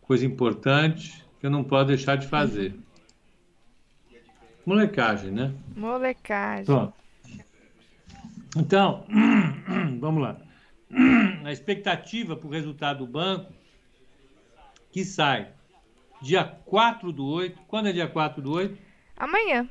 coisa 0.00 0.26
importante 0.26 1.24
que 1.38 1.46
eu 1.46 1.50
não 1.50 1.62
posso 1.62 1.86
deixar 1.86 2.16
de 2.16 2.26
fazer. 2.26 2.74
Molecagem, 4.66 5.30
né? 5.30 5.52
Molecagem. 5.76 6.64
Pronto. 6.64 6.94
Então, 8.56 9.04
vamos 10.00 10.22
lá. 10.22 10.36
A 11.44 11.52
expectativa 11.52 12.36
para 12.36 12.46
o 12.46 12.50
resultado 12.50 13.04
do 13.04 13.06
banco 13.06 13.52
que 14.92 15.04
sai 15.04 15.48
dia 16.22 16.44
4 16.44 17.12
do 17.12 17.26
8. 17.26 17.60
Quando 17.66 17.88
é 17.88 17.92
dia 17.92 18.06
4 18.06 18.40
do 18.40 18.52
8? 18.52 18.78
Amanhã. 19.16 19.68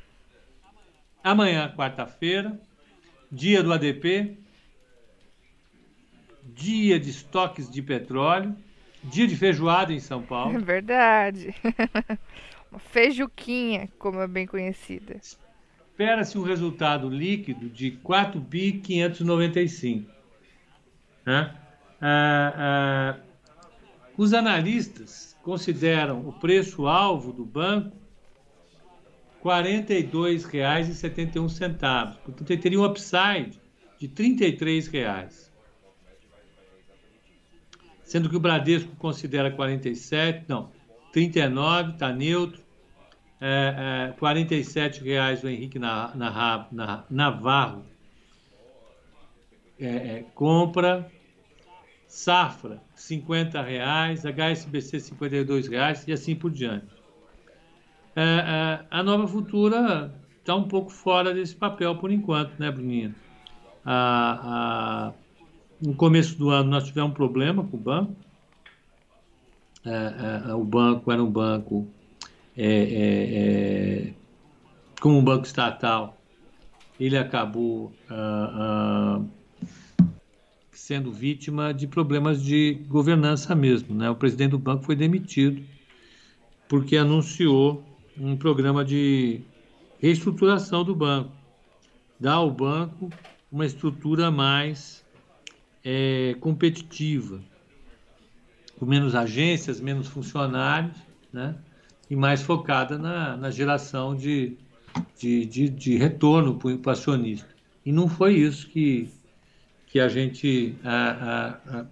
Amanhã, 1.24 1.74
quarta-feira, 1.76 2.60
dia 3.32 3.64
do 3.64 3.72
ADP, 3.72 4.38
dia 6.44 7.00
de 7.00 7.10
estoques 7.10 7.72
de 7.72 7.82
petróleo, 7.82 8.54
dia 9.02 9.26
de 9.26 9.36
feijoada 9.38 9.94
em 9.94 10.00
São 10.02 10.22
Paulo. 10.22 10.58
É 10.58 10.60
verdade. 10.62 11.56
Uma 12.74 12.80
feijuquinha, 12.80 13.88
como 14.00 14.20
é 14.20 14.28
bem 14.28 14.48
conhecida. 14.48 15.22
Espera-se 15.22 16.40
um 16.40 16.42
resultado 16.42 17.08
líquido 17.08 17.70
de 17.70 17.92
4 17.92 18.42
bi 18.42 18.80
595. 18.80 20.10
Né? 21.24 21.56
Ah, 22.02 22.54
ah, 22.58 23.16
os 24.18 24.34
analistas 24.34 25.38
consideram 25.44 26.28
o 26.28 26.34
preço-alvo 26.34 27.32
do 27.32 27.46
banco 27.46 27.96
R$ 29.44 29.44
42,71. 29.44 32.18
Portanto, 32.24 32.58
teria 32.58 32.80
um 32.80 32.86
upside 32.86 33.62
de 34.00 34.08
R$ 34.08 34.14
33,00. 34.16 35.52
Sendo 38.04 38.32
que 38.32 38.36
o 38.36 38.40
Bradesco 38.40 38.96
considera 38.96 39.52
47, 39.52 40.46
não, 40.48 40.72
39, 41.12 41.92
está 41.92 42.12
neutro. 42.12 42.63
É, 43.46 44.08
é, 44.10 44.14
47 44.20 45.04
reais 45.04 45.44
o 45.44 45.50
Henrique 45.50 45.78
na, 45.78 46.16
na, 46.16 46.68
na, 46.72 47.04
Navarro 47.10 47.84
é, 49.78 49.86
é, 49.86 50.26
compra. 50.34 51.12
Safra, 52.08 52.82
50 52.96 53.62
reais. 53.62 54.24
HSBC, 54.24 55.02
52 55.02 55.68
reais 55.68 56.08
e 56.08 56.14
assim 56.14 56.36
por 56.36 56.52
diante 56.52 56.88
é, 58.16 58.22
é, 58.24 58.86
a 58.90 59.04
Nova 59.04 59.28
Futura 59.28 60.14
está 60.40 60.56
um 60.56 60.68
pouco 60.68 60.90
fora 60.90 61.34
desse 61.34 61.56
papel 61.56 61.98
por 61.98 62.12
enquanto, 62.12 62.58
né, 62.58 62.72
Bruninha? 62.72 63.14
A, 63.84 65.10
a, 65.10 65.14
no 65.82 65.96
começo 65.96 66.38
do 66.38 66.50
ano 66.50 66.70
nós 66.70 66.86
tivemos 66.86 67.12
um 67.12 67.14
problema 67.14 67.62
com 67.66 67.76
o 67.76 67.80
banco. 67.80 68.16
É 69.84 70.54
o 70.54 70.64
banco 70.64 71.12
era 71.12 71.22
um 71.22 71.30
banco 71.30 71.92
é, 72.58 74.08
é, 74.08 74.14
como 75.02 75.18
um 75.18 75.24
banco 75.24 75.46
estatal, 75.46 76.22
ele 77.00 77.18
acabou 77.18 77.92
ah, 78.10 79.20
ah, 79.20 80.06
sendo 80.72 81.12
vítima 81.12 81.74
de 81.74 81.88
problemas 81.88 82.44
de 82.44 82.76
governança 82.88 83.56
mesmo. 83.56 83.96
Né? 83.96 84.10
O 84.10 84.16
presidente 84.16 84.52
do 84.52 84.60
banco 84.60 84.84
foi 84.84 84.96
demitido 84.96 85.64
porque 86.68 86.96
anunciou 86.96 87.84
um 88.18 88.38
programa 88.38 88.86
de 88.86 89.42
reestruturação 90.00 90.84
do 90.84 90.96
banco, 90.96 91.32
dar 92.20 92.34
ao 92.34 92.52
banco 92.52 93.10
uma 93.52 93.66
estrutura 93.66 94.30
mais 94.30 95.04
é, 95.84 96.36
competitiva, 96.40 97.42
com 98.78 98.86
menos 98.86 99.16
agências, 99.16 99.80
menos 99.80 100.08
funcionários, 100.08 100.96
né? 101.32 101.56
E 102.10 102.16
mais 102.16 102.42
focada 102.42 102.98
na, 102.98 103.38
na 103.38 103.50
geração 103.50 104.16
de, 104.16 104.58
de, 105.18 105.46
de, 105.46 105.70
de 105.70 105.98
retorno 105.98 106.56
para 106.56 106.72
o 106.72 106.90
acionista. 106.90 107.50
E 107.86 107.92
não 107.92 108.08
foi 108.08 108.36
isso 108.36 108.68
que, 108.68 109.10
que 109.88 110.00
a 110.00 110.08
gente 110.08 110.76
a, 110.84 111.10
a, 111.10 111.80
a, 111.80 111.86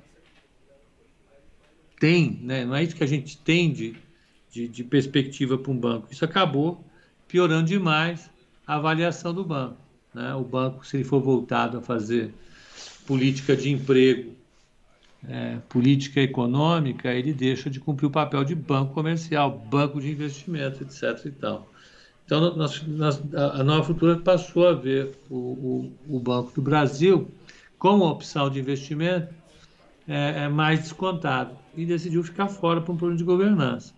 tem, 2.00 2.40
né? 2.44 2.66
não 2.66 2.76
é 2.76 2.84
isso 2.84 2.96
que 2.96 3.04
a 3.04 3.08
gente 3.08 3.38
tem 3.38 3.72
de 3.72 3.96
de, 4.52 4.68
de 4.68 4.84
perspectiva 4.84 5.58
para 5.58 5.72
um 5.72 5.78
banco. 5.78 6.08
Isso 6.12 6.26
acabou 6.26 6.84
piorando 7.28 7.68
demais 7.68 8.30
a 8.68 8.76
avaliação 8.76 9.34
do 9.34 9.44
banco. 9.44 9.78
Né? 10.14 10.36
O 10.36 10.44
banco, 10.44 10.86
se 10.86 10.98
ele 10.98 11.04
for 11.06 11.22
voltado 11.22 11.78
a 11.78 11.82
fazer 11.82 12.34
política 13.08 13.56
de 13.56 13.72
emprego, 13.72 14.36
é, 15.28 15.58
política 15.70 16.20
econômica, 16.22 17.14
ele 17.14 17.34
deixa 17.34 17.70
de 17.70 17.80
cumprir 17.80 18.08
o 18.08 18.12
papel 18.12 18.44
de 18.44 18.56
banco 18.56 18.94
comercial, 18.94 19.52
banco 19.70 20.00
de 20.02 20.12
investimento, 20.12 20.84
etc. 20.84 21.26
E 21.26 21.32
tal. 21.32 21.70
Então, 22.26 22.56
nós, 22.56 22.82
nós, 22.88 23.22
a 23.36 23.64
Nova 23.64 23.84
Futura 23.84 24.18
passou 24.18 24.68
a 24.68 24.74
ver 24.74 25.12
o, 25.30 25.36
o, 25.36 25.94
o 26.16 26.20
Banco 26.20 26.52
do 26.54 26.62
Brasil 26.62 27.30
como 27.78 28.06
opção 28.06 28.50
de 28.50 28.60
investimento 28.60 29.34
é, 30.08 30.44
é 30.44 30.48
mais 30.48 30.80
descontado 30.80 31.58
e 31.76 31.86
decidiu 31.86 32.24
ficar 32.24 32.48
fora 32.48 32.80
por 32.82 32.94
um 32.94 32.98
problema 32.98 33.18
de 33.18 33.24
governança. 33.24 33.94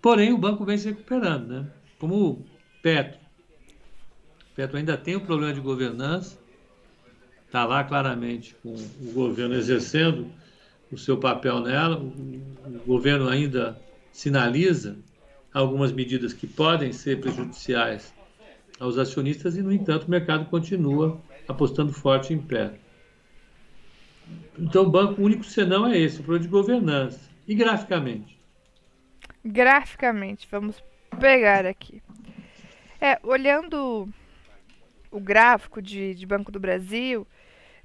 Porém, 0.00 0.32
o 0.32 0.38
banco 0.38 0.64
vem 0.64 0.78
se 0.78 0.88
recuperando, 0.88 1.48
né? 1.48 1.66
Como 1.98 2.14
o 2.14 2.46
Petro. 2.82 3.18
O 4.52 4.54
Petro 4.54 4.78
ainda 4.78 4.96
tem 4.96 5.16
um 5.16 5.20
problema 5.20 5.52
de 5.52 5.60
governança, 5.60 6.38
está 7.46 7.58
está 7.58 7.64
lá 7.64 7.84
claramente 7.84 8.54
com 8.62 8.74
o 8.74 9.12
governo 9.12 9.54
exercendo 9.54 10.30
o 10.90 10.98
seu 10.98 11.16
papel 11.18 11.60
nela. 11.60 11.96
O 11.96 12.86
governo 12.86 13.28
ainda 13.28 13.80
sinaliza 14.12 14.98
algumas 15.52 15.92
medidas 15.92 16.32
que 16.32 16.46
podem 16.46 16.92
ser 16.92 17.20
prejudiciais 17.20 18.14
aos 18.78 18.98
acionistas 18.98 19.56
e, 19.56 19.62
no 19.62 19.72
entanto, 19.72 20.04
o 20.04 20.10
mercado 20.10 20.46
continua 20.46 21.20
apostando 21.48 21.92
forte 21.92 22.32
em 22.32 22.38
pé. 22.38 22.74
Então, 24.58 24.84
o 24.84 24.90
banco 24.90 25.22
único 25.22 25.44
senão 25.44 25.86
é 25.86 25.98
esse, 25.98 26.20
o 26.20 26.24
problema 26.24 26.44
de 26.44 26.50
governança. 26.50 27.30
E 27.46 27.54
graficamente? 27.54 28.38
Graficamente, 29.44 30.48
vamos 30.50 30.82
pegar 31.20 31.64
aqui. 31.64 32.02
É, 33.00 33.18
olhando 33.22 34.08
o 35.10 35.20
gráfico 35.20 35.80
de, 35.80 36.14
de 36.14 36.26
Banco 36.26 36.50
do 36.50 36.58
Brasil, 36.58 37.26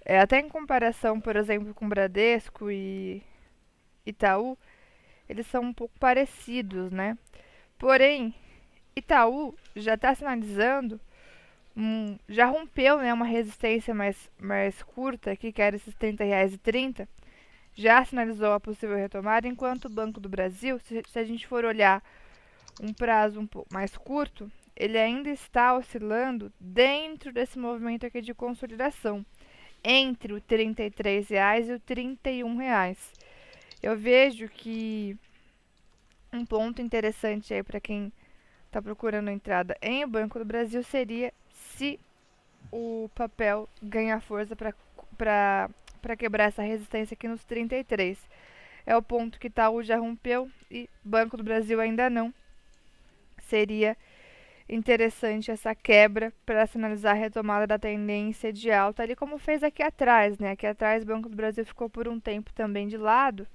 é, 0.06 0.20
até 0.20 0.40
em 0.40 0.50
comparação, 0.50 1.20
por 1.20 1.36
exemplo, 1.36 1.74
com 1.74 1.88
Bradesco 1.88 2.72
e 2.72 3.22
Itaú, 4.06 4.58
eles 5.30 5.48
são 5.48 5.64
um 5.64 5.74
pouco 5.74 5.98
parecidos, 6.00 6.92
né? 6.92 7.18
Porém, 7.78 8.34
Itaú 8.96 9.56
já 9.76 9.94
está 9.94 10.14
sinalizando, 10.14 11.00
um, 11.76 12.18
já 12.28 12.46
rompeu 12.46 12.98
né, 12.98 13.14
uma 13.14 13.26
resistência 13.26 13.94
mais, 13.94 14.30
mais 14.40 14.84
curta, 14.84 15.36
que 15.36 15.54
era 15.62 15.76
esses 15.76 15.96
R$ 16.00 16.14
30,30, 16.14 17.08
já 17.74 18.04
sinalizou 18.04 18.52
a 18.54 18.60
possível 18.60 18.98
retomada, 18.98 19.48
enquanto 19.48 19.86
o 19.86 19.90
Banco 19.90 20.20
do 20.20 20.28
Brasil, 20.28 20.80
se, 20.80 21.02
se 21.08 21.20
a 21.20 21.24
gente 21.24 21.48
for 21.48 21.64
olhar 21.64 22.04
um 22.82 22.94
prazo 22.94 23.40
um 23.40 23.48
pouco 23.48 23.74
mais 23.74 23.96
curto, 23.96 24.52
ele 24.76 24.98
ainda 24.98 25.30
está 25.30 25.76
oscilando 25.76 26.52
dentro 26.60 27.32
desse 27.32 27.58
movimento 27.58 28.06
aqui 28.06 28.22
de 28.22 28.34
consolidação, 28.34 29.26
entre 29.84 30.34
o 30.34 30.36
R$ 30.36 30.44
33,00 30.48 31.68
e 31.68 31.72
o 31.72 31.74
R$ 31.74 31.82
31,00. 32.24 32.98
Eu 33.82 33.98
vejo 33.98 34.48
que 34.48 35.18
um 36.32 36.46
ponto 36.46 36.82
interessante 36.82 37.54
aí 37.54 37.64
para 37.64 37.80
quem 37.80 38.14
está 38.68 38.82
procurando 38.82 39.30
entrada 39.30 39.76
em 39.82 40.08
Banco 40.08 40.40
do 40.40 40.46
Brasil 40.46 40.84
seria 40.84 41.34
se 41.52 42.00
o 42.72 43.10
papel 43.16 43.68
ganhar 43.82 44.22
força 44.22 44.56
para 44.56 46.16
quebrar 46.18 46.46
essa 46.46 46.62
resistência 46.62 47.16
aqui 47.16 47.28
nos 47.28 47.44
33. 47.44 48.18
É 48.86 48.96
o 48.96 49.02
ponto 49.02 49.40
que 49.40 49.48
Itaú 49.48 49.84
já 49.84 49.98
rompeu 49.98 50.50
e 50.70 50.90
Banco 51.04 51.36
do 51.36 51.44
Brasil 51.44 51.82
ainda 51.82 52.10
não. 52.10 52.34
Seria 53.48 53.98
interessante 54.72 55.52
essa 55.52 55.76
quebra 55.76 56.34
para 56.46 56.66
sinalizar 56.66 57.12
a 57.12 57.20
retomada 57.20 57.68
da 57.68 57.78
tendência 57.78 58.54
de 58.54 58.72
alta, 58.72 59.04
ali 59.04 59.16
como 59.16 59.38
fez 59.38 59.64
aqui 59.64 59.84
atrás, 59.84 60.40
né? 60.40 60.52
Aqui 60.52 60.66
atrás 60.66 61.04
o 61.04 61.06
Banco 61.06 61.28
do 61.28 61.36
Brasil 61.36 61.66
ficou 61.66 61.90
por 61.90 62.08
um 62.08 62.20
tempo 62.20 62.54
também 62.54 62.88
de 62.88 62.98
lado 62.98 63.46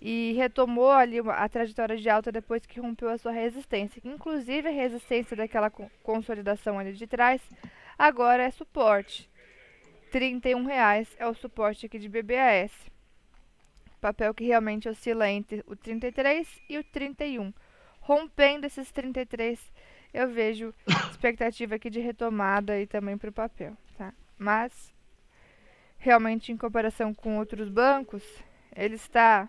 e 0.00 0.32
retomou 0.32 0.90
ali 0.90 1.18
a 1.18 1.48
trajetória 1.48 1.96
de 1.96 2.08
alta 2.08 2.32
depois 2.32 2.64
que 2.64 2.80
rompeu 2.80 3.10
a 3.10 3.18
sua 3.18 3.32
resistência. 3.32 4.00
Inclusive 4.04 4.68
a 4.68 4.72
resistência 4.72 5.36
daquela 5.36 5.70
consolidação 6.02 6.78
ali 6.78 6.92
de 6.92 7.06
trás 7.06 7.42
agora 7.98 8.44
é 8.44 8.50
suporte. 8.50 9.28
R$ 10.12 10.20
31,00 10.20 11.08
é 11.18 11.26
o 11.26 11.34
suporte 11.34 11.86
aqui 11.86 11.98
de 11.98 12.08
BBAS. 12.08 12.72
Papel 14.00 14.32
que 14.32 14.44
realmente 14.44 14.88
oscila 14.88 15.28
entre 15.28 15.62
o 15.66 15.76
33 15.76 16.48
e 16.68 16.78
o 16.78 16.84
31. 16.84 17.52
Rompendo 18.00 18.66
esses 18.66 18.90
33, 18.90 19.60
eu 20.12 20.28
vejo 20.28 20.74
expectativa 21.10 21.74
aqui 21.74 21.90
de 21.90 22.00
retomada 22.00 22.80
e 22.80 22.86
também 22.86 23.16
para 23.16 23.30
o 23.30 23.32
papel, 23.32 23.76
tá? 23.96 24.12
Mas 24.38 24.92
realmente 25.98 26.50
em 26.50 26.56
comparação 26.56 27.14
com 27.14 27.38
outros 27.38 27.68
bancos, 27.68 28.24
ele 28.74 28.94
está 28.94 29.48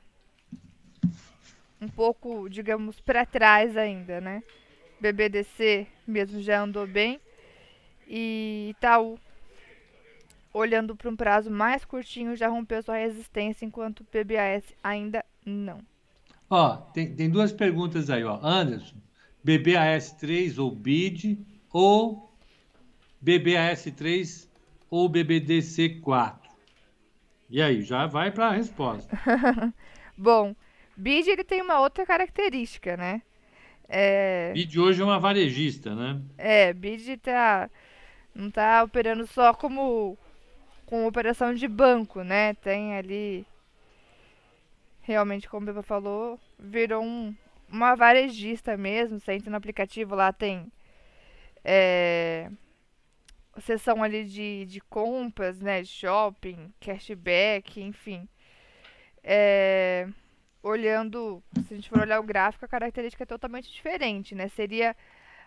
um 1.81 1.87
pouco, 1.87 2.47
digamos, 2.49 2.99
para 2.99 3.25
trás 3.25 3.75
ainda, 3.75 4.21
né? 4.21 4.43
BBDC 4.99 5.87
mesmo 6.05 6.41
já 6.41 6.61
andou 6.61 6.85
bem. 6.85 7.19
E 8.07 8.75
Itaú, 8.77 9.17
olhando 10.53 10.95
para 10.95 11.09
um 11.09 11.15
prazo 11.15 11.49
mais 11.49 11.83
curtinho, 11.83 12.35
já 12.35 12.47
rompeu 12.47 12.83
sua 12.83 12.97
resistência, 12.97 13.65
enquanto 13.65 14.01
o 14.01 14.05
PBAS 14.05 14.63
ainda 14.83 15.25
não. 15.45 15.79
Ó, 16.49 16.75
tem, 16.93 17.15
tem 17.15 17.29
duas 17.29 17.51
perguntas 17.51 18.09
aí, 18.09 18.23
ó. 18.23 18.39
Anderson, 18.43 18.97
BBAS3 19.45 20.57
ou 20.59 20.71
BID 20.71 21.39
ou 21.71 22.31
BBAS3 23.23 24.47
ou 24.89 25.09
BBDC4? 25.09 26.39
E 27.49 27.61
aí, 27.61 27.81
já 27.81 28.07
vai 28.07 28.31
para 28.31 28.47
a 28.47 28.51
resposta. 28.51 29.17
Bom, 30.17 30.55
BID 30.95 31.29
ele 31.29 31.43
tem 31.43 31.61
uma 31.61 31.79
outra 31.79 32.05
característica, 32.05 32.95
né? 32.95 33.21
É... 33.89 34.53
BID 34.53 34.79
hoje 34.79 35.01
é 35.01 35.05
uma 35.05 35.19
varejista, 35.19 35.93
né? 35.93 36.21
É, 36.37 36.71
BID 36.71 37.17
tá, 37.17 37.69
não 38.33 38.49
tá 38.49 38.83
operando 38.83 39.27
só 39.27 39.53
como 39.53 40.17
com 40.85 41.07
operação 41.07 41.53
de 41.53 41.67
banco, 41.67 42.21
né? 42.21 42.53
Tem 42.55 42.97
ali, 42.97 43.45
realmente, 45.01 45.49
como 45.49 45.63
o 45.63 45.65
Beba 45.65 45.81
falou, 45.81 46.37
virou 46.59 47.01
um, 47.01 47.33
uma 47.71 47.95
varejista 47.95 48.75
mesmo. 48.77 49.19
Você 49.19 49.33
entra 49.33 49.49
no 49.49 49.57
aplicativo, 49.57 50.15
lá 50.15 50.31
tem 50.33 50.71
é, 51.63 52.49
seção 53.59 54.03
ali 54.03 54.25
de, 54.25 54.65
de 54.65 54.81
compras, 54.81 55.59
né? 55.59 55.83
Shopping, 55.83 56.73
cashback, 56.79 57.81
enfim. 57.81 58.27
É, 59.23 60.07
olhando, 60.63 61.43
se 61.67 61.73
a 61.73 61.77
gente 61.77 61.89
for 61.89 61.99
olhar 61.99 62.19
o 62.19 62.23
gráfico, 62.23 62.65
a 62.65 62.67
característica 62.67 63.23
é 63.23 63.25
totalmente 63.25 63.71
diferente, 63.71 64.35
né? 64.35 64.47
Seria 64.49 64.95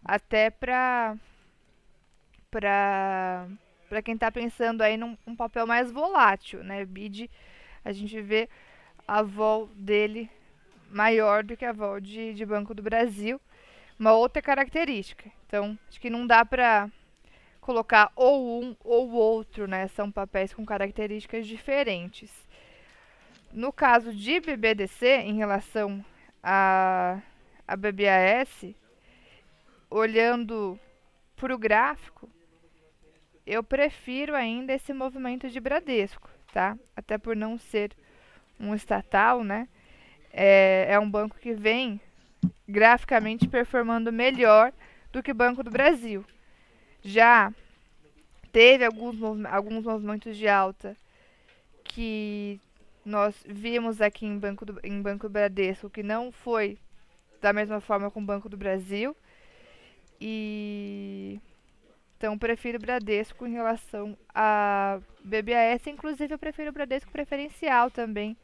até 0.05 0.51
para 0.51 1.17
para 2.51 3.49
para 3.89 4.03
quem 4.03 4.15
está 4.15 4.31
pensando 4.31 4.83
aí 4.83 4.97
num 4.97 5.17
um 5.27 5.37
papel 5.37 5.67
mais 5.67 5.91
volátil, 5.91 6.63
né? 6.65 6.85
BID, 6.85 7.31
a 7.85 7.93
gente 7.93 8.21
vê 8.21 8.49
a 9.07 9.23
vol 9.23 9.69
dele 9.75 10.31
maior 10.95 11.43
do 11.43 11.57
que 11.57 11.65
a 11.65 11.73
vol 11.73 12.01
de, 12.01 12.33
de 12.35 12.47
Banco 12.47 12.73
do 12.73 12.83
Brasil, 12.83 13.41
uma 13.99 14.13
outra 14.13 14.41
característica. 14.41 15.29
Então, 15.47 15.77
acho 15.89 16.01
que 16.01 16.09
não 16.09 16.25
dá 16.27 16.45
para 16.45 16.89
colocar 17.61 18.13
ou 18.15 18.63
um 18.63 18.77
ou 18.85 19.11
outro, 19.11 19.67
né? 19.67 19.89
São 19.89 20.11
papéis 20.11 20.55
com 20.55 20.65
características 20.65 21.47
diferentes. 21.47 22.31
No 23.53 23.73
caso 23.73 24.13
de 24.13 24.41
BBDC, 24.41 25.07
em 25.07 25.37
relação 25.37 26.05
a, 26.43 27.21
a 27.67 27.77
BBAS, 27.77 28.75
olhando 29.91 30.79
para 31.37 31.55
o 31.55 31.59
gráfico, 31.59 32.29
eu 33.45 33.63
prefiro 33.63 34.35
ainda 34.35 34.73
esse 34.73 34.93
movimento 34.93 35.51
de 35.51 35.61
Bradesco, 35.61 36.29
tá? 36.53 36.79
Até 36.97 37.19
por 37.19 37.35
não 37.35 37.59
ser 37.59 37.93
um 38.59 38.75
estatal, 38.75 39.43
né? 39.43 39.69
É, 40.37 40.87
é 40.91 40.99
um 40.99 41.09
banco 41.09 41.37
que 41.39 41.55
vem 41.55 42.01
graficamente 42.69 43.47
performando 43.47 44.13
melhor 44.13 44.73
do 45.13 45.23
que 45.23 45.31
o 45.31 45.35
Banco 45.35 45.63
do 45.63 45.71
Brasil. 45.71 46.25
Já 47.03 47.53
teve 48.51 48.85
alguns, 48.85 49.17
alguns 49.47 49.85
movimentos 49.85 50.37
de 50.37 50.49
alta 50.49 50.97
que 51.85 52.61
nós 53.05 53.35
vimos 53.47 54.01
aqui 54.01 54.27
em 54.27 54.39
Banco, 54.39 54.65
do, 54.65 54.81
em 54.83 55.01
Banco 55.01 55.29
Bradesco 55.29 55.89
que 55.89 56.03
não 56.03 56.33
foi 56.33 56.79
da 57.41 57.53
mesma 57.53 57.81
forma 57.81 58.11
com 58.11 58.21
o 58.21 58.25
Banco 58.25 58.49
do 58.49 58.57
Brasil. 58.57 59.17
E 60.21 61.39
então 62.17 62.39
prefiro 62.39 62.79
Bradesco 62.79 63.47
em 63.47 63.53
relação 63.53 64.17
a 64.35 64.99
BBAS, 65.23 65.87
inclusive 65.87 66.33
eu 66.33 66.39
prefiro 66.39 66.73
Bradesco 66.73 67.13
preferencial 67.13 67.91
também, 67.91 68.35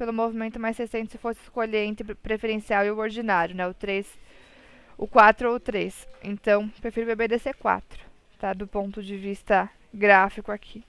pelo 0.00 0.14
movimento 0.14 0.58
mais 0.58 0.78
recente 0.78 1.12
se 1.12 1.18
fosse 1.18 1.42
escolher 1.42 1.84
entre 1.84 2.14
preferencial 2.14 2.86
e 2.86 2.90
o 2.90 2.96
ordinário, 2.96 3.54
né, 3.54 3.68
o 3.68 3.74
3, 3.74 4.06
o 4.96 5.06
4 5.06 5.50
ou 5.50 5.56
o 5.56 5.60
3. 5.60 6.08
Então, 6.24 6.70
prefiro 6.80 7.06
BBDC 7.06 7.52
4, 7.52 8.00
tá, 8.38 8.54
do 8.54 8.66
ponto 8.66 9.02
de 9.02 9.14
vista 9.18 9.68
gráfico 9.92 10.50
aqui 10.50 10.82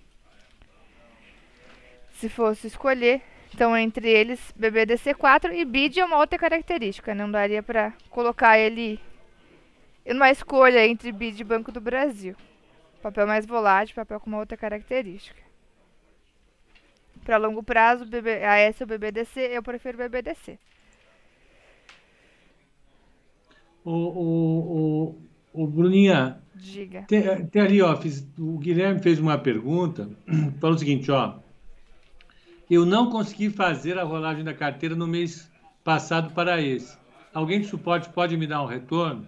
se 2.14 2.30
fosse 2.30 2.68
escolher. 2.68 3.22
Então, 3.54 3.76
entre 3.76 4.08
eles, 4.10 4.40
BBDC4 4.58 5.52
e 5.56 5.66
BID 5.66 6.00
é 6.00 6.06
uma 6.06 6.20
outra 6.20 6.40
característica. 6.40 7.14
Não 7.14 7.30
daria 7.30 7.62
para 7.62 7.92
colocar 8.10 8.58
ele 8.58 8.98
numa 10.06 10.32
escolha 10.32 10.88
entre 10.88 11.12
BID 11.12 11.42
e 11.42 11.44
Banco 11.44 11.70
do 11.70 11.82
Brasil. 11.82 12.34
Papel 13.02 13.28
mais 13.28 13.46
volátil, 13.46 13.96
papel 13.96 14.22
com 14.22 14.30
uma 14.30 14.40
outra 14.40 14.56
característica. 14.56 15.51
Para 17.24 17.38
longo 17.38 17.62
prazo, 17.62 18.06
BB, 18.06 18.44
AS 18.44 18.82
ou 18.82 18.88
BBDC, 18.88 19.40
eu 19.40 19.62
prefiro 19.62 19.98
BBDC. 19.98 20.58
O, 23.84 23.92
o, 23.92 25.16
o, 25.54 25.64
o 25.64 25.68
Bruninha, 25.68 26.42
Diga. 26.54 27.04
tem, 27.08 27.46
tem 27.48 27.62
ali, 27.62 27.82
ó, 27.82 27.96
fiz, 27.96 28.28
o 28.38 28.58
Guilherme 28.58 29.02
fez 29.02 29.20
uma 29.20 29.38
pergunta, 29.38 30.10
falou 30.60 30.76
o 30.76 30.80
seguinte, 30.80 31.12
ó, 31.12 31.36
eu 32.70 32.86
não 32.86 33.10
consegui 33.10 33.50
fazer 33.50 33.98
a 33.98 34.04
rolagem 34.04 34.44
da 34.44 34.54
carteira 34.54 34.96
no 34.96 35.08
mês 35.08 35.52
passado 35.84 36.34
para 36.34 36.62
esse. 36.62 36.98
Alguém 37.34 37.62
de 37.62 37.68
suporte 37.68 38.10
pode 38.10 38.38
me 38.38 38.48
dar 38.48 38.62
um 38.64 38.68
retorno? 38.68 39.26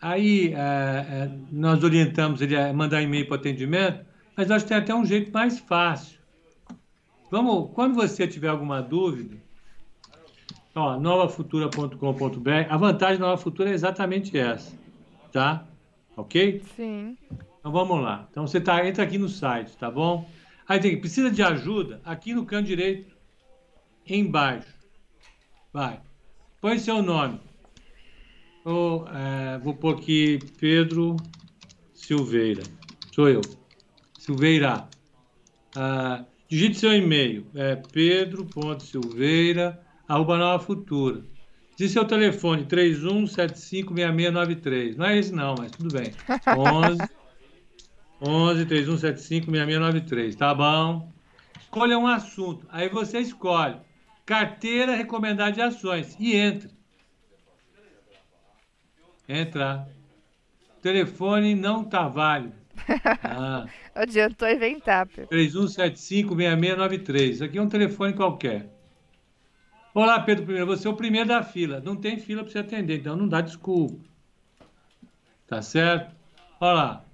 Aí 0.00 0.54
é, 0.54 0.56
é, 0.56 1.30
nós 1.52 1.84
orientamos 1.84 2.40
ele 2.40 2.56
a 2.56 2.72
mandar 2.72 3.02
e-mail 3.02 3.26
para 3.26 3.36
o 3.36 3.38
atendimento, 3.38 4.04
mas 4.36 4.48
nós 4.48 4.64
temos 4.64 4.82
até 4.82 4.94
um 4.94 5.04
jeito 5.04 5.30
mais 5.30 5.58
fácil. 5.58 6.19
Vamos, 7.30 7.70
quando 7.74 7.94
você 7.94 8.26
tiver 8.26 8.48
alguma 8.48 8.82
dúvida, 8.82 9.36
ó, 10.74 10.98
novafutura.com.br, 10.98 12.50
a 12.68 12.76
vantagem 12.76 13.18
da 13.20 13.26
Nova 13.26 13.40
Futura 13.40 13.70
é 13.70 13.72
exatamente 13.72 14.36
essa, 14.36 14.76
tá? 15.30 15.64
Ok? 16.16 16.62
Sim. 16.74 17.16
Então 17.60 17.70
vamos 17.70 18.02
lá. 18.02 18.26
Então 18.30 18.46
você 18.46 18.60
tá, 18.60 18.84
entra 18.84 19.04
aqui 19.04 19.16
no 19.16 19.28
site, 19.28 19.76
tá 19.76 19.88
bom? 19.88 20.28
Aí 20.66 20.80
tem, 20.80 21.00
precisa 21.00 21.30
de 21.30 21.42
ajuda? 21.42 22.00
Aqui 22.04 22.34
no 22.34 22.44
canto 22.44 22.66
direito, 22.66 23.14
embaixo. 24.06 24.74
Vai. 25.72 26.00
Põe 26.60 26.78
seu 26.78 27.00
nome. 27.00 27.40
Ou, 28.64 29.06
é, 29.08 29.58
vou 29.58 29.74
pôr 29.74 29.94
aqui 29.94 30.38
Pedro 30.58 31.16
Silveira. 31.94 32.62
Sou 33.12 33.28
eu. 33.28 33.40
Silveira. 34.18 34.88
Ah, 35.76 36.24
digite 36.50 36.78
seu 36.78 36.92
e-mail. 36.92 37.46
É 37.54 37.76
pedro.silveira, 37.76 39.80
arroba 40.08 40.36
Nova 40.36 40.62
Futura. 40.62 41.24
Diz 41.76 41.92
seu 41.92 42.04
telefone, 42.04 42.66
31756693. 42.66 44.96
Não 44.96 45.06
é 45.06 45.16
esse 45.16 45.32
não, 45.32 45.54
mas 45.56 45.70
tudo 45.70 45.96
bem. 45.96 46.12
11 46.58 47.00
11 48.20 48.66
3175 48.66 49.46
6693. 49.46 50.36
Tá 50.36 50.54
bom? 50.54 51.10
Escolha 51.58 51.98
um 51.98 52.06
assunto. 52.06 52.66
Aí 52.70 52.90
você 52.90 53.20
escolhe 53.20 53.76
carteira 54.26 54.94
recomendada 54.94 55.52
de 55.52 55.62
ações 55.62 56.14
e 56.20 56.36
entra. 56.36 56.68
Entra. 59.28 59.88
Telefone 60.82 61.54
não 61.54 61.84
tá 61.84 62.08
válido. 62.08 62.59
Ah, 63.22 63.66
Adiantou 63.94 64.48
inventar, 64.48 65.06
Pedro. 65.06 65.28
31756693. 65.36 67.30
Isso 67.30 67.44
aqui 67.44 67.58
é 67.58 67.62
um 67.62 67.68
telefone 67.68 68.12
qualquer. 68.12 68.68
Olá, 69.94 70.20
Pedro 70.20 70.44
Primeiro. 70.44 70.66
Você 70.66 70.86
é 70.86 70.90
o 70.90 70.96
primeiro 70.96 71.28
da 71.28 71.42
fila. 71.42 71.80
Não 71.80 71.96
tem 71.96 72.18
fila 72.18 72.42
para 72.42 72.52
você 72.52 72.60
atender, 72.60 72.98
então 73.00 73.16
não 73.16 73.28
dá 73.28 73.40
desculpa. 73.40 74.04
Tá 75.46 75.60
certo? 75.60 76.14
Olha 76.60 76.72
lá. 76.72 77.04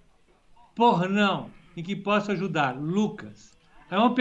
Por 0.75 1.09
não, 1.09 1.51
em 1.75 1.83
que 1.83 1.97
posso 1.97 2.31
ajudar? 2.33 2.77
Lucas. 2.77 3.57
Aí 3.91 3.99
vamos 3.99 4.14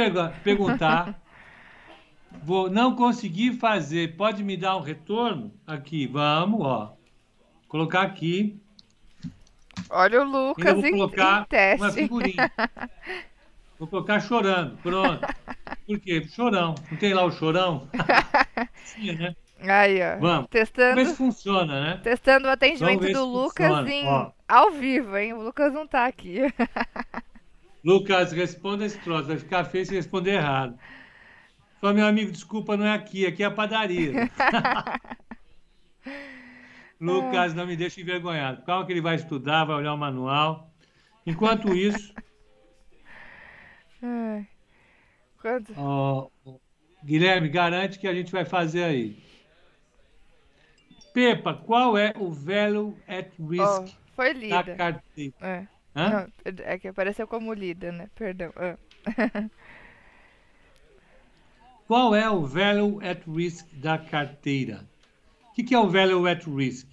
perguntar. 0.44 1.22
Vou 2.44 2.70
não 2.70 2.96
conseguir 2.96 3.54
fazer. 3.54 4.16
Pode 4.16 4.44
me 4.44 4.56
dar 4.56 4.78
um 4.78 4.82
retorno? 4.82 5.54
Aqui, 5.66 6.08
vamos, 6.08 6.62
ó. 6.62 6.96
Colocar 7.68 8.04
aqui. 8.04 8.60
Olha 9.90 10.20
o 10.20 10.24
Ainda 10.24 10.38
Lucas 10.38 10.74
vou 10.74 10.86
em, 10.86 10.92
colocar 10.92 11.42
em 11.42 11.46
teste. 11.46 11.82
uma 11.84 11.92
figurinha. 11.92 12.52
Vou 13.78 13.90
colocar 13.90 14.22
chorando. 14.22 14.78
Pronto. 14.78 15.28
Por 15.86 16.00
quê? 16.00 16.26
Chorão. 16.30 16.76
Não 16.90 16.98
tem 16.98 17.14
lá 17.14 17.26
o 17.26 17.32
chorão? 17.32 17.90
Tinha, 18.96 19.14
né? 19.14 19.36
Aí, 19.60 20.02
ó. 20.02 20.12
Vamos. 20.12 20.22
Vamos 20.22 20.42
ver 20.44 20.48
Testando, 20.50 21.06
se 21.06 21.16
funciona, 21.16 21.82
né? 21.82 22.00
testando 22.02 22.48
o 22.48 22.52
atendimento 22.52 23.12
do 23.12 23.26
Lucas 23.26 23.68
funciona, 23.68 23.92
em, 23.92 24.08
ó. 24.08 24.32
ao 24.48 24.72
vivo, 24.72 25.18
hein? 25.18 25.34
O 25.34 25.42
Lucas 25.42 25.74
não 25.74 25.86
tá 25.86 26.06
aqui. 26.06 26.40
Lucas, 27.84 28.32
responda 28.32 28.86
esse 28.86 28.98
troço. 29.00 29.28
Vai 29.28 29.38
ficar 29.38 29.66
feio 29.66 29.86
se 29.86 29.94
responder 29.94 30.36
errado. 30.36 30.80
Fala, 31.82 31.94
meu 31.94 32.06
amigo, 32.08 32.32
desculpa, 32.32 32.78
não 32.78 32.86
é 32.86 32.94
aqui. 32.94 33.26
Aqui 33.26 33.44
é 33.44 33.46
a 33.46 33.52
padaria. 33.52 34.32
Lucas, 37.00 37.54
não 37.54 37.68
me 37.68 37.76
deixe 37.76 38.02
envergonhado. 38.02 38.64
Calma 38.64 38.86
que 38.86 38.92
ele 38.92 39.02
vai 39.02 39.16
estudar, 39.16 39.66
vai 39.66 39.76
olhar 39.76 39.94
o 39.94 39.98
manual. 39.98 40.72
Enquanto 41.26 41.74
isso, 41.76 42.14
ó, 45.78 46.28
Guilherme, 47.04 47.50
garante 47.50 48.00
que 48.00 48.08
a 48.08 48.14
gente 48.14 48.32
vai 48.32 48.46
fazer 48.46 48.84
aí. 48.84 49.24
Pepa, 51.14 51.54
qual 51.54 51.98
é 51.98 52.14
o 52.18 52.30
value 52.30 52.98
at 53.08 53.32
risk 53.40 53.96
foi 54.16 54.34
da 54.34 54.62
lida. 54.62 54.76
carteira? 54.76 55.36
É. 55.42 55.68
Não, 55.96 56.28
é 56.66 56.78
que 56.78 56.90
apareceu 56.90 57.26
como 57.26 57.54
lida, 57.54 57.92
né? 57.92 58.10
Perdão. 58.16 58.52
Ah. 58.58 58.78
Qual 61.88 62.16
é 62.16 62.28
o 62.30 62.46
value 62.46 63.00
at 63.02 63.22
risk 63.28 63.68
da 63.76 63.98
carteira? 63.98 64.84
O 65.58 65.64
que, 65.64 65.74
é 65.74 65.80
o 65.80 65.90
value 65.90 66.28
at 66.28 66.46
risk? 66.46 66.86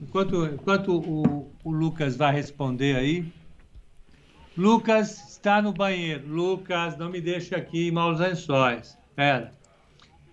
Enquanto, 0.00 0.46
enquanto 0.46 0.92
o, 0.92 1.52
o 1.64 1.72
Lucas 1.72 2.16
vai 2.16 2.32
responder 2.32 2.94
aí. 2.94 3.32
Lucas 4.56 5.32
está 5.32 5.60
no 5.60 5.72
banheiro. 5.72 6.24
Lucas, 6.28 6.96
não 6.96 7.10
me 7.10 7.20
deixe 7.20 7.56
aqui 7.56 7.88
em 7.88 7.90
maus 7.90 8.20
lençóis. 8.20 8.96
Espera. 9.08 9.52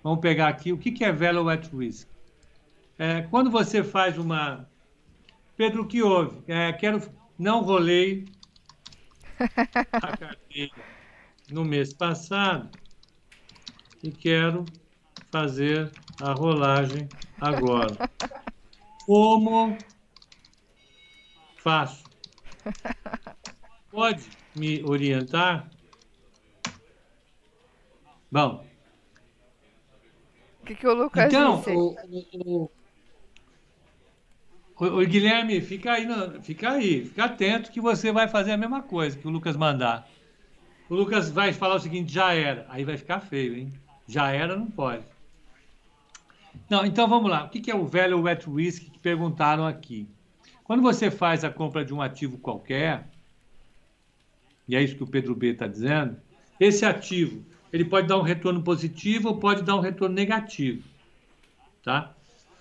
Vamos 0.04 0.20
pegar 0.20 0.48
aqui. 0.48 0.72
O 0.72 0.78
que, 0.78 0.92
que 0.92 1.04
é 1.04 1.12
value 1.12 1.50
at 1.50 1.68
risk? 1.74 2.08
É, 3.00 3.24
quando 3.24 3.50
você 3.50 3.84
faz 3.84 4.20
uma. 4.20 4.70
Pedro, 5.58 5.82
o 5.82 5.88
que 5.88 6.04
houve? 6.04 6.44
É, 6.48 6.72
quero. 6.72 7.02
Não 7.38 7.62
rolei 7.62 8.26
a 9.92 10.16
carteira 10.16 10.72
no 11.50 11.66
mês 11.66 11.94
passado 11.94 12.70
e 14.04 14.12
quero 14.12 14.66
fazer 15.32 15.92
a 16.22 16.32
rolagem 16.32 17.10
agora. 17.40 17.98
Como 19.06 19.84
faço? 21.56 22.06
Pode 23.90 24.32
me 24.54 24.84
orientar? 24.84 25.72
Bom, 28.32 28.70
O 30.62 30.66
que, 30.66 30.76
que 30.76 30.88
o 30.88 30.94
Lucas 30.94 31.34
então, 31.34 31.38
disse? 31.38 31.72
o, 31.72 31.96
o, 32.34 32.72
o, 34.80 34.86
o 34.86 35.06
Guilherme, 35.06 35.62
fica 35.62 35.94
aí, 35.94 36.06
no- 36.06 36.42
fica 36.42 36.72
aí, 36.72 37.06
fica 37.06 37.26
atento 37.26 37.72
que 37.72 37.82
você 37.82 38.12
vai 38.12 38.28
fazer 38.28 38.52
a 38.52 38.58
mesma 38.58 38.84
coisa 38.84 39.18
que 39.18 39.28
o 39.28 39.32
Lucas 39.32 39.56
mandar. 39.58 40.14
O 40.90 40.96
Lucas 40.96 41.32
vai 41.32 41.54
falar 41.54 41.76
o 41.78 41.80
seguinte, 41.82 42.14
já 42.14 42.34
era. 42.34 42.68
Aí 42.70 42.86
vai 42.86 42.98
ficar 42.98 43.22
feio, 43.22 43.56
hein? 43.58 43.82
Já 44.08 44.32
era, 44.32 44.58
não 44.58 44.72
pode. 44.72 45.06
Não, 46.70 46.86
então 46.86 47.08
vamos 47.08 47.30
lá. 47.30 47.46
O 47.46 47.50
que 47.50 47.70
é 47.70 47.76
o 47.76 47.86
value 47.86 48.28
at 48.28 48.46
risk 48.48 48.84
que 48.92 49.00
perguntaram 49.00 49.66
aqui? 49.66 50.08
Quando 50.64 50.82
você 50.82 51.12
faz 51.12 51.44
a 51.44 51.52
compra 51.52 51.86
de 51.86 51.94
um 51.94 52.02
ativo 52.02 52.40
qualquer, 52.40 53.08
e 54.68 54.76
é 54.76 54.82
isso 54.82 54.96
que 54.96 55.04
o 55.04 55.08
Pedro 55.08 55.36
B 55.36 55.52
está 55.52 55.68
dizendo, 55.68 56.18
esse 56.60 56.86
ativo 56.86 57.46
ele 57.72 57.86
pode 57.86 58.08
dar 58.08 58.18
um 58.18 58.22
retorno 58.22 58.64
positivo 58.64 59.30
ou 59.30 59.38
pode 59.38 59.62
dar 59.62 59.76
um 59.76 59.80
retorno 59.80 60.16
negativo. 60.16 60.84
Tá? 61.84 62.16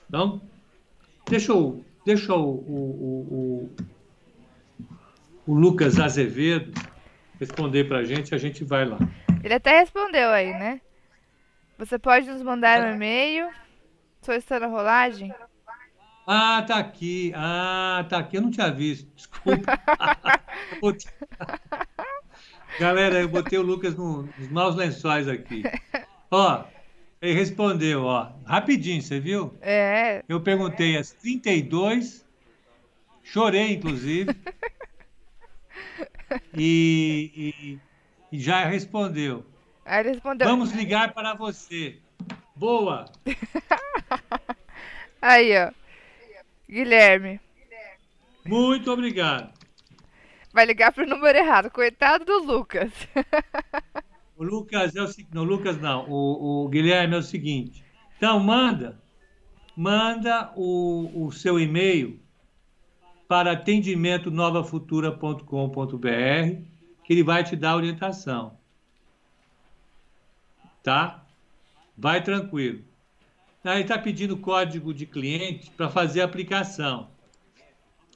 Então, 0.09 0.43
deixa, 1.27 1.53
eu, 1.53 1.85
deixa 2.05 2.35
o, 2.35 2.51
o, 2.51 3.71
o, 5.47 5.51
o, 5.51 5.55
Lucas 5.55 5.99
Azevedo 5.99 6.73
responder 7.41 7.85
para 7.85 7.99
a 7.99 8.05
gente 8.05 8.35
a 8.35 8.39
gente 8.39 8.65
vai 8.65 8.85
lá. 8.85 8.99
Ele 9.43 9.55
até 9.55 9.79
respondeu 9.79 10.31
aí, 10.31 10.53
né? 10.53 10.81
Você 11.79 11.99
pode 11.99 12.29
nos 12.29 12.43
mandar 12.43 12.81
um 12.83 12.95
e-mail 12.95 13.49
solicitando 14.25 14.69
rolagem? 14.69 15.33
Ah, 16.27 16.63
tá 16.67 16.79
aqui. 16.79 17.33
Ah, 17.37 18.05
tá 18.09 18.19
aqui. 18.19 18.37
Eu 18.37 18.43
não 18.43 18.51
tinha 18.51 18.71
visto. 18.73 19.07
Desculpa. 19.15 19.79
Galera, 22.81 23.21
eu 23.21 23.29
botei 23.29 23.59
o 23.59 23.63
Lucas 23.63 23.95
no- 23.95 24.23
nos 24.39 24.49
maus 24.51 24.75
lençóis 24.75 25.29
aqui. 25.29 25.63
Ó, 26.31 26.65
ele 27.21 27.35
respondeu, 27.35 28.05
ó. 28.05 28.33
Rapidinho, 28.45 29.01
você 29.01 29.21
viu? 29.21 29.57
É, 29.61 30.25
Eu 30.29 30.41
perguntei 30.41 30.97
às 30.97 31.13
32, 31.13 32.25
chorei, 33.23 33.75
inclusive. 33.75 34.35
E, 36.57 37.31
e- 37.37 37.79
e 38.33 38.41
já 38.41 38.65
respondeu. 38.65 39.45
aí 39.85 40.01
ele 40.01 40.09
respondeu. 40.13 40.49
Vamos 40.49 40.73
ligar 40.73 41.13
para 41.13 41.35
você. 41.35 41.99
Boa! 42.57 43.05
Aí, 45.21 45.53
ó. 45.59 45.71
Guilherme, 46.69 47.41
Muito 48.45 48.91
obrigado. 48.91 49.53
vai 50.53 50.65
ligar 50.65 50.93
pro 50.93 51.07
número 51.07 51.39
errado. 51.39 51.71
Coitado 51.71 52.25
do 52.25 52.39
Lucas. 52.43 52.91
O 54.37 54.43
Lucas 54.43 54.97
é 54.97 55.01
o 55.01 55.07
seguinte. 55.07 55.31
Não, 55.33 55.45
Lucas 55.45 55.81
não. 55.81 56.11
O, 56.11 56.65
o 56.65 56.69
Guilherme 56.69 57.15
é 57.15 57.19
o 57.19 57.23
seguinte. 57.23 57.85
Então, 58.17 58.41
manda. 58.41 59.01
Manda 59.77 60.53
o, 60.57 61.27
o 61.27 61.31
seu 61.31 61.61
e-mail 61.61 62.19
para 63.29 63.53
atendimento 63.53 64.33
novafutura.com.br, 64.33 66.63
que 67.05 67.13
ele 67.13 67.23
vai 67.23 67.45
te 67.45 67.55
dar 67.55 67.77
orientação. 67.77 68.59
Tá? 70.83 71.24
Vai 71.97 72.23
tranquilo. 72.23 72.85
Aí 73.63 73.83
está 73.83 73.99
pedindo 73.99 74.37
código 74.37 74.93
de 74.93 75.07
cliente 75.07 75.71
para 75.71 75.89
fazer 75.89 76.21
a 76.21 76.25
aplicação. 76.25 77.11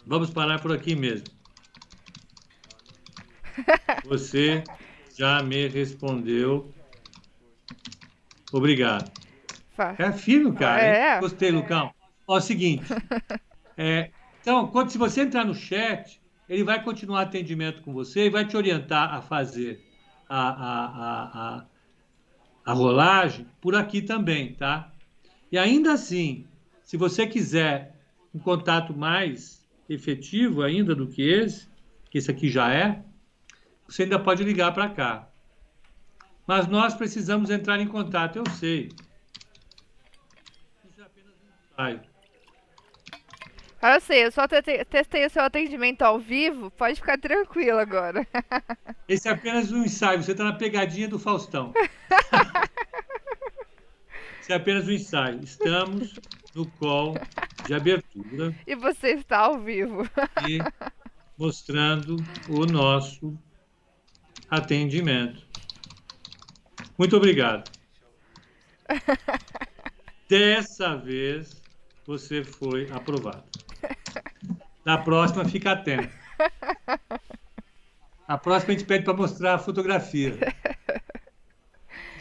Vamos 0.07 0.31
parar 0.31 0.61
por 0.61 0.72
aqui 0.72 0.95
mesmo. 0.95 1.26
Você 4.05 4.62
já 5.16 5.43
me 5.43 5.68
respondeu. 5.68 6.72
Obrigado. 8.53 9.11
É 9.99 10.12
firme, 10.12 10.55
cara. 10.55 10.83
É. 10.83 11.20
Gostei, 11.20 11.51
Lucão. 11.51 11.93
Ó, 12.26 12.37
é 12.37 12.39
o 12.39 12.41
seguinte. 12.41 12.85
É, 13.81 14.11
então, 14.41 14.66
quando, 14.66 14.91
se 14.91 14.99
você 14.99 15.20
entrar 15.20 15.45
no 15.45 15.55
chat, 15.55 16.20
ele 16.49 16.64
vai 16.64 16.83
continuar 16.83 17.22
atendimento 17.22 17.81
com 17.81 17.93
você 17.93 18.26
e 18.26 18.29
vai 18.29 18.45
te 18.45 18.57
orientar 18.57 19.14
a 19.14 19.22
fazer 19.22 19.81
a, 20.29 20.49
a, 20.49 20.85
a, 20.85 21.59
a, 21.59 21.66
a 22.68 22.72
rolagem 22.74 23.46
por 23.62 23.74
aqui 23.74 24.02
também, 24.02 24.52
tá? 24.52 24.92
E 25.50 25.56
ainda 25.56 25.94
assim, 25.94 26.46
se 26.82 26.98
você 26.98 27.26
quiser 27.26 27.98
um 28.34 28.38
contato 28.38 28.94
mais 28.94 29.66
efetivo 29.88 30.62
ainda 30.62 30.94
do 30.94 31.06
que 31.06 31.22
esse, 31.22 31.66
que 32.10 32.18
esse 32.18 32.30
aqui 32.30 32.50
já 32.50 32.70
é, 32.70 33.02
você 33.86 34.02
ainda 34.02 34.18
pode 34.18 34.44
ligar 34.44 34.74
para 34.74 34.86
cá. 34.90 35.30
Mas 36.46 36.66
nós 36.66 36.92
precisamos 36.92 37.48
entrar 37.48 37.80
em 37.80 37.88
contato, 37.88 38.36
eu 38.36 38.44
sei. 38.50 38.90
Isso 40.90 41.00
é 41.00 41.04
apenas 41.04 41.32
um. 41.36 42.07
Ah, 43.81 43.95
eu 43.95 44.01
sei, 44.01 44.26
eu 44.26 44.33
só 44.33 44.43
testei 44.49 45.24
o 45.24 45.31
seu 45.31 45.43
atendimento 45.43 46.03
ao 46.03 46.18
vivo, 46.18 46.68
pode 46.72 46.97
ficar 46.97 47.16
tranquilo 47.16 47.79
agora. 47.79 48.26
Esse 49.09 49.29
é 49.29 49.31
apenas 49.33 49.70
um 49.70 49.85
ensaio, 49.85 50.20
você 50.22 50.33
está 50.33 50.43
na 50.43 50.55
pegadinha 50.55 51.09
do 51.09 51.18
Faustão. 51.18 51.72
Esse 54.41 54.53
é 54.53 54.57
apenas 54.57 54.89
um 54.89 54.91
ensaio. 54.91 55.41
Estamos 55.45 56.18
no 56.55 56.66
call 56.72 57.14
de 57.66 57.74
abertura. 57.74 58.53
E 58.66 58.74
você 58.74 59.11
está 59.11 59.39
ao 59.39 59.61
vivo. 59.61 60.03
E 60.49 60.59
mostrando 61.39 62.16
o 62.49 62.66
nosso 62.66 63.39
atendimento. 64.51 65.47
Muito 66.99 67.16
obrigado. 67.16 67.70
Dessa 70.29 70.97
vez 70.97 71.62
você 72.05 72.43
foi 72.43 72.91
aprovado. 72.91 73.47
Na 74.85 74.99
próxima, 74.99 75.45
fica 75.45 75.72
atento. 75.72 76.09
A 78.26 78.37
próxima 78.37 78.74
a 78.74 78.76
gente 78.76 78.87
pede 78.87 79.05
para 79.05 79.14
mostrar 79.14 79.55
a 79.55 79.59
fotografia. 79.59 80.37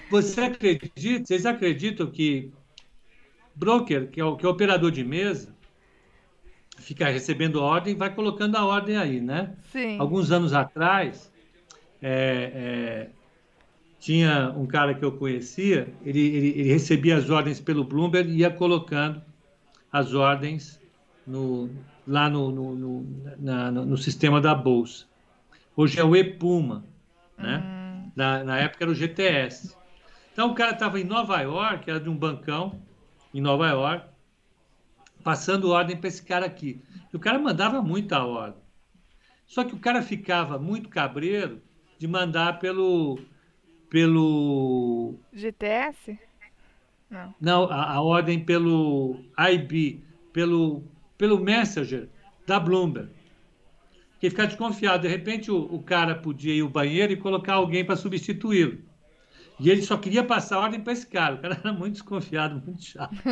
Você 0.10 0.42
acredita, 0.42 1.26
vocês 1.26 1.46
acreditam 1.46 2.10
que 2.10 2.52
broker, 3.54 4.08
que 4.08 4.22
é 4.22 4.24
o, 4.24 4.38
que 4.38 4.46
é 4.46 4.48
o 4.48 4.52
operador 4.52 4.92
de 4.92 5.04
mesa, 5.04 5.54
fica 6.78 7.10
recebendo 7.10 7.62
ordem 7.62 7.94
e 7.94 7.98
vai 7.98 8.14
colocando 8.14 8.56
a 8.56 8.66
ordem 8.66 8.98
aí, 8.98 9.20
né? 9.20 9.56
Sim. 9.72 10.00
Alguns 10.00 10.32
anos 10.32 10.54
atrás, 10.54 11.32
é, 12.02 12.52
é, 12.54 13.10
tinha 14.00 14.54
um 14.56 14.66
cara 14.66 14.94
que 14.94 15.04
eu 15.04 15.12
conhecia, 15.12 15.94
ele, 16.06 16.20
ele, 16.20 16.48
ele, 16.60 16.70
recebia 16.70 17.18
as 17.18 17.30
ordens 17.30 17.60
pelo 17.60 17.84
Bloomberg 17.84 18.30
e 18.30 18.38
ia 18.38 18.50
colocando 18.50 19.22
as 19.92 20.14
ordens 20.14 20.80
no, 21.28 21.70
lá 22.08 22.30
no, 22.30 22.52
no, 22.52 22.76
no, 22.76 23.36
na, 23.38 23.70
no, 23.70 23.98
sistema 23.98 24.40
da 24.40 24.56
Bolsa. 24.56 25.06
Hoje 25.76 26.00
é 26.00 26.04
o 26.04 26.16
EPUMA, 26.16 26.86
né? 27.38 27.58
Hum. 27.64 28.12
Na, 28.16 28.44
na 28.44 28.58
época 28.58 28.86
era 28.86 28.92
o 28.92 28.96
GTS. 28.96 29.76
Então 30.32 30.52
o 30.52 30.56
cara 30.56 30.72
estava 30.72 31.00
em 31.00 31.04
Nova 31.04 31.40
York, 31.42 31.90
era 31.90 32.00
de 32.00 32.10
um 32.10 32.16
bancão 32.16 32.82
em 33.34 33.42
Nova 33.42 33.68
York, 33.68 34.08
passando 35.24 35.70
ordem 35.70 35.98
para 35.98 36.08
esse 36.08 36.24
cara 36.24 36.46
aqui. 36.46 36.82
E 37.12 37.16
o 37.16 37.20
cara 37.20 37.38
mandava 37.38 37.82
muita 37.82 38.24
ordem. 38.24 38.62
Só 39.46 39.64
que 39.64 39.76
o 39.76 39.80
cara 39.80 40.02
ficava 40.02 40.58
muito 40.58 40.90
cabreiro 40.90 41.62
de 42.00 42.08
mandar 42.08 42.60
pelo 42.60 43.20
pelo 43.90 45.16
GTS? 45.34 46.20
Não. 47.10 47.36
Não, 47.40 47.64
a, 47.66 47.94
a 47.94 48.02
ordem 48.02 48.44
pelo 48.44 49.22
IB, 49.38 50.04
pelo 50.34 50.84
pelo 51.18 51.40
Messenger 51.40 52.10
da 52.46 52.60
Bloomberg. 52.60 53.10
Que 54.20 54.30
ficar 54.30 54.46
desconfiado. 54.46 55.02
De 55.04 55.08
repente 55.08 55.52
o, 55.52 55.58
o 55.58 55.82
cara 55.82 56.16
podia 56.16 56.54
ir 56.54 56.62
ao 56.62 56.70
banheiro 56.70 57.14
e 57.14 57.18
colocar 57.18 57.54
alguém 57.54 57.86
para 57.86 57.96
substituí-lo. 57.96 58.80
E 59.60 59.70
ele 59.70 59.82
só 59.82 59.98
queria 59.98 60.24
passar 60.24 60.60
ordem 60.60 60.80
para 60.80 60.94
esse 60.94 61.08
cara. 61.08 61.36
O 61.36 61.40
cara 61.40 61.60
era 61.64 61.74
muito 61.74 61.94
desconfiado, 61.94 62.62
muito 62.64 62.84
chato. 62.84 63.16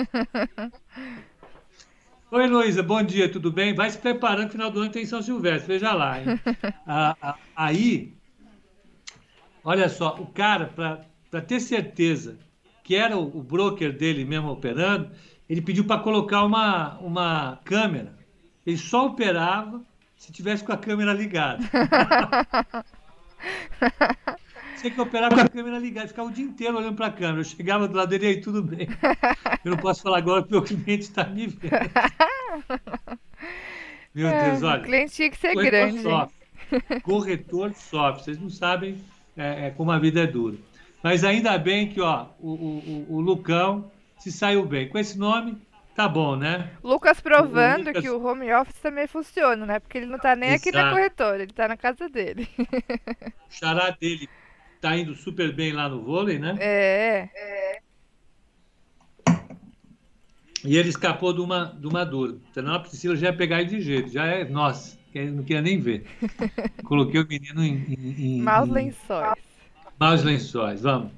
Oi, 2.32 2.48
Luísa, 2.48 2.82
bom 2.82 3.04
dia, 3.04 3.32
tudo 3.32 3.52
bem? 3.52 3.76
Vai 3.76 3.90
se 3.90 4.00
preparando, 4.00 4.50
final 4.50 4.72
do 4.72 4.82
ano 4.82 4.92
tem 4.92 5.06
São 5.06 5.22
Silvestre, 5.22 5.74
veja 5.74 5.94
lá. 5.94 6.16
aí, 7.56 8.18
olha 9.64 9.88
só, 9.88 10.16
o 10.16 10.26
cara, 10.26 10.66
para 11.30 11.42
ter 11.42 11.60
certeza 11.60 12.40
que 12.84 12.96
era 12.96 13.16
o, 13.18 13.38
o, 13.38 13.44
broker 13.44 13.96
dele 13.96 14.26
mesmo 14.26 14.50
operando, 14.50 15.12
ele 15.50 15.62
pediu 15.62 15.86
para 15.86 16.02
colocar 16.02 16.44
uma, 16.44 16.98
uma 17.00 17.60
câmera. 17.64 18.14
Ele 18.66 18.78
só 18.78 19.06
operava 19.08 19.82
se 20.18 20.32
tivesse 20.32 20.64
com 20.64 20.72
a 20.72 20.78
câmera 20.78 21.14
ligada. 21.14 21.64
Tinha 24.80 24.92
que 24.92 25.02
operar 25.02 25.34
com 25.34 25.40
a 25.40 25.48
câmera 25.48 25.80
ligada, 25.80 26.08
ficava 26.08 26.30
o 26.30 26.32
dia 26.32 26.46
inteiro 26.46 26.78
olhando 26.78 26.96
para 26.96 27.08
a 27.08 27.12
câmera. 27.12 27.40
Eu 27.40 27.44
chegava 27.44 27.88
do 27.88 27.96
lado 27.96 28.10
dele 28.10 28.26
e 28.26 28.30
aí 28.30 28.42
tudo 28.42 28.62
bem. 28.62 28.88
Eu 29.64 29.72
não 29.72 29.78
posso 29.78 30.02
falar 30.02 30.18
agora 30.18 30.42
porque 30.42 30.56
o 30.56 30.62
cliente 30.62 31.04
está 31.04 31.24
me 31.26 31.48
vendo. 31.48 31.72
Meu 34.14 34.28
é, 34.28 34.50
Deus, 34.50 34.64
olha. 34.64 34.82
O 34.82 34.86
cliente 34.86 35.14
tinha 35.14 35.30
que 35.30 35.38
ser 35.38 35.54
corretor 35.54 35.72
grande. 35.72 36.02
Sofre. 36.02 37.02
Corretor 37.02 37.74
sofre. 37.74 38.24
Vocês 38.24 38.40
não 38.40 38.50
sabem 38.50 38.98
é, 39.38 39.68
é, 39.68 39.72
como 39.72 39.92
a 39.92 40.00
vida 40.00 40.22
é 40.22 40.28
dura. 40.28 40.58
Mas 41.04 41.24
ainda 41.24 41.58
bem 41.58 41.90
que 41.90 42.02
ó, 42.02 42.28
o, 42.40 42.50
o, 42.50 43.06
o 43.10 43.22
Lucão 43.22 43.92
se 44.26 44.32
saiu 44.32 44.66
bem. 44.66 44.90
Com 44.90 44.98
esse 44.98 45.20
nome, 45.20 45.56
tá 45.96 46.10
bom, 46.10 46.36
né? 46.36 46.72
Lucas 46.84 47.22
provando 47.22 47.88
Lucas... 47.88 48.02
que 48.02 48.10
o 48.10 48.26
home 48.26 48.52
office 48.52 48.80
também 48.82 49.06
funciona, 49.06 49.68
né? 49.68 49.80
Porque 49.80 50.00
ele 50.00 50.08
não 50.08 50.18
tá 50.18 50.36
nem 50.36 50.50
Exato. 50.50 50.70
aqui 50.70 50.78
na 50.78 50.90
corretora, 50.90 51.44
ele 51.44 51.54
tá 51.54 51.68
na 51.68 51.78
casa 51.78 52.10
dele. 52.10 52.50
O 52.58 53.54
xará 53.54 53.92
dele 53.92 54.28
tá 54.82 54.98
indo 54.98 55.14
super 55.14 55.54
bem 55.54 55.74
lá 55.74 55.88
no 55.88 56.02
vôlei, 56.02 56.40
né? 56.40 56.56
É. 56.60 57.30
é. 57.36 57.80
E 60.64 60.76
ele 60.76 60.90
escapou 60.90 61.32
de 61.32 61.42
uma, 61.42 61.66
de 61.80 61.86
uma 61.86 62.04
dura. 62.04 62.38
Senão 62.52 62.74
a 62.74 62.80
Priscila 62.80 63.16
já 63.16 63.28
ia 63.28 63.38
pegar 63.38 63.62
ele 63.62 63.70
de 63.70 63.82
jeito. 63.82 64.12
Já 64.12 64.26
é, 64.26 64.44
nossa, 64.44 64.98
não 65.14 65.44
queria 65.44 65.62
nem 65.62 65.80
ver. 65.80 66.08
Coloquei 66.84 67.22
o 67.22 67.28
menino 67.28 67.64
em. 67.64 67.86
em, 67.88 68.38
em 68.38 68.42
Maus 68.42 68.70
lençóis. 68.70 69.36
Maus 70.00 70.24
lençóis, 70.24 70.82
vamos. 70.82 71.12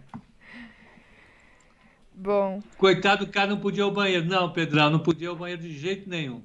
Bom. 2.18 2.62
Coitado 2.78 3.26
do 3.26 3.32
cara 3.32 3.50
não 3.50 3.60
podia 3.60 3.82
ir 3.82 3.86
ao 3.86 3.92
banheiro. 3.92 4.26
Não, 4.26 4.52
Pedrão, 4.52 4.90
não 4.90 5.00
podia 5.00 5.28
ir 5.28 5.30
ao 5.30 5.36
banheiro 5.36 5.62
de 5.62 5.78
jeito 5.78 6.10
nenhum. 6.10 6.42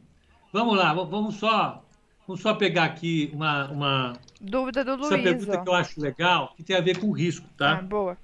Vamos 0.52 0.76
lá, 0.76 0.92
vamos 0.92 1.36
só 1.36 1.82
Vamos 2.26 2.40
só 2.40 2.54
pegar 2.54 2.84
aqui 2.84 3.30
uma, 3.34 3.70
uma 3.70 4.12
dúvida 4.40 4.84
do 4.84 4.96
Luiz. 4.96 5.12
Essa 5.12 5.22
pergunta 5.22 5.58
ó. 5.58 5.62
que 5.62 5.68
eu 5.68 5.74
acho 5.74 6.00
legal, 6.00 6.54
que 6.56 6.62
tem 6.62 6.76
a 6.76 6.80
ver 6.80 6.98
com 6.98 7.10
risco, 7.10 7.46
tá? 7.56 7.78
Ah, 7.78 7.82
boa. 7.82 8.16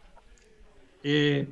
É, 1.05 1.46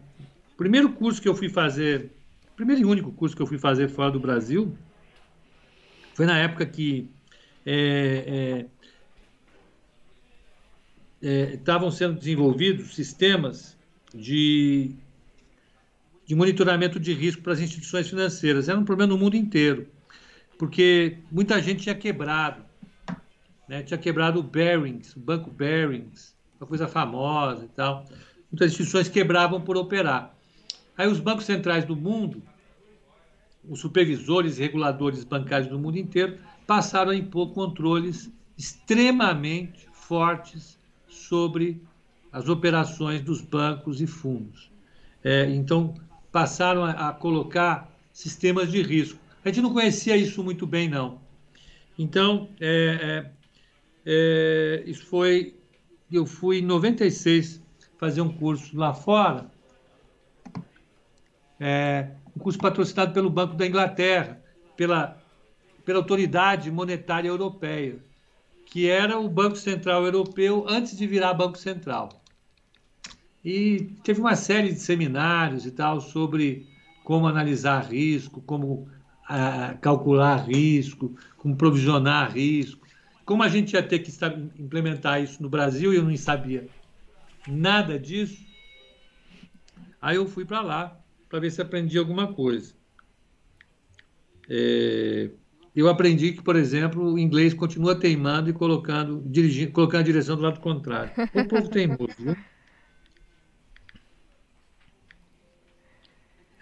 primeiro 0.57 0.93
curso 0.93 1.21
que 1.21 1.29
eu 1.29 1.35
fui 1.35 1.49
fazer, 1.49 2.13
primeiro 2.55 2.83
e 2.83 2.85
único 2.85 3.11
curso 3.13 3.35
que 3.35 3.43
eu 3.43 3.47
fui 3.47 3.59
fazer 3.59 3.89
fora 3.89 4.13
do 4.13 4.21
Brasil, 4.21 4.77
foi 6.15 6.25
na 6.25 6.39
época 6.39 6.65
que 6.65 7.11
é, 7.65 8.67
é, 11.23 11.29
é 11.29 11.55
estavam 11.55 11.91
sendo 11.91 12.15
desenvolvidos 12.15 12.95
sistemas 12.95 13.77
de, 14.15 14.93
de 16.27 16.35
monitoramento 16.35 17.01
de 17.01 17.15
risco 17.15 17.43
para 17.43 17.53
as 17.53 17.61
instituições 17.61 18.09
financeiras. 18.09 18.69
Era 18.69 18.79
um 18.79 18.85
problema 18.85 19.13
no 19.13 19.19
mundo 19.19 19.37
inteiro 19.37 19.87
porque 20.59 21.19
muita 21.31 21.61
gente 21.61 21.83
tinha 21.83 21.95
quebrado. 21.95 22.65
Né? 23.69 23.83
Tinha 23.83 23.99
quebrado 23.99 24.41
o 24.41 24.43
Barings, 24.43 25.15
o 25.17 25.21
Banco 25.21 25.51
Barings, 25.51 26.35
uma 26.61 26.67
coisa 26.67 26.89
famosa 26.89 27.65
e 27.65 27.69
tal. 27.69 28.05
Muitas 28.51 28.71
instituições 28.71 29.09
quebravam 29.09 29.61
por 29.61 29.77
operar. 29.77 30.35
Aí 30.97 31.09
os 31.09 31.21
bancos 31.21 31.45
centrais 31.45 31.85
do 31.85 31.95
mundo, 31.95 32.43
os 33.69 33.81
supervisores 33.81 34.59
e 34.59 34.63
reguladores 34.63 35.25
bancários 35.25 35.69
do 35.69 35.79
mundo 35.79 35.99
inteiro, 35.99 36.39
passaram 36.67 37.11
a 37.11 37.17
impor 37.17 37.53
controles 37.53 38.31
extremamente 38.57 39.87
fortes 39.93 40.79
sobre 41.09 41.83
as 42.33 42.49
operações 42.49 43.21
dos 43.21 43.41
bancos 43.41 44.01
e 44.01 44.07
fundos. 44.07 44.71
É, 45.23 45.51
então, 45.51 45.95
passaram 46.37 46.85
a, 46.85 47.09
a 47.09 47.13
colocar 47.15 47.91
sistemas 48.13 48.71
de 48.71 48.83
risco. 48.83 49.19
A 49.43 49.49
gente 49.49 49.63
não 49.63 49.73
conhecia 49.73 50.15
isso 50.19 50.45
muito 50.45 50.67
bem, 50.67 50.87
não. 50.87 51.19
Então, 51.99 52.51
é, 52.61 53.25
é, 53.25 53.31
é, 54.05 54.83
isso 54.87 55.07
foi. 55.07 55.55
Eu 56.13 56.27
fui 56.27 56.59
em 56.59 56.63
96 56.63 57.63
fazer 57.97 58.21
um 58.21 58.29
curso 58.29 58.77
lá 58.77 58.93
fora, 58.93 59.51
é, 61.59 62.11
um 62.37 62.41
curso 62.41 62.59
patrocinado 62.59 63.15
pelo 63.15 63.31
Banco 63.31 63.55
da 63.55 63.67
Inglaterra, 63.67 64.39
pela, 64.77 65.19
pela 65.87 66.01
Autoridade 66.01 66.71
Monetária 66.71 67.29
Europeia, 67.29 67.97
que 68.67 68.91
era 68.91 69.19
o 69.19 69.27
Banco 69.27 69.57
Central 69.57 70.05
Europeu 70.05 70.67
antes 70.69 70.99
de 70.99 71.07
virar 71.07 71.33
Banco 71.33 71.57
Central. 71.57 72.11
E 73.47 73.93
teve 74.03 74.19
uma 74.19 74.35
série 74.35 74.73
de 74.73 74.81
seminários 74.81 75.65
e 75.67 75.71
tal 75.71 76.01
sobre 76.01 76.67
como 77.05 77.29
analisar 77.29 77.79
risco, 77.79 78.41
como 78.41 78.89
uh, 79.31 79.79
calcular 79.81 80.49
risco, 80.49 81.15
como 81.37 81.55
provisionar 81.55 82.33
risco. 82.33 82.85
Como 83.25 83.45
a 83.45 83.49
gente 83.49 83.75
ia 83.75 83.83
ter 83.85 84.01
que 84.01 84.11
implementar 84.59 85.23
isso 85.23 85.41
no 85.41 85.49
Brasil 85.49 85.93
e 85.95 85.97
eu 85.97 86.03
não 86.03 86.17
sabia 86.17 86.69
nada 87.47 87.97
disso, 88.01 88.45
aí 90.03 90.17
eu 90.17 90.27
fui 90.27 90.45
para 90.45 90.61
lá 90.61 91.01
para 91.29 91.39
ver 91.39 91.53
se 91.53 91.63
aprendi 91.63 91.97
alguma 91.97 92.33
coisa. 92.33 92.75
É, 94.51 95.31
eu 95.73 95.89
aprendi 95.89 96.33
que, 96.33 96.43
por 96.43 96.57
exemplo, 96.57 97.13
o 97.13 97.17
inglês 97.17 97.55
continua 97.55 97.95
teimando 97.95 98.51
e 98.51 98.53
colocando, 98.53 99.23
dirigindo, 99.25 99.71
colocando 99.71 100.01
a 100.01 100.05
direção 100.05 100.35
do 100.35 100.43
lado 100.43 100.59
contrário. 100.59 101.13
O 101.33 101.45
povo 101.45 101.69
teimoso, 101.69 102.17
viu? 102.19 102.37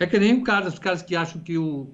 É 0.05 0.07
que 0.07 0.19
nem 0.19 0.35
o 0.35 0.45
cara, 0.45 0.69
os 0.69 0.79
caras 0.79 1.01
que 1.01 1.17
acham 1.17 1.41
que 1.41 1.57
o 1.57 1.91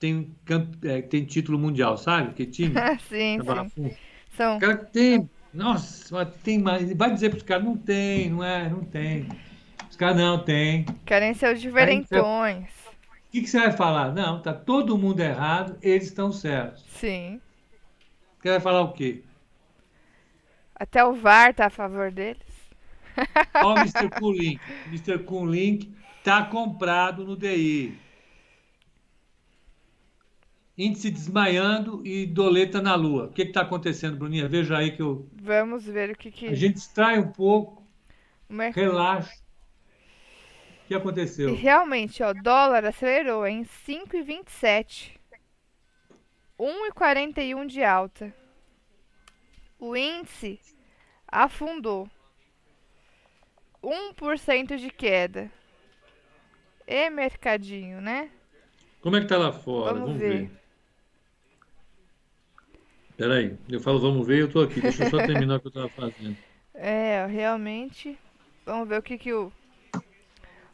tem, 0.00 0.34
é, 0.82 1.00
tem 1.00 1.24
título 1.24 1.56
mundial, 1.56 1.96
sabe? 1.96 2.34
Que 2.34 2.44
time? 2.44 2.74
sim, 3.08 3.38
sim. 3.72 3.96
São... 4.36 4.56
O 4.56 4.60
cara 4.60 4.78
tem, 4.78 5.30
nossa, 5.54 6.26
tem 6.26 6.58
mais. 6.58 6.92
Vai 6.92 7.14
dizer 7.14 7.30
para 7.30 7.36
os 7.36 7.44
caras, 7.44 7.64
não 7.64 7.76
tem, 7.76 8.30
não 8.30 8.42
é, 8.42 8.68
não 8.68 8.82
tem. 8.84 9.28
Os 9.88 9.94
caras 9.94 10.16
não 10.16 10.42
tem. 10.42 10.86
Querem 11.04 11.34
ser 11.34 11.54
os 11.54 11.60
diferentões. 11.60 12.68
O 12.98 13.30
que, 13.30 13.42
que 13.42 13.46
você 13.46 13.60
vai 13.60 13.70
falar? 13.70 14.12
Não, 14.12 14.42
tá 14.42 14.52
todo 14.52 14.98
mundo 14.98 15.20
errado, 15.20 15.78
eles 15.80 16.08
estão 16.08 16.32
certos. 16.32 16.84
Sim. 16.88 17.40
Você 18.42 18.50
vai 18.50 18.60
falar 18.60 18.80
o 18.80 18.92
quê? 18.92 19.22
Até 20.74 21.04
o 21.04 21.12
VAR 21.12 21.54
tá 21.54 21.66
a 21.66 21.70
favor 21.70 22.10
deles. 22.10 22.42
Ó, 23.62 23.74
o 23.74 23.78
Mr. 23.78 24.10
Coolink. 24.18 24.60
Mr. 24.88 25.18
Coolink 25.20 25.96
Está 26.26 26.44
comprado 26.44 27.24
no 27.24 27.36
DI. 27.36 27.96
Índice 30.76 31.08
desmaiando 31.08 32.04
e 32.04 32.26
doleta 32.26 32.82
na 32.82 32.96
lua. 32.96 33.26
O 33.26 33.32
que 33.32 33.42
está 33.42 33.60
acontecendo, 33.60 34.16
Bruninha? 34.16 34.48
Veja 34.48 34.76
aí 34.76 34.90
que 34.90 35.00
eu. 35.00 35.30
Vamos 35.40 35.84
ver 35.84 36.10
o 36.10 36.16
que. 36.16 36.32
que... 36.32 36.48
A 36.48 36.54
gente 36.54 36.74
distrai 36.74 37.20
um 37.20 37.30
pouco, 37.30 37.80
Mer... 38.48 38.72
relaxa. 38.72 39.40
O 40.82 40.88
que 40.88 40.96
aconteceu? 40.96 41.50
E 41.50 41.54
realmente, 41.54 42.20
ó, 42.24 42.30
o 42.30 42.34
dólar 42.34 42.84
acelerou 42.84 43.46
em 43.46 43.62
5,27. 43.62 45.12
1,41 46.58 47.66
de 47.68 47.84
alta. 47.84 48.34
O 49.78 49.94
índice 49.94 50.58
afundou. 51.28 52.10
1% 53.80 54.76
de 54.76 54.90
queda. 54.90 55.52
E 56.86 57.10
mercadinho, 57.10 58.00
né? 58.00 58.30
Como 59.00 59.16
é 59.16 59.20
que 59.20 59.26
tá 59.26 59.36
lá 59.36 59.52
fora? 59.52 59.94
Vamos, 59.94 60.08
vamos 60.08 60.20
ver. 60.20 60.42
ver. 60.42 60.50
Peraí, 63.16 63.56
eu 63.68 63.80
falo 63.80 63.98
vamos 63.98 64.26
ver, 64.26 64.42
eu 64.42 64.50
tô 64.50 64.60
aqui. 64.60 64.80
Deixa 64.80 65.04
eu 65.04 65.10
só 65.10 65.16
terminar 65.26 65.56
o 65.56 65.60
que 65.60 65.68
eu 65.68 65.72
tava 65.72 65.88
fazendo. 65.88 66.36
É, 66.74 67.26
realmente. 67.26 68.18
Vamos 68.64 68.88
ver 68.88 68.98
o 68.98 69.02
que 69.02 69.16
que 69.16 69.32
o, 69.32 69.52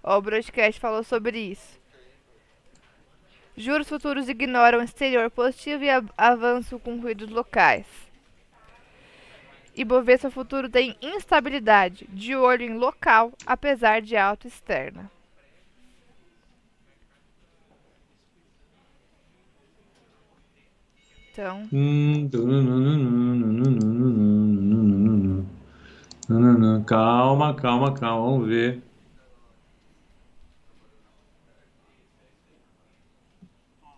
o 0.03 0.21
broadcast 0.21 0.81
falou 0.81 1.05
sobre 1.05 1.39
isso. 1.39 1.81
Juros 3.57 3.89
futuros 3.89 4.29
ignoram 4.29 4.83
exterior 4.83 5.31
positivo 5.31 5.85
e 5.85 5.91
avanço 6.17 6.79
com 6.79 6.99
ruídos 6.99 7.29
locais. 7.29 7.87
Ibovespa 9.77 10.31
futuro 10.31 10.69
tem 10.69 10.97
instabilidade, 11.01 12.07
de 12.09 12.35
olho 12.35 12.63
em 12.63 12.77
local, 12.77 13.33
apesar 13.47 14.01
de 14.03 14.17
alta 14.17 14.47
externa. 14.47 15.11
Então. 21.33 21.67
Calma, 26.85 27.55
calma, 27.55 27.95
calma, 27.95 28.27
vamos 28.27 28.49
ver. 28.49 28.83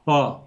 Ó. 0.06 0.44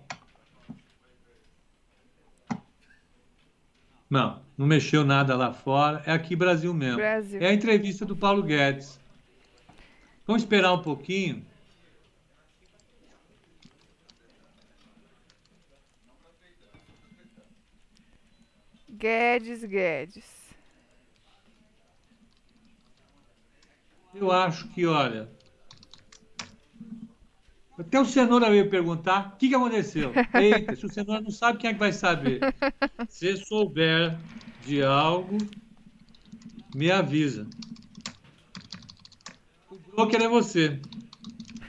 Não, 4.10 4.42
não 4.58 4.66
mexeu 4.66 5.04
nada 5.04 5.36
lá 5.36 5.52
fora. 5.52 6.02
É 6.06 6.14
aqui 6.14 6.38
Brasil 6.38 6.74
mesmo. 6.74 6.96
Brasil. 6.96 7.42
É 7.42 7.48
a 7.48 7.54
entrevista 7.54 8.06
do 8.06 8.16
Paulo 8.16 8.42
Guedes. 8.44 8.98
Vamos 10.26 10.44
esperar 10.44 10.72
um 10.72 10.82
pouquinho. 10.82 11.46
Guedes, 18.98 19.64
Guedes. 19.64 20.26
Eu 24.16 24.32
acho 24.32 24.68
que, 24.70 24.88
olha. 24.88 25.30
Até 27.78 28.00
o 28.00 28.06
Cenoura 28.06 28.50
veio 28.50 28.72
perguntar 28.72 29.34
o 29.34 29.38
que, 29.38 29.50
que 29.50 29.56
aconteceu. 29.56 30.12
Eita, 30.34 30.76
se 30.76 30.86
o 30.88 30.92
Cenoura 30.92 31.22
não 31.22 31.30
sabe, 31.30 31.60
quem 31.60 31.70
é 31.70 31.74
que 31.74 31.80
vai 31.80 31.94
saber? 31.94 32.40
Se 33.08 33.38
souber 33.38 34.18
de 34.66 34.82
algo, 34.82 35.38
me 36.74 36.90
avisa. 36.90 37.48
O 39.70 39.78
broker 39.78 40.24
é 40.24 40.28
você. 40.28 40.82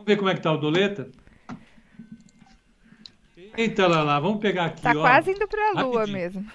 ver 0.06 0.16
como 0.16 0.30
é 0.30 0.34
que 0.34 0.40
tá 0.40 0.52
o 0.52 0.56
doleta? 0.56 1.10
Eita 3.56 3.86
lá, 3.86 4.02
lá, 4.02 4.20
vamos 4.20 4.38
pegar 4.38 4.66
aqui, 4.66 4.82
tá 4.82 4.90
ó. 4.90 5.00
quase 5.00 5.32
indo 5.32 5.48
para 5.48 5.70
a 5.70 5.82
lua 5.82 6.06
mesmo. 6.06 6.46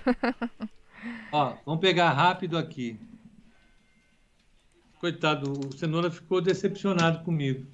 ó, 1.32 1.56
vamos 1.66 1.82
pegar 1.82 2.12
rápido 2.12 2.58
aqui. 2.58 2.98
Coitado, 5.00 5.52
o 5.52 5.76
Cenoura 5.76 6.12
ficou 6.12 6.40
decepcionado 6.40 7.24
comigo. 7.24 7.66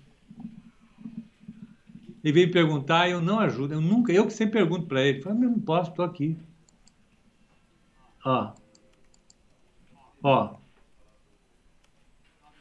Ele 2.24 2.34
veio 2.34 2.52
perguntar 2.52 3.08
e 3.08 3.12
eu 3.12 3.22
não 3.22 3.40
ajudo. 3.40 3.74
Eu 3.74 3.82
nunca, 3.82 4.14
eu 4.14 4.26
que 4.26 4.34
sempre 4.34 4.60
pergunto 4.60 4.88
para 4.88 5.02
ele. 5.02 5.22
Eu 5.26 5.36
não 5.36 5.60
posso, 5.60 5.92
estou 5.92 6.06
aqui. 6.06 6.38
Ó. 8.26 8.54
Ó. 10.24 10.56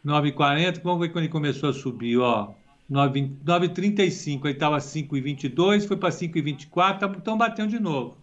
9h40, 0.05 0.83
vamos 0.83 1.01
ver 1.01 1.13
quando 1.13 1.25
ele 1.25 1.33
começou 1.33 1.71
a 1.71 1.73
subir, 1.73 2.19
ó. 2.19 2.53
9,35, 2.91 4.47
aí 4.47 4.53
estava 4.53 4.79
5,22, 4.79 5.87
foi 5.87 5.97
para 5.97 6.11
5,24, 6.11 7.19
estão 7.19 7.37
batendo 7.37 7.71
de 7.71 7.81
novo. 7.81 8.17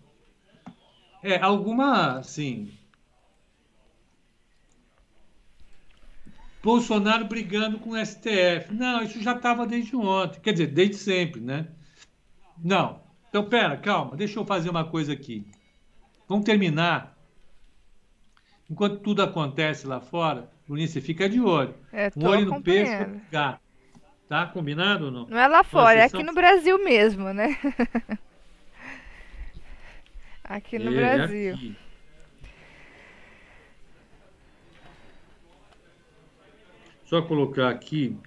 É, 1.21 1.39
alguma, 1.39 2.19
assim... 2.19 2.71
Bolsonaro 6.63 7.25
brigando 7.25 7.77
com 7.77 7.89
o 7.89 8.05
STF. 8.05 8.73
Não, 8.73 9.03
isso 9.03 9.21
já 9.21 9.35
estava 9.35 9.67
desde 9.67 9.97
ontem. 9.97 10.39
Quer 10.39 10.53
dizer, 10.53 10.67
desde 10.67 10.95
sempre, 10.95 11.41
né? 11.41 11.67
Não. 12.57 13.01
Então, 13.29 13.43
pera, 13.43 13.75
calma, 13.75 14.15
deixa 14.15 14.39
eu 14.39 14.45
fazer 14.45 14.69
uma 14.69 14.85
coisa 14.85 15.11
aqui. 15.11 15.45
Vamos 16.27 16.45
terminar. 16.45 17.17
Enquanto 18.69 18.99
tudo 18.99 19.21
acontece 19.21 19.85
lá 19.85 19.99
fora, 19.99 20.49
Luninha, 20.67 20.87
você 20.87 21.01
fica 21.01 21.27
de 21.27 21.41
olho. 21.41 21.75
É, 21.91 22.09
um 22.15 22.25
olho 22.25 22.45
no 22.45 22.61
peixe, 22.61 22.95
outro 22.97 23.21
gato. 23.29 23.62
Tá 24.33 24.47
combinado 24.47 25.05
ou 25.05 25.11
não? 25.11 25.27
Não 25.27 25.37
é 25.37 25.47
lá 25.47 25.63
fora, 25.63 25.99
é 25.99 26.05
aqui 26.05 26.23
no 26.23 26.33
Brasil 26.33 26.83
mesmo, 26.83 27.31
né? 27.31 27.55
aqui 30.43 30.79
no 30.79 30.91
é 30.91 30.95
Brasil. 30.95 31.53
Aqui. 31.53 31.75
Só 37.05 37.21
colocar 37.21 37.69
aqui. 37.69 38.17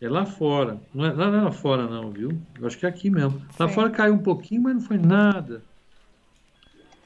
É 0.00 0.08
lá 0.08 0.26
fora. 0.26 0.80
Não 0.92 1.04
é, 1.04 1.12
lá, 1.12 1.30
não 1.30 1.38
é 1.38 1.42
lá 1.42 1.52
fora, 1.52 1.86
não, 1.86 2.10
viu? 2.10 2.36
Eu 2.58 2.66
acho 2.66 2.76
que 2.76 2.84
é 2.84 2.88
aqui 2.88 3.08
mesmo. 3.08 3.46
Lá 3.56 3.68
Sim. 3.68 3.74
fora 3.74 3.90
caiu 3.90 4.14
um 4.14 4.24
pouquinho, 4.24 4.62
mas 4.62 4.74
não 4.74 4.82
foi 4.82 4.98
nada. 4.98 5.62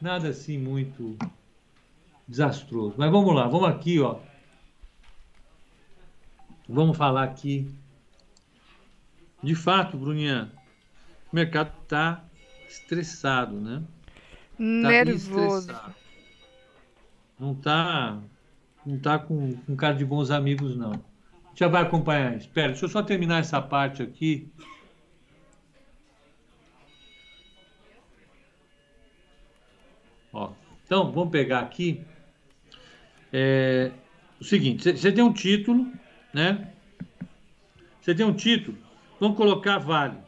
Nada 0.00 0.28
assim 0.30 0.56
muito. 0.56 1.18
desastroso. 2.26 2.94
Mas 2.96 3.10
vamos 3.10 3.34
lá, 3.34 3.46
vamos 3.46 3.68
aqui, 3.68 4.00
ó. 4.00 4.20
Vamos 6.68 6.96
falar 6.96 7.24
aqui. 7.24 7.72
De 9.42 9.54
fato, 9.54 9.96
Bruninha, 9.96 10.52
o 11.32 11.36
mercado 11.36 11.72
está 11.82 12.24
estressado, 12.68 13.58
né? 13.58 13.82
Tá 14.56 14.88
Nervoso. 14.88 15.72
Não 17.38 17.52
está 17.52 18.20
não 18.88 18.98
tá 18.98 19.18
com, 19.18 19.54
com 19.54 19.76
cara 19.76 19.94
de 19.94 20.04
bons 20.04 20.30
amigos, 20.30 20.74
não. 20.74 20.92
Já 21.54 21.68
vai 21.68 21.82
acompanhar. 21.82 22.34
Espera, 22.36 22.68
deixa 22.68 22.86
eu 22.86 22.88
só 22.88 23.02
terminar 23.02 23.40
essa 23.40 23.60
parte 23.60 24.02
aqui. 24.02 24.50
Ó, 30.32 30.52
então, 30.86 31.12
vamos 31.12 31.30
pegar 31.30 31.60
aqui. 31.60 32.02
É, 33.30 33.92
o 34.40 34.44
seguinte, 34.44 34.90
você 34.96 35.12
tem 35.12 35.22
um 35.22 35.32
título, 35.32 35.92
né? 36.32 36.72
Você 38.00 38.14
tem 38.14 38.24
um 38.24 38.34
título, 38.34 38.76
vamos 39.20 39.36
colocar 39.36 39.78
Vale. 39.78 40.18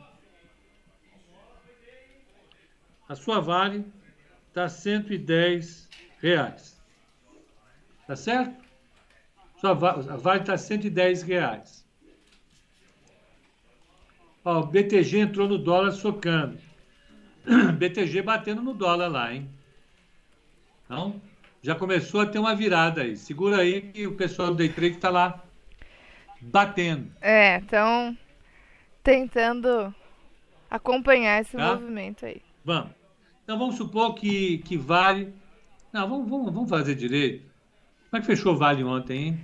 A 3.09 3.15
sua 3.15 3.41
Vale 3.41 3.85
está 4.49 4.69
110 4.69 5.89
reais. 6.21 6.81
Tá 8.07 8.15
certo? 8.15 8.65
Sua 9.61 9.75
Vale 9.75 10.41
está 10.41 10.57
110 10.57 11.23
reais. 11.23 11.85
Ó, 14.45 14.61
o 14.61 14.67
BTG 14.67 15.19
entrou 15.19 15.49
no 15.49 15.59
dólar 15.59 15.93
socando. 15.93 16.59
BTG 17.79 18.23
batendo 18.23 18.63
no 18.63 18.75
dólar 18.75 19.09
lá, 19.09 19.35
hein? 19.35 19.49
Então, 20.85 21.21
já 21.63 21.75
começou 21.75 22.21
a 22.21 22.27
ter 22.27 22.39
uma 22.39 22.55
virada 22.55 23.03
aí. 23.03 23.17
Segura 23.17 23.59
aí 23.59 23.83
que 23.83 24.07
o 24.07 24.17
pessoal 24.17 24.49
do 24.49 24.57
Day 24.57 24.69
Trade 24.71 24.97
está 24.97 25.11
lá 25.11 25.45
batendo. 26.41 27.11
É, 27.21 27.57
então 27.57 28.17
tentando 29.03 29.95
acompanhar 30.71 31.41
esse 31.41 31.57
tá? 31.57 31.75
movimento 31.75 32.27
aí. 32.27 32.43
Vamos. 32.65 32.93
Então 33.43 33.59
vamos 33.59 33.77
supor 33.77 34.15
que, 34.15 34.59
que 34.59 34.77
vale. 34.77 35.35
Não, 35.93 36.09
vamos, 36.09 36.29
vamos, 36.29 36.53
vamos 36.53 36.71
fazer 36.71 36.95
direito. 36.95 37.51
Como 38.09 38.19
é 38.19 38.21
que 38.21 38.27
fechou 38.27 38.57
Vale 38.57 38.85
ontem, 38.85 39.29
hein? 39.29 39.41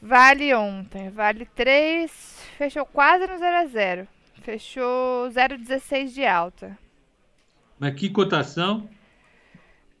Vale 0.00 0.54
ontem. 0.54 1.10
Vale 1.10 1.46
3. 1.46 2.46
Fechou 2.56 2.86
quase 2.86 3.26
no 3.26 3.38
0 3.38 3.56
a 3.56 3.66
0 3.66 4.08
Fechou 4.42 5.28
0,16 5.28 6.08
de 6.12 6.24
alta. 6.24 6.78
Mas 7.78 7.94
que 7.94 8.08
cotação? 8.08 8.88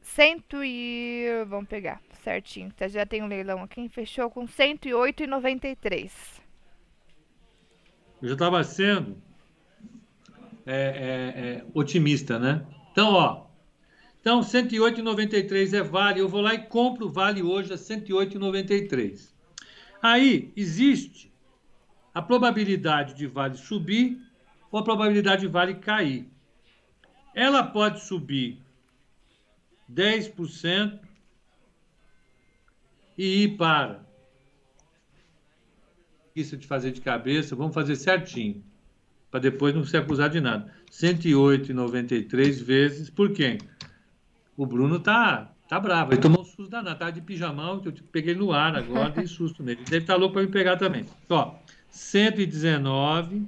Cento 0.00 0.62
e... 0.64 1.44
Vamos 1.46 1.68
pegar 1.68 2.00
certinho. 2.28 2.70
Tá, 2.76 2.86
já 2.86 3.06
tem 3.06 3.22
um 3.22 3.26
leilão 3.26 3.62
aqui. 3.62 3.88
Fechou 3.88 4.30
com 4.30 4.46
108,93. 4.46 6.10
Eu 8.20 8.28
já 8.28 8.34
estava 8.34 8.62
sendo 8.62 9.16
é, 10.66 10.74
é, 10.76 11.40
é, 11.40 11.64
otimista, 11.72 12.38
né? 12.38 12.66
Então, 12.92 13.12
ó. 13.12 13.46
Então, 14.20 14.40
108,93 14.40 15.72
é 15.72 15.82
Vale. 15.82 16.20
Eu 16.20 16.28
vou 16.28 16.42
lá 16.42 16.54
e 16.54 16.66
compro 16.66 17.08
Vale 17.08 17.42
hoje 17.42 17.72
a 17.72 17.76
108,93. 17.76 19.32
Aí, 20.02 20.52
existe 20.54 21.32
a 22.12 22.20
probabilidade 22.20 23.14
de 23.14 23.26
Vale 23.26 23.56
subir 23.56 24.20
ou 24.70 24.80
a 24.80 24.84
probabilidade 24.84 25.42
de 25.42 25.48
Vale 25.48 25.76
cair. 25.76 26.28
Ela 27.34 27.62
pode 27.62 28.00
subir 28.00 28.60
10% 29.90 31.07
e 33.18 33.42
ir 33.42 33.56
para. 33.56 34.06
Isso 36.34 36.56
de 36.56 36.68
fazer 36.68 36.92
de 36.92 37.00
cabeça, 37.00 37.56
vamos 37.56 37.74
fazer 37.74 37.96
certinho, 37.96 38.62
para 39.28 39.40
depois 39.40 39.74
não 39.74 39.84
ser 39.84 39.96
acusado 39.96 40.34
de 40.34 40.40
nada. 40.40 40.72
108,93 40.92 42.62
vezes 42.62 43.10
por 43.10 43.32
quem? 43.32 43.58
O 44.56 44.64
Bruno 44.64 45.00
tá, 45.00 45.52
tá 45.68 45.80
bravo, 45.80 46.12
ele 46.12 46.20
tomou 46.20 46.42
um 46.42 46.44
susto 46.44 46.68
danado, 46.68 46.98
tá 46.98 47.10
de 47.10 47.20
pijamão, 47.20 47.80
que 47.80 47.88
eu 47.88 47.94
peguei 48.12 48.36
no 48.36 48.52
ar 48.52 48.76
agora, 48.76 49.10
dei 49.10 49.26
susto 49.26 49.64
nele. 49.64 49.80
Ele 49.80 49.90
deve 49.90 50.04
estar 50.04 50.14
tá 50.14 50.18
louco 50.18 50.34
para 50.34 50.42
me 50.42 50.48
pegar 50.48 50.76
também. 50.76 51.04
Ó, 51.28 51.56
119 51.90 53.46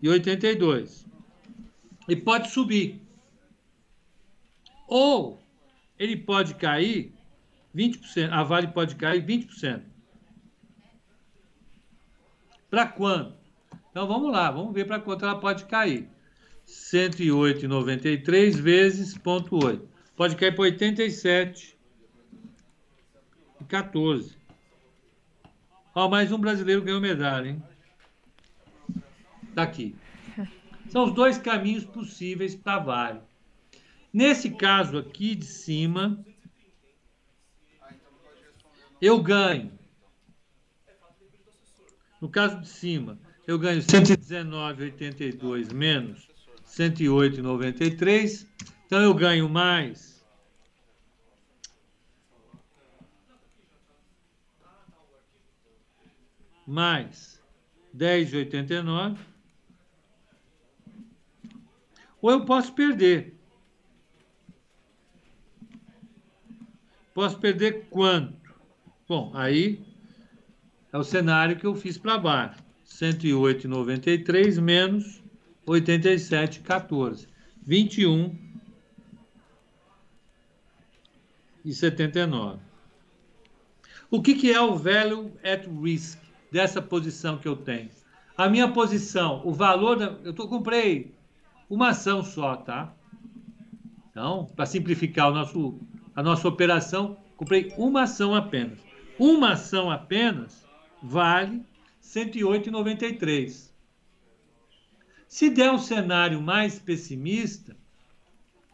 e 0.00 0.08
82. 0.08 1.06
E 2.08 2.16
pode 2.16 2.50
subir. 2.50 3.02
Ou 4.86 5.38
ele 5.98 6.16
pode 6.16 6.54
cair 6.54 7.17
20%. 7.78 8.30
A 8.32 8.42
Vale 8.42 8.66
pode 8.68 8.96
cair 8.96 9.24
20%. 9.24 9.82
Para 12.68 12.86
quando? 12.88 13.34
Então 13.90 14.06
vamos 14.06 14.32
lá, 14.32 14.50
vamos 14.50 14.74
ver 14.74 14.86
para 14.86 15.00
quanto 15.00 15.24
ela 15.24 15.38
pode 15.38 15.64
cair. 15.64 16.08
108,93 16.66 18.60
vezes 18.60 19.16
0,8. 19.16 19.80
Pode 20.16 20.36
cair 20.36 20.54
para 20.54 20.64
87 20.64 21.78
e 23.60 23.64
14. 23.64 24.36
Ó, 25.94 26.08
mais 26.08 26.30
um 26.30 26.38
brasileiro 26.38 26.82
ganhou 26.82 27.00
medalha, 27.00 27.50
hein? 27.50 27.62
Tá 29.54 29.62
aqui. 29.62 29.96
São 30.90 31.04
os 31.04 31.14
dois 31.14 31.38
caminhos 31.38 31.84
possíveis 31.84 32.54
para 32.54 32.78
Vale. 32.78 33.20
Nesse 34.12 34.50
caso 34.50 34.98
aqui 34.98 35.34
de 35.34 35.44
cima, 35.44 36.24
eu 39.00 39.22
ganho. 39.22 39.78
No 42.20 42.28
caso 42.28 42.60
de 42.60 42.68
cima, 42.68 43.18
eu 43.46 43.58
ganho 43.58 43.80
119,82 43.80 45.72
menos 45.72 46.28
108,93. 46.66 48.46
Então 48.86 49.00
eu 49.02 49.14
ganho 49.14 49.48
mais. 49.48 50.18
Mais 56.66 57.42
10,89. 57.96 59.18
Ou 62.20 62.30
eu 62.30 62.44
posso 62.44 62.72
perder. 62.74 63.34
Posso 67.14 67.38
perder 67.38 67.86
quanto? 67.88 68.47
Bom, 69.08 69.30
aí 69.32 69.80
é 70.92 70.98
o 70.98 71.02
cenário 71.02 71.56
que 71.56 71.66
eu 71.66 71.74
fiz 71.74 71.96
para 71.96 72.18
baixo. 72.18 72.62
108,93 72.86 74.60
menos 74.60 75.22
87,14. 75.66 77.26
21 77.64 78.36
e 81.64 81.72
79. 81.72 82.58
O 84.10 84.20
que, 84.20 84.34
que 84.34 84.52
é 84.52 84.60
o 84.60 84.76
value 84.76 85.32
at 85.42 85.66
risk 85.82 86.18
dessa 86.52 86.82
posição 86.82 87.38
que 87.38 87.48
eu 87.48 87.56
tenho? 87.56 87.90
A 88.36 88.48
minha 88.48 88.68
posição, 88.68 89.40
o 89.44 89.52
valor 89.52 89.96
da, 89.96 90.16
eu 90.22 90.34
tô, 90.34 90.46
comprei 90.48 91.14
uma 91.68 91.88
ação 91.88 92.22
só, 92.22 92.56
tá? 92.56 92.94
Então, 94.10 94.46
para 94.54 94.66
simplificar 94.66 95.30
o 95.30 95.34
nosso, 95.34 95.80
a 96.14 96.22
nossa 96.22 96.46
operação, 96.46 97.16
comprei 97.36 97.72
uma 97.76 98.02
ação 98.02 98.34
apenas. 98.34 98.87
Uma 99.18 99.52
ação 99.52 99.90
apenas 99.90 100.66
vale 101.02 101.56
R$ 101.56 101.64
108,93. 102.02 103.70
Se 105.26 105.50
der 105.50 105.72
um 105.72 105.78
cenário 105.78 106.40
mais 106.40 106.78
pessimista, 106.78 107.76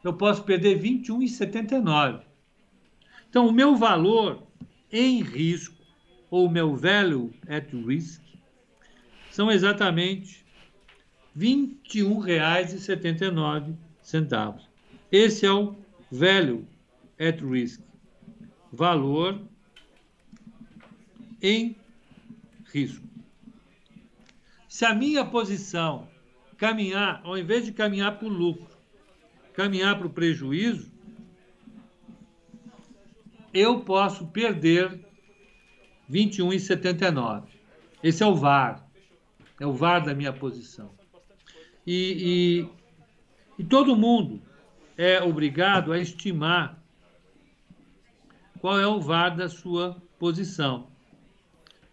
eu 0.04 0.12
posso 0.12 0.44
perder 0.44 0.80
21,79. 0.80 2.20
Então, 3.28 3.48
o 3.48 3.52
meu 3.52 3.74
valor 3.74 4.46
em 4.92 5.20
risco, 5.22 5.82
ou 6.30 6.46
o 6.46 6.50
meu 6.50 6.76
value 6.76 7.32
at 7.48 7.72
risk, 7.72 8.22
são 9.30 9.50
exatamente 9.50 10.44
R$ 11.34 11.74
21,79. 11.82 14.60
Esse 15.10 15.46
é 15.46 15.52
o 15.52 15.74
value 16.10 16.66
at 17.18 17.40
risk, 17.40 17.80
valor 18.70 19.40
em 21.44 21.76
risco. 22.72 23.06
Se 24.66 24.86
a 24.86 24.94
minha 24.94 25.26
posição 25.26 26.08
caminhar, 26.56 27.20
ao 27.22 27.36
invés 27.36 27.66
de 27.66 27.72
caminhar 27.72 28.18
para 28.18 28.26
o 28.26 28.30
lucro, 28.30 28.66
caminhar 29.52 29.98
para 29.98 30.06
o 30.06 30.10
prejuízo, 30.10 30.90
eu 33.52 33.80
posso 33.80 34.26
perder 34.28 34.98
21,79. 36.10 37.44
Esse 38.02 38.22
é 38.22 38.26
o 38.26 38.34
VAR. 38.34 38.88
É 39.60 39.66
o 39.66 39.72
VAR 39.74 40.02
da 40.02 40.14
minha 40.14 40.32
posição. 40.32 40.90
E, 41.86 42.66
e, 43.58 43.62
e 43.62 43.64
todo 43.64 43.94
mundo 43.94 44.40
é 44.96 45.22
obrigado 45.22 45.92
a 45.92 45.98
estimar 45.98 46.82
qual 48.60 48.80
é 48.80 48.86
o 48.86 48.98
VAR 48.98 49.36
da 49.36 49.48
sua 49.50 50.02
posição. 50.18 50.93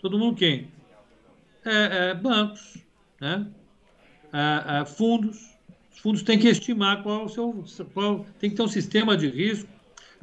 Todo 0.02 0.18
mundo 0.18 0.36
quem? 0.36 0.68
É, 1.64 2.10
é, 2.10 2.14
bancos, 2.16 2.78
né? 3.20 3.48
É, 4.34 4.82
é 4.82 4.86
fundos. 4.86 5.52
Os 5.94 6.00
fundos 6.00 6.24
têm 6.24 6.40
que 6.40 6.48
estimar 6.48 7.04
qual 7.04 7.26
o 7.26 7.30
seu. 7.30 7.64
Qual, 7.94 8.26
tem 8.40 8.50
que 8.50 8.56
ter 8.56 8.64
um 8.64 8.68
sistema 8.68 9.16
de 9.16 9.30
risco 9.30 9.70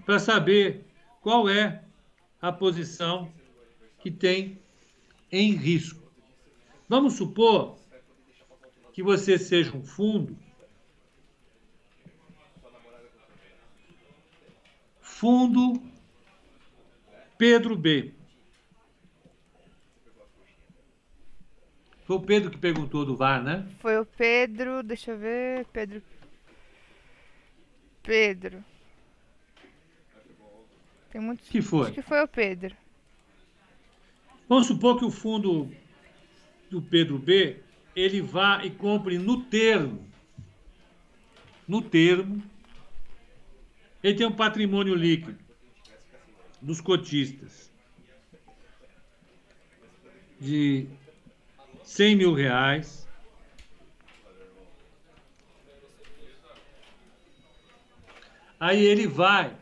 para 0.05 0.18
saber 0.18 0.85
qual 1.20 1.49
é 1.49 1.83
a 2.43 2.51
posição 2.51 3.33
que 4.01 4.11
tem 4.11 4.59
em 5.31 5.53
risco. 5.53 6.03
Vamos 6.89 7.14
supor 7.14 7.79
que 8.93 9.03
você 9.03 9.39
seja 9.39 9.76
um 9.76 9.85
fundo 9.85 10.37
Fundo 15.18 15.83
Pedro 17.37 17.76
B. 17.76 18.17
Foi 22.09 22.16
o 22.16 22.20
Pedro 22.20 22.50
que 22.50 22.56
perguntou 22.56 23.04
do 23.04 23.14
VAR, 23.14 23.42
né? 23.42 23.68
Foi 23.80 23.98
o 23.98 24.06
Pedro, 24.06 24.82
deixa 24.82 25.11
eu 25.11 25.18
ver, 25.18 25.66
Pedro. 25.66 26.02
Pedro. 28.02 28.64
Tem 31.11 31.20
muitos. 31.20 31.46
Que 31.50 31.61
foi? 31.61 31.82
Acho 31.82 31.92
que 31.92 32.00
foi 32.00 32.22
o 32.22 32.26
Pedro. 32.26 32.74
Vamos 34.48 34.68
supor 34.68 34.98
que 34.98 35.04
o 35.04 35.11
fundo 35.11 35.70
do 36.70 36.80
Pedro 36.80 37.18
B 37.18 37.61
ele 37.94 38.22
vá 38.22 38.64
e 38.64 38.70
compre 38.70 39.18
no 39.18 39.44
termo, 39.44 40.02
no 41.68 41.82
termo, 41.82 42.42
ele 44.02 44.16
tem 44.16 44.26
um 44.26 44.34
patrimônio 44.34 44.94
líquido 44.94 45.38
dos 46.62 46.80
cotistas 46.80 47.70
de 50.40 50.88
100 51.89 52.16
mil 52.16 52.34
reais. 52.34 53.09
Aí 58.61 58.84
ele 58.84 59.07
vai, 59.07 59.57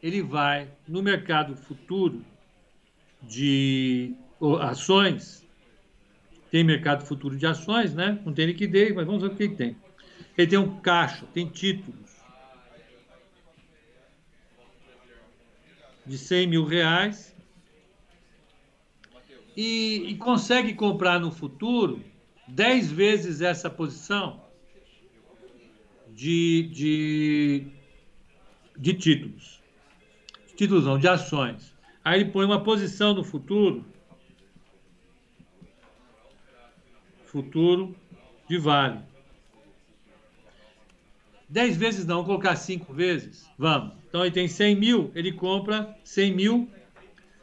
ele 0.00 0.22
vai 0.22 0.70
no 0.86 1.02
mercado 1.02 1.56
futuro 1.56 2.24
de 3.20 4.14
ações, 4.60 5.44
tem 6.52 6.62
mercado 6.62 7.04
futuro 7.04 7.36
de 7.36 7.46
ações, 7.46 7.92
né? 7.92 8.20
Não 8.24 8.32
tem 8.32 8.46
liquidez, 8.46 8.94
mas 8.94 9.06
vamos 9.06 9.22
ver 9.22 9.28
o 9.28 9.36
que 9.36 9.48
tem. 9.48 9.76
Ele 10.38 10.46
tem 10.46 10.58
um 10.58 10.78
caixa, 10.80 11.26
tem 11.34 11.48
títulos 11.48 12.14
de 16.06 16.16
100 16.16 16.46
mil 16.46 16.64
reais 16.64 17.33
e, 19.56 20.10
e 20.10 20.16
consegue 20.16 20.74
comprar 20.74 21.18
no 21.20 21.30
futuro 21.30 22.02
10 22.48 22.92
vezes 22.92 23.40
essa 23.40 23.70
posição 23.70 24.42
de, 26.10 26.68
de, 26.72 27.66
de 28.76 28.94
títulos. 28.94 29.62
títulos 30.56 30.84
não, 30.84 30.98
de 30.98 31.08
ações. 31.08 31.74
Aí 32.04 32.20
ele 32.20 32.30
põe 32.30 32.44
uma 32.44 32.62
posição 32.62 33.14
no 33.14 33.24
futuro, 33.24 33.84
futuro 37.24 37.96
de 38.48 38.58
vale. 38.58 39.00
10 41.48 41.76
vezes 41.76 42.04
não, 42.04 42.16
vou 42.16 42.26
colocar 42.26 42.56
5 42.56 42.92
vezes? 42.92 43.48
Vamos. 43.56 43.94
Então 44.08 44.22
ele 44.22 44.34
tem 44.34 44.46
100 44.46 44.76
mil, 44.76 45.12
ele 45.14 45.32
compra 45.32 45.96
100 46.04 46.34
mil, 46.34 46.70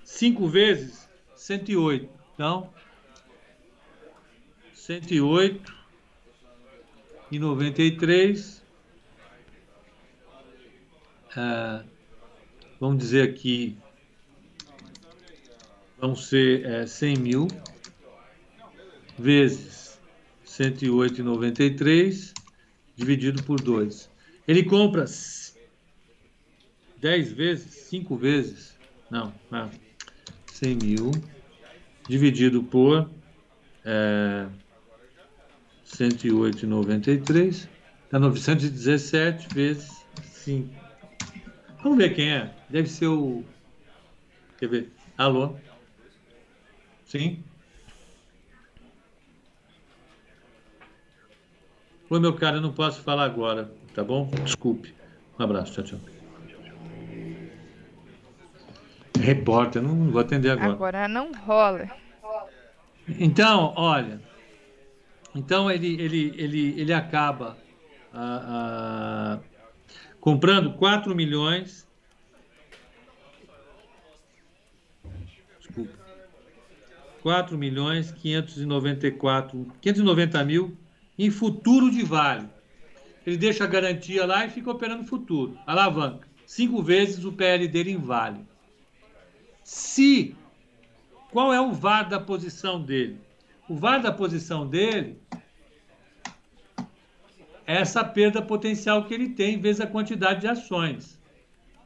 5 0.03 0.47
vezes 0.47 1.10
108. 1.41 2.07
Então, 2.35 2.69
108 4.75 5.75
e 7.31 7.39
93. 7.39 8.61
É, 11.35 11.83
vamos 12.79 12.99
dizer 12.99 13.27
aqui, 13.27 13.75
vão 15.99 16.15
ser 16.15 16.63
é, 16.63 16.85
100 16.85 17.17
mil 17.17 17.47
vezes 19.17 19.99
108,93 20.45 22.33
dividido 22.95 23.41
por 23.41 23.59
2. 23.59 24.11
Ele 24.47 24.63
compra 24.63 25.05
10 26.97 27.31
vezes, 27.31 27.73
5 27.89 28.15
vezes, 28.15 28.77
não, 29.09 29.33
não, 29.49 29.71
100 30.61 30.75
mil, 30.75 31.11
dividido 32.07 32.61
por 32.61 33.09
é, 33.83 34.45
108,93, 35.87 37.67
dá 38.11 38.19
917 38.19 39.55
vezes 39.55 40.05
5. 40.23 40.69
Vamos 41.81 41.97
ver 41.97 42.13
quem 42.13 42.31
é. 42.31 42.53
Deve 42.69 42.87
ser 42.87 43.07
o. 43.07 43.43
Quer 44.59 44.69
ver? 44.69 44.91
Alô? 45.17 45.55
Sim? 47.05 47.43
Oi, 52.07 52.19
meu 52.19 52.35
cara, 52.35 52.57
eu 52.57 52.61
não 52.61 52.71
posso 52.71 53.01
falar 53.01 53.25
agora, 53.25 53.73
tá 53.95 54.03
bom? 54.03 54.29
Desculpe. 54.43 54.93
Um 55.39 55.43
abraço, 55.43 55.73
tchau, 55.73 55.99
tchau. 55.99 56.20
Repórter, 59.21 59.81
não 59.81 60.11
vou 60.11 60.19
atender 60.19 60.49
agora. 60.49 60.71
Agora 60.71 61.07
não 61.07 61.31
rola. 61.33 61.87
Então, 63.07 63.73
olha, 63.75 64.21
então 65.35 65.69
ele, 65.69 66.01
ele, 66.01 66.33
ele, 66.37 66.81
ele 66.81 66.93
acaba 66.93 67.57
ah, 68.13 69.39
ah, 69.39 69.39
comprando 70.19 70.73
4 70.73 71.15
milhões. 71.15 71.87
Desculpa. 75.59 75.93
4 77.21 77.57
milhões 77.57 78.11
594, 78.11 79.67
590 79.81 80.43
mil 80.43 80.77
em 81.17 81.29
futuro 81.29 81.91
de 81.91 82.03
vale. 82.03 82.47
Ele 83.25 83.37
deixa 83.37 83.63
a 83.63 83.67
garantia 83.67 84.25
lá 84.25 84.45
e 84.45 84.49
fica 84.49 84.71
operando 84.71 85.05
futuro. 85.05 85.57
Alavanca. 85.65 86.27
Cinco 86.45 86.81
vezes 86.81 87.23
o 87.23 87.31
PL 87.31 87.67
dele 87.67 87.91
em 87.91 87.97
vale. 87.97 88.50
Se. 89.71 90.35
Qual 91.31 91.53
é 91.53 91.61
o 91.61 91.71
VAR 91.71 92.09
da 92.09 92.19
posição 92.19 92.81
dele? 92.81 93.17
O 93.69 93.75
VAR 93.77 94.01
da 94.01 94.11
posição 94.11 94.67
dele 94.67 95.17
é 97.65 97.77
essa 97.77 98.03
perda 98.03 98.41
potencial 98.41 99.05
que 99.05 99.13
ele 99.13 99.29
tem 99.29 99.61
vezes 99.61 99.79
a 99.79 99.87
quantidade 99.87 100.41
de 100.41 100.47
ações. 100.47 101.17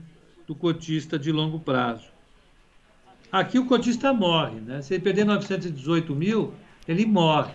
do 0.47 0.55
cotista 0.55 1.19
de 1.19 1.33
longo 1.33 1.59
prazo. 1.59 2.13
Aqui 3.31 3.59
o 3.59 3.67
cotista 3.67 4.13
morre, 4.13 4.61
né? 4.61 4.83
Se 4.83 4.95
ele 4.95 5.03
perder 5.03 5.25
918 5.25 6.15
mil, 6.15 6.55
ele 6.87 7.07
morre. 7.07 7.55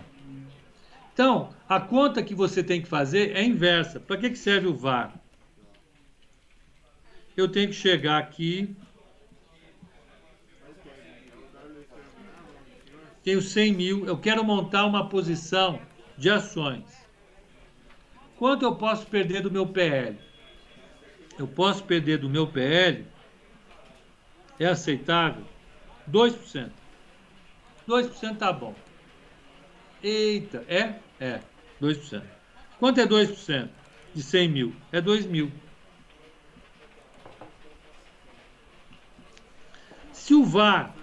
Então, 1.14 1.50
a 1.68 1.80
conta 1.80 2.22
que 2.22 2.34
você 2.34 2.62
tem 2.62 2.82
que 2.82 2.88
fazer 2.88 3.36
é 3.36 3.44
inversa. 3.44 4.00
Para 4.00 4.16
que, 4.16 4.30
que 4.30 4.38
serve 4.38 4.66
o 4.66 4.74
VAR? 4.74 5.14
Eu 7.38 7.46
tenho 7.46 7.68
que 7.68 7.74
chegar 7.74 8.18
aqui. 8.18 8.74
Tenho 13.22 13.40
100 13.40 13.72
mil. 13.72 14.06
Eu 14.06 14.18
quero 14.18 14.42
montar 14.42 14.84
uma 14.84 15.08
posição 15.08 15.80
de 16.16 16.28
ações. 16.28 16.84
Quanto 18.36 18.64
eu 18.64 18.74
posso 18.74 19.06
perder 19.06 19.40
do 19.40 19.52
meu 19.52 19.68
PL? 19.68 20.18
Eu 21.38 21.46
posso 21.46 21.84
perder 21.84 22.18
do 22.18 22.28
meu 22.28 22.48
PL, 22.48 23.06
é 24.58 24.66
aceitável, 24.66 25.44
2%. 26.10 26.72
2% 27.86 28.36
tá 28.36 28.52
bom. 28.52 28.74
Eita, 30.02 30.64
é? 30.66 30.98
É, 31.20 31.40
2%. 31.80 32.20
Quanto 32.80 33.00
é 33.00 33.06
2% 33.06 33.68
de 34.12 34.22
100 34.24 34.48
mil? 34.48 34.74
É 34.90 35.00
2 35.00 35.24
mil. 35.26 35.52
Se 40.28 40.34
o 40.34 40.44
VAR 40.44 40.94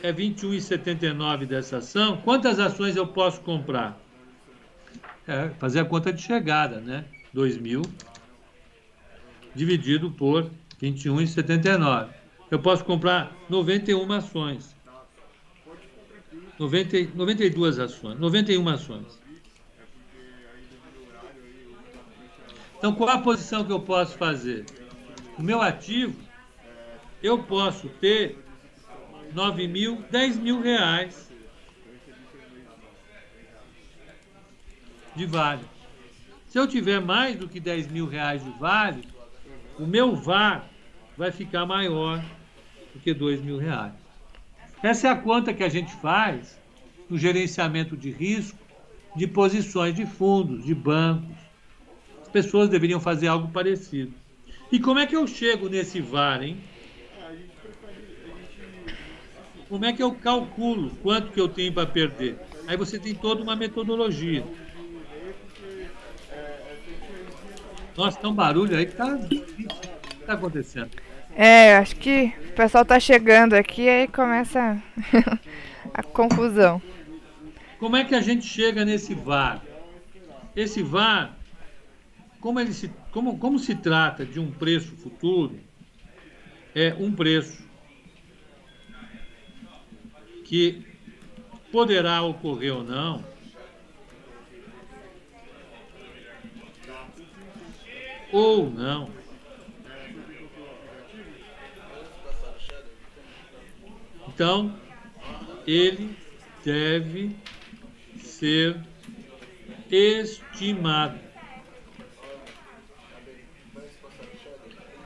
é 0.00 0.12
21,79 0.12 1.44
dessa 1.44 1.78
ação, 1.78 2.18
quantas 2.18 2.60
ações 2.60 2.94
eu 2.94 3.04
posso 3.04 3.40
comprar? 3.40 4.00
É, 5.26 5.48
fazer 5.58 5.80
a 5.80 5.84
conta 5.84 6.12
de 6.12 6.22
chegada, 6.22 6.78
né? 6.80 7.04
2 7.32 7.58
mil 7.58 7.82
dividido 9.56 10.08
por 10.12 10.48
21,79. 10.80 12.10
Eu 12.48 12.60
posso 12.60 12.84
comprar 12.84 13.36
91 13.50 14.12
ações. 14.12 14.76
90, 16.56 17.08
92 17.12 17.80
ações, 17.80 18.20
91 18.20 18.68
ações. 18.68 19.18
Então, 22.78 22.94
qual 22.94 23.10
a 23.10 23.18
posição 23.18 23.64
que 23.64 23.72
eu 23.72 23.80
posso 23.80 24.16
fazer? 24.16 24.64
O 25.36 25.42
meu 25.42 25.60
ativo, 25.60 26.14
eu 27.20 27.42
posso 27.42 27.88
ter 27.88 28.43
9 29.34 29.66
mil, 29.66 30.02
10 30.10 30.38
mil 30.38 30.60
reais 30.60 31.30
de 35.16 35.26
vale. 35.26 35.64
Se 36.48 36.58
eu 36.58 36.68
tiver 36.68 37.00
mais 37.00 37.36
do 37.36 37.48
que 37.48 37.58
10 37.58 37.88
mil 37.88 38.06
reais 38.06 38.44
de 38.44 38.50
vale, 38.50 39.08
o 39.78 39.86
meu 39.86 40.14
VAR 40.14 40.70
vai 41.16 41.32
ficar 41.32 41.66
maior 41.66 42.24
do 42.92 43.00
que 43.00 43.12
2 43.12 43.42
mil 43.42 43.58
reais. 43.58 43.92
Essa 44.82 45.08
é 45.08 45.10
a 45.10 45.16
conta 45.16 45.52
que 45.52 45.64
a 45.64 45.68
gente 45.68 45.92
faz 45.96 46.58
no 47.10 47.18
gerenciamento 47.18 47.96
de 47.96 48.10
risco 48.10 48.58
de 49.16 49.26
posições 49.26 49.94
de 49.94 50.06
fundos, 50.06 50.64
de 50.64 50.74
bancos. 50.74 51.36
As 52.22 52.28
pessoas 52.28 52.68
deveriam 52.68 53.00
fazer 53.00 53.28
algo 53.28 53.48
parecido. 53.48 54.12
E 54.70 54.78
como 54.78 54.98
é 54.98 55.06
que 55.06 55.16
eu 55.16 55.26
chego 55.26 55.68
nesse 55.68 56.00
VAR, 56.00 56.42
hein? 56.42 56.58
Como 59.68 59.84
é 59.84 59.92
que 59.92 60.02
eu 60.02 60.12
calculo 60.12 60.90
quanto 61.02 61.32
que 61.32 61.40
eu 61.40 61.48
tenho 61.48 61.72
para 61.72 61.86
perder? 61.86 62.38
Aí 62.66 62.76
você 62.76 62.98
tem 62.98 63.14
toda 63.14 63.42
uma 63.42 63.56
metodologia. 63.56 64.44
Nossa, 67.96 68.18
tem 68.18 68.28
um 68.28 68.34
barulho 68.34 68.76
aí 68.76 68.86
que 68.86 68.94
tá. 68.94 69.06
O 69.06 69.28
que 69.28 70.26
tá 70.26 70.34
acontecendo? 70.34 70.90
É, 71.36 71.76
acho 71.76 71.96
que 71.96 72.32
o 72.50 72.52
pessoal 72.52 72.84
tá 72.84 73.00
chegando 73.00 73.54
aqui 73.54 73.82
e 73.82 73.88
aí 73.88 74.08
começa 74.08 74.80
a 75.92 76.02
confusão. 76.02 76.80
Como 77.78 77.96
é 77.96 78.04
que 78.04 78.14
a 78.14 78.20
gente 78.20 78.46
chega 78.46 78.84
nesse 78.84 79.14
VAR? 79.14 79.62
Esse 80.54 80.82
VAR, 80.82 81.36
como, 82.40 82.60
ele 82.60 82.72
se, 82.72 82.90
como, 83.10 83.38
como 83.38 83.58
se 83.58 83.74
trata 83.74 84.24
de 84.24 84.38
um 84.38 84.50
preço 84.50 84.94
futuro, 84.96 85.58
é 86.74 86.94
um 86.98 87.12
preço 87.12 87.63
que 90.54 90.86
poderá 91.72 92.22
ocorrer 92.22 92.72
ou 92.72 92.84
não 92.84 93.24
ou 98.30 98.70
não. 98.70 99.10
Então, 104.28 104.78
ele 105.66 106.16
deve 106.64 107.36
ser 108.18 108.80
estimado. 109.90 111.18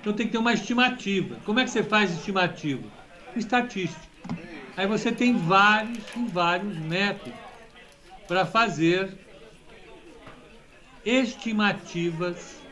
Então 0.01 0.13
tem 0.13 0.27
que 0.27 0.33
ter 0.33 0.39
uma 0.39 0.53
estimativa. 0.53 1.37
Como 1.47 1.59
é 1.59 1.65
que 1.65 1.71
você 1.71 1.83
faz 1.83 2.11
estimativa? 2.13 2.87
Estatística. 3.35 4.08
Aí 4.79 4.87
você 4.87 5.11
tem 5.11 5.37
vários 5.37 5.99
e 6.17 6.25
vários 6.29 6.79
métodos 6.79 7.35
para 8.29 8.47
fazer 8.47 9.11
estimativas 11.05 12.63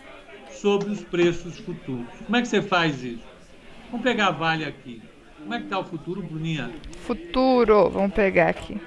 sobre 0.48 0.90
os 0.90 1.02
preços 1.02 1.58
futuros. 1.58 2.06
Como 2.24 2.36
é 2.36 2.42
que 2.42 2.46
você 2.46 2.62
faz 2.62 3.02
isso? 3.02 3.24
Vamos 3.90 4.04
pegar 4.04 4.28
a 4.28 4.30
Vale 4.30 4.64
aqui. 4.64 5.02
Como 5.36 5.52
é 5.52 5.58
que 5.58 5.64
está 5.64 5.80
o 5.80 5.84
futuro, 5.84 6.22
Bruninha? 6.22 6.70
Futuro, 7.00 7.90
vamos 7.90 8.14
pegar 8.14 8.50
aqui. 8.50 8.80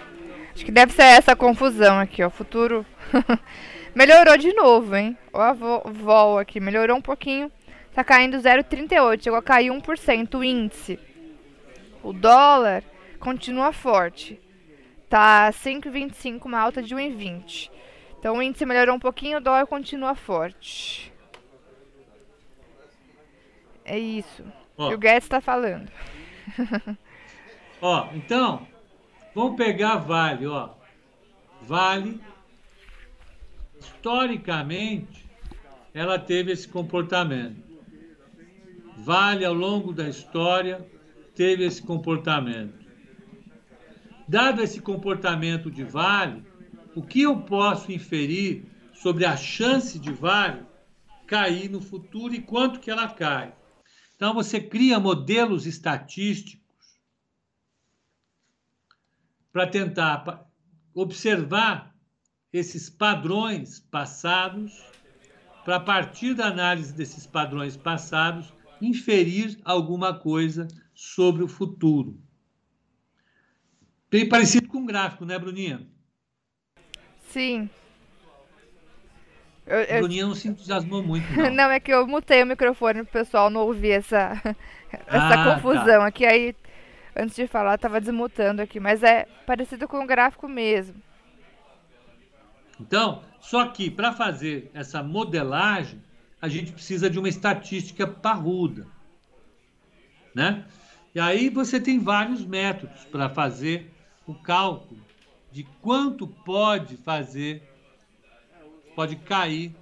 Acho 0.56 0.64
que 0.64 0.72
deve 0.72 0.94
ser 0.94 1.04
essa 1.04 1.36
confusão 1.36 2.00
aqui, 2.00 2.24
ó. 2.24 2.30
Futuro. 2.30 2.86
melhorou 3.94 4.38
de 4.38 4.54
novo, 4.54 4.96
hein? 4.96 5.18
Ó 5.34 5.42
a 5.42 5.52
vol 5.52 6.38
aqui, 6.40 6.62
melhorou 6.62 6.96
um 6.96 7.02
pouquinho. 7.02 7.52
Tá 7.94 8.02
caindo 8.02 8.38
0,38, 8.38 9.24
chegou 9.26 9.38
a 9.38 9.44
cair 9.44 9.72
1% 9.72 10.36
o 10.36 10.42
índice. 10.42 10.98
O 12.02 12.14
dólar 12.14 12.82
continua 13.20 13.72
forte. 13.72 14.40
Tá 15.10 15.50
5,25, 15.52 16.46
uma 16.46 16.60
alta 16.60 16.82
de 16.82 16.96
1,20. 16.96 17.72
Então 18.20 18.38
o 18.38 18.42
índice 18.42 18.66
melhorou 18.66 18.96
um 18.96 19.00
pouquinho, 19.00 19.38
o 19.38 19.42
dólar 19.42 19.66
continua 19.66 20.14
forte. 20.16 21.12
É 23.86 23.98
isso. 23.98 24.44
Ó. 24.78 24.92
E 24.92 24.96
o 24.96 24.98
Guedes 24.98 25.24
está 25.24 25.42
falando. 25.42 25.92
ó, 27.82 28.10
então, 28.14 28.68
vamos 29.34 29.58
pegar 29.58 29.98
Vale, 29.98 30.46
ó. 30.46 30.70
Vale, 31.62 32.22
historicamente, 33.80 35.30
ela 35.94 36.18
teve 36.18 36.52
esse 36.52 36.68
comportamento. 36.68 37.62
Vale, 38.98 39.44
ao 39.44 39.54
longo 39.54 39.92
da 39.94 40.08
história, 40.08 40.86
teve 41.36 41.66
esse 41.66 41.82
comportamento. 41.82 42.79
Dado 44.30 44.62
esse 44.62 44.80
comportamento 44.80 45.72
de 45.72 45.84
Vale, 45.84 46.46
o 46.96 47.02
que 47.02 47.24
eu 47.24 47.42
posso 47.42 47.92
inferir 47.92 48.64
sobre 48.94 49.26
a 49.26 49.36
chance 49.36 49.98
de 49.98 50.12
Vale 50.14 50.68
cair 51.26 51.68
no 51.68 51.82
futuro 51.82 52.36
e 52.36 52.40
quanto 52.40 52.80
que 52.80 52.92
ela 52.92 53.10
cai? 53.10 53.56
Então, 54.16 54.36
você 54.36 54.62
cria 54.62 55.00
modelos 55.00 55.66
estatísticos 55.66 56.62
para 59.52 59.66
tentar 59.66 60.48
observar 60.94 61.96
esses 62.54 62.88
padrões 62.88 63.80
passados, 63.80 64.80
para 65.66 65.78
a 65.78 65.80
partir 65.80 66.36
da 66.36 66.46
análise 66.46 66.94
desses 66.94 67.26
padrões 67.26 67.76
passados, 67.76 68.54
inferir 68.80 69.60
alguma 69.66 70.14
coisa 70.14 70.68
sobre 70.94 71.42
o 71.42 71.48
futuro. 71.48 72.29
Bem 74.12 74.28
parecido 74.28 74.68
com 74.68 74.80
um 74.80 74.86
gráfico, 74.86 75.26
né, 75.26 75.38
Bruninha? 75.38 75.88
Sim. 77.30 77.70
Eu, 79.66 79.80
eu... 79.82 80.00
Bruninha 80.00 80.26
não 80.26 80.36
se 80.36 80.48
entusiasmou 80.48 81.04
muito. 81.04 81.32
Não. 81.34 81.50
não, 81.54 81.72
é 81.72 81.80
que 81.80 81.94
eu 81.94 82.08
mutei 82.08 82.42
o 82.42 82.48
microfone 82.48 83.04
pro 83.04 83.20
pessoal 83.20 83.50
não 83.50 83.62
ouvir 83.62 83.92
essa, 83.92 84.42
essa 84.92 85.06
ah, 85.10 85.30
tá. 85.30 85.56
confusão 85.56 86.00
tá. 86.00 86.08
aqui. 86.08 86.26
Aí 86.26 86.56
Antes 87.16 87.36
de 87.36 87.48
falar, 87.48 87.76
estava 87.76 88.00
desmutando 88.00 88.62
aqui, 88.62 88.80
mas 88.80 89.04
é 89.04 89.28
parecido 89.46 89.90
com 89.90 90.02
o 90.02 90.08
gráfico 90.08 90.48
mesmo. 90.48 90.96
Então, 92.80 93.22
só 93.42 93.66
que 93.68 93.92
para 93.92 94.14
fazer 94.14 94.72
essa 94.74 95.04
modelagem, 95.04 96.02
a 96.42 96.48
gente 96.48 96.72
precisa 96.72 97.10
de 97.10 97.20
uma 97.20 97.28
estatística 97.28 98.08
parruda, 98.08 98.88
né? 100.34 100.66
E 101.14 101.20
aí 101.20 101.50
você 101.50 101.78
tem 101.78 102.00
vários 102.00 102.46
métodos 102.46 103.04
para 103.06 103.28
fazer 103.28 103.92
o 104.30 104.36
cálculo 104.36 105.02
de 105.52 105.64
quanto 105.82 106.28
pode 106.28 106.96
fazer, 106.98 107.64
pode 108.96 109.16
cair 109.16 109.76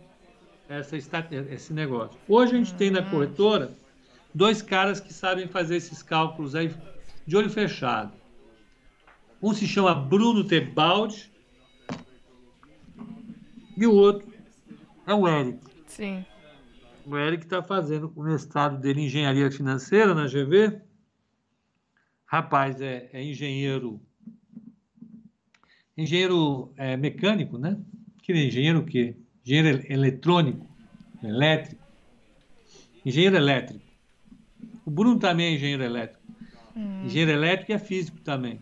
essa, 0.69 0.95
esse 0.95 1.73
negócio. 1.73 2.17
Hoje 2.29 2.55
a 2.55 2.57
gente 2.57 2.73
tem 2.75 2.89
na 2.89 3.03
corretora 3.03 3.75
dois 4.33 4.61
caras 4.61 5.01
que 5.01 5.11
sabem 5.11 5.49
fazer 5.49 5.75
esses 5.75 6.01
cálculos 6.01 6.55
aí 6.55 6.73
de 7.25 7.35
olho 7.35 7.49
fechado. 7.49 8.13
Um 9.43 9.53
se 9.53 9.67
chama 9.67 9.93
Bruno 9.93 10.45
Tebaldi 10.45 11.29
e 13.75 13.85
o 13.85 13.93
outro 13.93 14.31
é 15.05 15.13
o 15.13 15.27
Eric. 15.27 15.59
Sim. 15.87 16.25
O 17.05 17.17
Eric 17.17 17.43
está 17.43 17.61
fazendo 17.61 18.13
o 18.15 18.23
mestrado 18.23 18.79
dele 18.79 19.01
em 19.01 19.05
engenharia 19.07 19.51
financeira 19.51 20.15
na 20.15 20.25
GV. 20.25 20.81
Rapaz, 22.25 22.79
é, 22.79 23.09
é 23.11 23.21
engenheiro. 23.21 24.06
Engenheiro 25.97 26.71
é, 26.77 26.95
mecânico, 26.95 27.57
né? 27.57 27.77
Que 28.21 28.31
é 28.31 28.45
engenheiro 28.45 28.79
o 28.79 28.85
quê? 28.85 29.15
Engenheiro 29.45 29.83
eletrônico, 29.89 30.67
elétrico. 31.23 31.81
Engenheiro 33.05 33.35
elétrico. 33.35 33.81
O 34.85 34.91
Bruno 34.91 35.17
também 35.17 35.47
é 35.47 35.51
engenheiro 35.55 35.83
elétrico. 35.83 36.21
Hum. 36.75 37.05
Engenheiro 37.05 37.31
elétrico 37.31 37.71
é 37.71 37.79
físico 37.79 38.19
também. 38.21 38.59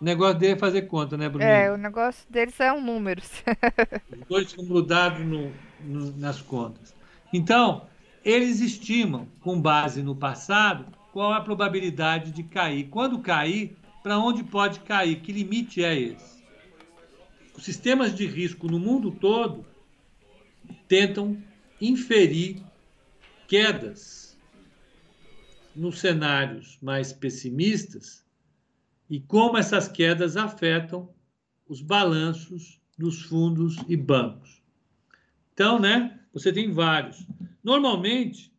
O 0.00 0.04
negócio 0.04 0.38
dele 0.38 0.52
é 0.52 0.56
fazer 0.56 0.82
conta, 0.82 1.16
né, 1.16 1.28
Bruno? 1.28 1.44
É, 1.44 1.72
o 1.72 1.76
negócio 1.76 2.24
deles 2.30 2.54
são 2.54 2.80
números. 2.80 3.42
Os 4.12 4.26
dois 4.28 4.50
ficam 4.50 4.66
grudados 4.66 5.26
no, 5.26 5.52
no, 5.80 6.16
nas 6.16 6.40
contas. 6.40 6.94
Então, 7.32 7.82
eles 8.24 8.60
estimam, 8.60 9.26
com 9.40 9.60
base 9.60 10.02
no 10.02 10.14
passado, 10.14 10.86
qual 11.12 11.32
a 11.32 11.40
probabilidade 11.40 12.30
de 12.30 12.44
cair. 12.44 12.84
Quando 12.88 13.18
cair, 13.18 13.76
para 14.08 14.18
onde 14.18 14.42
pode 14.42 14.80
cair? 14.80 15.20
Que 15.20 15.30
limite 15.30 15.84
é 15.84 15.94
esse? 15.94 16.42
Os 17.54 17.62
sistemas 17.62 18.14
de 18.14 18.24
risco 18.24 18.66
no 18.66 18.78
mundo 18.78 19.10
todo 19.10 19.66
tentam 20.88 21.36
inferir 21.78 22.62
quedas 23.46 24.34
nos 25.76 25.98
cenários 25.98 26.78
mais 26.80 27.12
pessimistas 27.12 28.24
e 29.10 29.20
como 29.20 29.58
essas 29.58 29.88
quedas 29.88 30.38
afetam 30.38 31.10
os 31.68 31.82
balanços 31.82 32.80
dos 32.96 33.20
fundos 33.20 33.76
e 33.86 33.94
bancos. 33.94 34.62
Então, 35.52 35.78
né, 35.78 36.18
você 36.32 36.50
tem 36.50 36.72
vários. 36.72 37.26
Normalmente, 37.62 38.50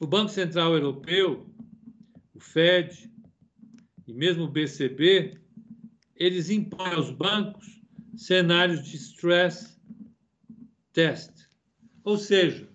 o 0.00 0.06
Banco 0.06 0.30
Central 0.30 0.72
Europeu, 0.72 1.46
o 2.34 2.40
Fed 2.40 3.14
e 4.06 4.12
mesmo 4.12 4.44
o 4.44 4.48
BCB, 4.48 5.38
eles 6.14 6.48
impõem 6.48 6.94
aos 6.94 7.10
bancos 7.10 7.80
cenários 8.16 8.84
de 8.84 8.96
stress 8.96 9.76
test. 10.92 11.32
Ou 12.04 12.16
seja, 12.16 12.68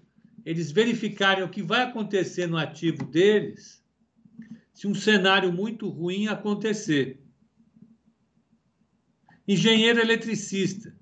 eles 0.45 0.71
verificarem 0.71 1.43
o 1.43 1.49
que 1.49 1.63
vai 1.63 1.83
acontecer 1.83 2.47
no 2.47 2.57
ativo 2.57 3.05
deles 3.05 3.81
se 4.73 4.87
um 4.87 4.93
cenário 4.93 5.51
muito 5.53 5.87
ruim 5.89 6.27
acontecer. 6.27 7.19
Engenheiro 9.47 9.99
eletricista. 9.99 10.95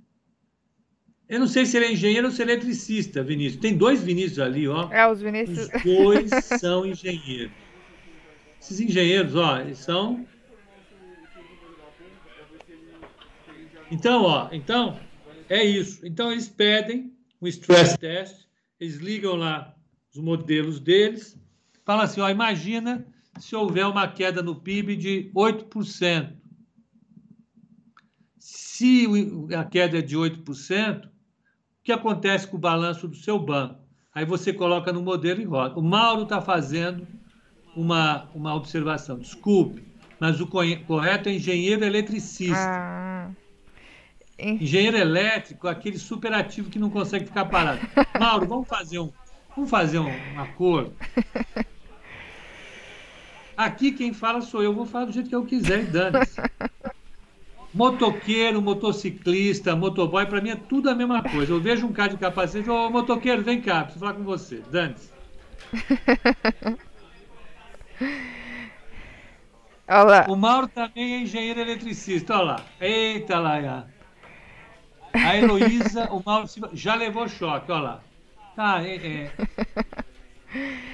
Eu 1.27 1.39
não 1.39 1.47
sei 1.47 1.65
se 1.65 1.77
ele 1.77 1.85
é 1.85 1.91
engenheiro 1.93 2.27
ou 2.27 2.33
se 2.33 2.41
ele 2.41 2.51
é 2.51 2.53
eletricista, 2.55 3.23
Vinícius. 3.23 3.61
Tem 3.61 3.77
dois 3.77 4.01
Vinícius 4.01 4.39
ali, 4.39 4.67
ó. 4.67 4.91
É, 4.91 5.09
os 5.09 5.21
Vinícius. 5.21 5.69
Os 5.73 5.83
dois 5.83 6.29
são 6.59 6.85
engenheiros. 6.87 7.68
Esses 8.59 8.79
engenheiros, 8.79 9.35
ó, 9.35 9.59
eles 9.59 9.79
são. 9.79 10.25
Então, 13.89 14.23
ó, 14.23 14.49
então, 14.51 14.99
é 15.47 15.63
isso. 15.63 16.05
Então, 16.05 16.31
eles 16.31 16.47
pedem 16.47 17.13
um 17.41 17.47
stress 17.47 17.97
test, 17.97 18.45
eles 18.79 18.97
ligam 18.97 19.35
lá 19.35 19.75
os 20.13 20.21
modelos 20.21 20.79
deles, 20.79 21.39
falam 21.85 22.03
assim: 22.03 22.21
ó, 22.21 22.29
imagina 22.29 23.07
se 23.39 23.55
houver 23.55 23.85
uma 23.85 24.07
queda 24.07 24.43
no 24.43 24.55
PIB 24.55 24.95
de 24.95 25.31
8%. 25.33 26.37
Se 28.37 29.05
a 29.57 29.63
queda 29.63 29.99
é 29.99 30.01
de 30.01 30.15
8%, 30.17 31.09
que 31.83 31.91
acontece 31.91 32.47
com 32.47 32.57
o 32.57 32.59
balanço 32.59 33.07
do 33.07 33.15
seu 33.15 33.39
banco? 33.39 33.79
Aí 34.13 34.25
você 34.25 34.51
coloca 34.51 34.91
no 34.91 35.01
modelo 35.01 35.41
e 35.41 35.45
roda. 35.45 35.79
O 35.79 35.83
Mauro 35.83 36.23
está 36.23 36.41
fazendo 36.41 37.07
uma, 37.79 38.27
uma 38.35 38.53
observação. 38.55 39.17
Desculpe, 39.17 39.81
mas 40.19 40.41
o 40.41 40.47
correto 40.47 41.29
é 41.29 41.33
engenheiro 41.33 41.85
eletricista. 41.85 42.57
Ah. 42.57 43.29
Engenheiro 44.37 44.97
elétrico, 44.97 45.67
aquele 45.67 45.97
superativo 45.97 46.69
que 46.69 46.79
não 46.79 46.89
consegue 46.89 47.25
ficar 47.25 47.45
parado. 47.45 47.79
Mauro, 48.19 48.47
vamos 48.47 48.67
fazer 48.67 48.99
um, 48.99 49.11
vamos 49.55 49.69
fazer 49.69 49.99
um, 49.99 50.09
um 50.09 50.39
acordo. 50.39 50.93
Aqui 53.55 53.91
quem 53.91 54.13
fala 54.13 54.41
sou 54.41 54.63
eu, 54.63 54.73
vou 54.73 54.85
falar 54.85 55.05
do 55.05 55.11
jeito 55.11 55.29
que 55.29 55.35
eu 55.35 55.45
quiser 55.45 55.81
e 55.81 55.87
dane-se. 55.87 56.41
Motoqueiro, 57.73 58.61
motociclista, 58.61 59.75
motoboy, 59.75 60.25
para 60.25 60.41
mim 60.41 60.51
é 60.51 60.55
tudo 60.55 60.89
a 60.89 60.95
mesma 60.95 61.21
coisa. 61.21 61.51
Eu 61.51 61.59
vejo 61.59 61.85
um 61.85 61.93
cara 61.93 62.09
de 62.09 62.17
capacete, 62.17 62.69
ô 62.69 62.89
motoqueiro, 62.89 63.41
vem 63.41 63.61
cá, 63.61 63.83
preciso 63.83 64.05
falar 64.05 64.15
com 64.15 64.23
você. 64.23 64.63
Olá. 69.87 70.25
O 70.27 70.35
Mauro 70.35 70.67
também 70.67 71.15
é 71.15 71.19
engenheiro 71.19 71.59
eletricista, 71.59 72.35
olha 72.35 72.43
lá. 72.43 72.65
Eita 72.79 73.39
lá, 73.39 73.61
já. 73.61 73.85
A 75.13 75.35
Heloísa, 75.35 76.11
o 76.11 76.21
Mauro 76.23 76.47
já 76.73 76.95
levou 76.95 77.27
choque, 77.27 77.71
olha 77.71 77.81
lá. 77.81 78.03
Tá, 78.55 78.83
é, 78.83 78.95
é. 78.95 79.31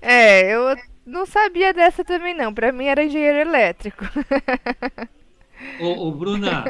É, 0.00 0.54
eu 0.54 0.76
não 1.04 1.26
sabia 1.26 1.74
dessa 1.74 2.04
também 2.04 2.32
não. 2.32 2.54
Para 2.54 2.70
mim 2.70 2.86
era 2.86 3.02
engenheiro 3.02 3.38
elétrico. 3.38 4.04
Ô, 5.80 6.06
ô, 6.06 6.12
Bruna, 6.12 6.64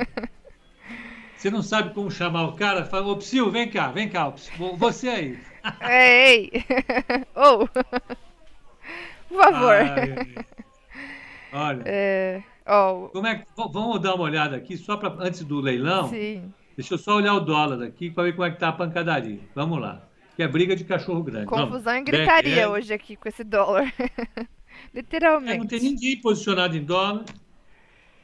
você 1.37 1.51
não 1.51 1.63
sabe 1.63 1.93
como 1.93 2.11
chamar 2.11 2.45
o 2.45 2.57
cara? 2.57 2.87
Fala, 2.87 3.07
ô, 3.07 3.17
Psyu, 3.17 3.51
vem 3.51 3.69
cá, 3.69 3.89
vem 3.89 4.09
cá, 4.09 4.33
você 4.79 5.09
aí. 5.09 5.39
Ei! 5.83 6.65
Ô! 7.37 7.65
oh. 7.65 8.28
Por 9.29 9.43
favor. 9.43 9.75
Ai, 9.75 10.35
olha. 11.53 11.83
É, 11.87 12.43
oh. 12.67 13.09
como 13.09 13.27
é 13.27 13.37
que, 13.37 13.47
vamos 13.57 14.01
dar 14.01 14.15
uma 14.15 14.25
olhada 14.25 14.57
aqui, 14.57 14.77
só 14.77 14.97
para 14.97 15.15
antes 15.23 15.45
do 15.45 15.61
leilão? 15.61 16.09
Sim. 16.09 16.53
Deixa 16.77 16.95
eu 16.95 16.99
só 16.99 17.17
olhar 17.17 17.35
o 17.35 17.41
dólar 17.41 17.83
aqui 17.83 18.09
para 18.09 18.23
ver 18.23 18.33
como 18.33 18.45
é 18.45 18.51
que 18.53 18.59
tá 18.59 18.69
a 18.69 18.73
pancadaria. 18.73 19.41
Vamos 19.55 19.81
lá. 19.81 20.09
Que 20.37 20.45
é 20.45 20.49
briga 20.49 20.77
de 20.77 20.85
cachorro 20.85 21.25
grande. 21.25 21.47
Confusão 21.47 21.93
Vamos. 21.93 22.09
e 22.09 22.13
gritaria 22.13 22.71
hoje 22.71 22.95
aqui 22.95 23.17
com 23.17 23.29
esse 23.29 23.43
dólar. 23.43 23.93
Literalmente. 24.95 25.55
É, 25.55 25.59
não 25.59 25.67
tem 25.67 25.81
ninguém 25.81 26.21
posicionado 26.21 26.77
em 26.77 26.85
dólar. 26.85 27.25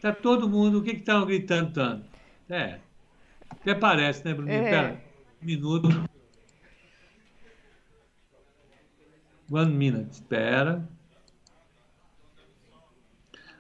Tá 0.00 0.12
todo 0.12 0.48
mundo. 0.48 0.78
O 0.78 0.82
que 0.82 0.92
que 0.92 1.00
estão 1.00 1.26
gritando 1.26 1.72
tanto? 1.72 2.06
É. 2.48 2.78
Até 3.50 3.74
parece, 3.74 4.24
né, 4.24 4.32
Bruninho? 4.32 4.62
É. 4.62 4.70
Pera, 4.70 5.00
um 5.42 5.44
minuto. 5.44 5.88
One 9.50 9.72
minute. 9.74 10.12
Espera. 10.12 10.88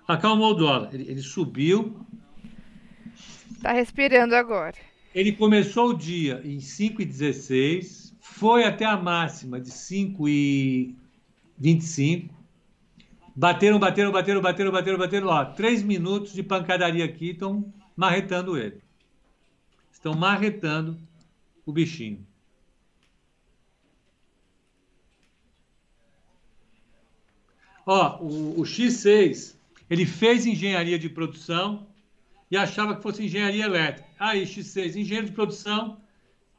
Acalmou 0.06 0.52
o 0.52 0.54
dólar. 0.54 0.90
Ele, 0.92 1.10
ele 1.10 1.20
subiu. 1.20 1.98
Tá 3.62 3.72
respirando 3.72 4.34
agora. 4.34 4.76
Ele 5.14 5.32
começou 5.32 5.90
o 5.90 5.96
dia 5.96 6.42
em 6.44 6.58
5,16, 6.58 8.12
foi 8.20 8.64
até 8.64 8.84
a 8.84 8.96
máxima 8.96 9.60
de 9.60 9.70
5,25 9.70 12.30
Bateram, 13.36 13.80
bateram, 13.80 14.12
bateram, 14.12 14.40
bateram, 14.40 14.70
bateram, 14.70 14.98
bateram. 14.98 15.26
Ó, 15.26 15.44
três 15.44 15.82
minutos 15.82 16.32
de 16.32 16.42
pancadaria 16.42 17.04
aqui, 17.04 17.30
estão 17.30 17.72
marretando 17.96 18.56
ele. 18.56 18.80
Estão 19.90 20.14
marretando 20.14 20.96
o 21.66 21.72
bichinho. 21.72 22.24
Ó, 27.84 28.22
o, 28.22 28.60
o 28.60 28.62
X6, 28.62 29.53
ele 29.88 30.06
fez 30.06 30.46
engenharia 30.46 30.98
de 30.98 31.08
produção 31.08 31.86
e 32.50 32.56
achava 32.56 32.94
que 32.96 33.02
fosse 33.02 33.24
engenharia 33.24 33.64
elétrica. 33.64 34.08
Aí, 34.18 34.44
X6, 34.44 34.96
engenheiro 34.96 35.26
de 35.26 35.32
produção 35.32 36.00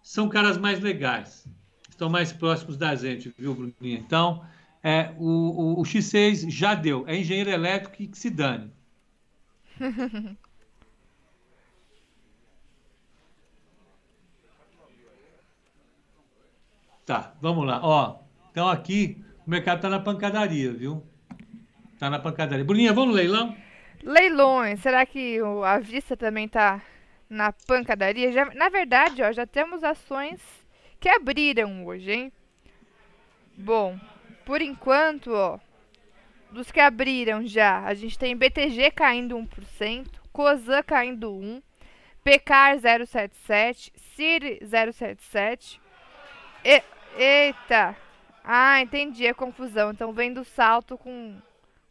são 0.04 0.30
caras 0.30 0.58
mais 0.58 0.80
legais. 0.80 1.48
Estão 1.90 2.10
mais 2.10 2.32
próximos 2.32 2.78
da 2.78 2.94
gente, 2.96 3.34
viu, 3.38 3.54
Bruninha? 3.56 4.00
Então, 4.00 4.44
É, 4.84 5.14
o, 5.18 5.78
o, 5.78 5.82
o 5.82 5.84
X6 5.84 6.48
já 6.52 6.76
deu. 6.76 7.04
É 7.08 7.16
engenheiro 7.18 7.50
elétrico 7.50 7.96
que 7.96 8.10
se 8.18 8.30
dane. 8.30 8.72
tá, 17.06 17.36
vamos 17.42 17.66
lá. 17.66 17.80
Ó, 17.84 18.20
então 18.52 18.68
aqui 18.68 19.24
o 19.46 19.50
mercado 19.50 19.78
está 19.78 19.90
na 19.90 20.00
pancadaria, 20.00 20.72
viu? 20.74 21.04
Está 21.96 22.10
na 22.10 22.20
pancadaria. 22.20 22.64
Bruninha, 22.64 22.94
vamos 22.94 23.12
no 23.12 23.16
leilão? 23.16 23.56
Leilões. 24.04 24.82
Será 24.82 25.06
que 25.06 25.40
a 25.66 25.80
vista 25.80 26.16
também 26.16 26.46
está 26.46 26.82
na 27.30 27.52
pancadaria? 27.52 28.32
Já, 28.32 28.46
na 28.54 28.70
verdade, 28.70 29.24
ó, 29.24 29.32
já 29.32 29.48
temos 29.48 29.84
ações 29.84 30.42
que 31.00 31.10
abriram 31.10 31.86
hoje, 31.86 32.12
hein? 32.12 32.32
Bom, 33.58 33.98
por 34.46 34.62
enquanto, 34.62 35.32
ó, 35.34 35.58
dos 36.52 36.70
que 36.70 36.82
abriram 36.82 37.48
já, 37.48 37.80
a 37.86 37.94
gente 37.94 38.20
tem 38.20 38.36
BTG 38.36 38.92
caindo 38.92 39.38
1%, 39.38 40.08
Cosan 40.34 40.84
caindo 40.84 41.32
1%, 41.32 41.64
PCAR 42.24 42.78
077, 42.80 43.94
CIRI 43.96 44.60
077. 44.92 45.80
E, 46.64 46.84
eita! 47.18 47.96
Ah, 48.44 48.82
entendi 48.82 49.28
a 49.28 49.34
confusão. 49.34 49.92
Então 49.92 50.12
vem 50.12 50.34
do 50.34 50.44
salto 50.44 50.98
com, 50.98 51.38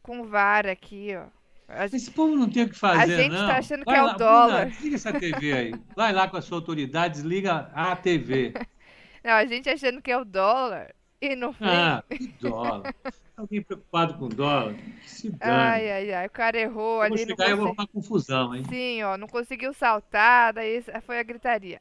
com 0.04 0.22
VAR 0.22 0.66
aqui, 0.66 1.16
ó. 1.16 1.24
A, 1.66 1.86
Esse 1.86 2.10
povo 2.10 2.36
não 2.36 2.48
tem 2.48 2.64
o 2.64 2.68
que 2.68 2.78
fazer, 2.78 3.14
A 3.14 3.22
gente 3.22 3.32
não. 3.32 3.48
tá 3.48 3.56
achando 3.56 3.84
Vai 3.86 3.94
que 3.94 4.00
é 4.00 4.02
lá, 4.02 4.14
o 4.14 4.18
dólar. 4.18 4.60
Bruna, 4.60 4.66
desliga 4.66 4.96
essa 4.96 5.12
TV 5.18 5.52
aí. 5.52 5.74
Vai 5.96 6.12
lá 6.12 6.28
com 6.28 6.36
a 6.36 6.42
sua 6.42 6.58
autoridade, 6.58 7.14
desliga 7.14 7.70
a 7.74 7.96
TV. 7.96 8.52
Não, 9.24 9.32
a 9.32 9.46
gente 9.46 9.70
achando 9.70 10.02
que 10.02 10.12
é 10.12 10.18
o 10.18 10.24
dólar. 10.26 10.94
E 11.18 11.34
no 11.34 11.54
fim. 11.54 11.64
Ah, 11.64 12.04
que 12.06 12.26
dólar. 12.38 12.94
Alguém 13.34 13.62
preocupado 13.62 14.18
com 14.18 14.28
dólar? 14.28 14.74
Que 14.74 15.10
se 15.10 15.30
dane. 15.30 15.50
ai, 15.50 15.90
ai, 15.90 16.12
ai. 16.12 16.26
O 16.26 16.30
cara 16.30 16.60
errou 16.60 16.96
vou 16.96 17.00
ali. 17.00 17.22
Não 17.22 17.26
chegar 17.28 17.48
e 17.48 17.50
eu 17.52 17.56
vou 17.56 17.66
consegui... 17.68 17.80
arrumar 17.80 17.86
confusão, 17.86 18.54
hein? 18.54 18.64
Sim, 18.68 19.02
ó. 19.02 19.16
Não 19.16 19.26
conseguiu 19.26 19.72
saltar. 19.72 20.52
Daí 20.52 20.84
foi 21.06 21.18
a 21.18 21.22
gritaria. 21.22 21.80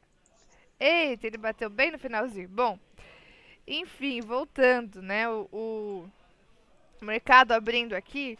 Eita, 0.80 1.26
ele 1.26 1.36
bateu 1.36 1.68
bem 1.68 1.92
no 1.92 1.98
finalzinho. 1.98 2.48
Bom, 2.48 2.78
enfim, 3.68 4.22
voltando, 4.22 5.02
né? 5.02 5.28
O, 5.28 5.46
o 5.52 6.10
mercado 7.04 7.52
abrindo 7.52 7.94
aqui, 7.94 8.38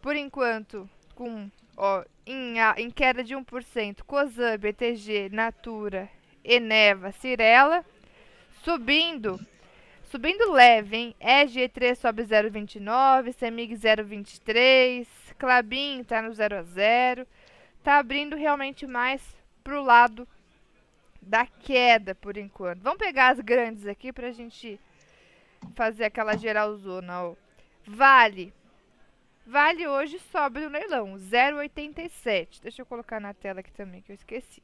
por 0.00 0.14
enquanto, 0.16 0.88
com 1.14 1.50
ó, 1.76 2.04
em, 2.26 2.60
a- 2.60 2.74
em 2.78 2.90
queda 2.90 3.22
de 3.24 3.34
1%, 3.34 4.04
Cosan, 4.04 4.56
BTG, 4.58 5.28
Natura, 5.30 6.08
Eneva, 6.44 7.12
Cirela, 7.12 7.84
subindo, 8.62 9.38
subindo 10.10 10.50
leve, 10.52 10.96
hein? 10.96 11.14
EG3 11.20 11.94
sobe 11.96 12.22
0,29, 12.24 13.32
Semig 13.32 13.74
0,23, 13.76 15.06
Clabin 15.38 16.02
tá 16.04 16.20
no 16.22 16.32
0 16.34 16.56
a 16.58 16.62
0, 16.62 17.26
tá 17.82 17.98
abrindo 17.98 18.36
realmente 18.36 18.86
mais 18.86 19.22
pro 19.62 19.82
lado 19.82 20.26
da 21.20 21.46
queda 21.46 22.14
por 22.14 22.36
enquanto. 22.36 22.80
Vamos 22.82 22.98
pegar 22.98 23.28
as 23.30 23.40
grandes 23.40 23.86
aqui 23.86 24.12
pra 24.12 24.30
gente 24.32 24.80
fazer 25.74 26.04
aquela 26.04 26.36
geralzona, 26.36 27.22
ó. 27.24 27.34
Vale. 27.88 28.52
Vale 29.46 29.88
hoje 29.88 30.18
sobe 30.30 30.60
no 30.60 30.68
leilão, 30.68 31.14
0,87. 31.16 32.60
Deixa 32.60 32.82
eu 32.82 32.86
colocar 32.86 33.18
na 33.18 33.32
tela 33.32 33.60
aqui 33.60 33.72
também 33.72 34.02
que 34.02 34.12
eu 34.12 34.14
esqueci. 34.14 34.62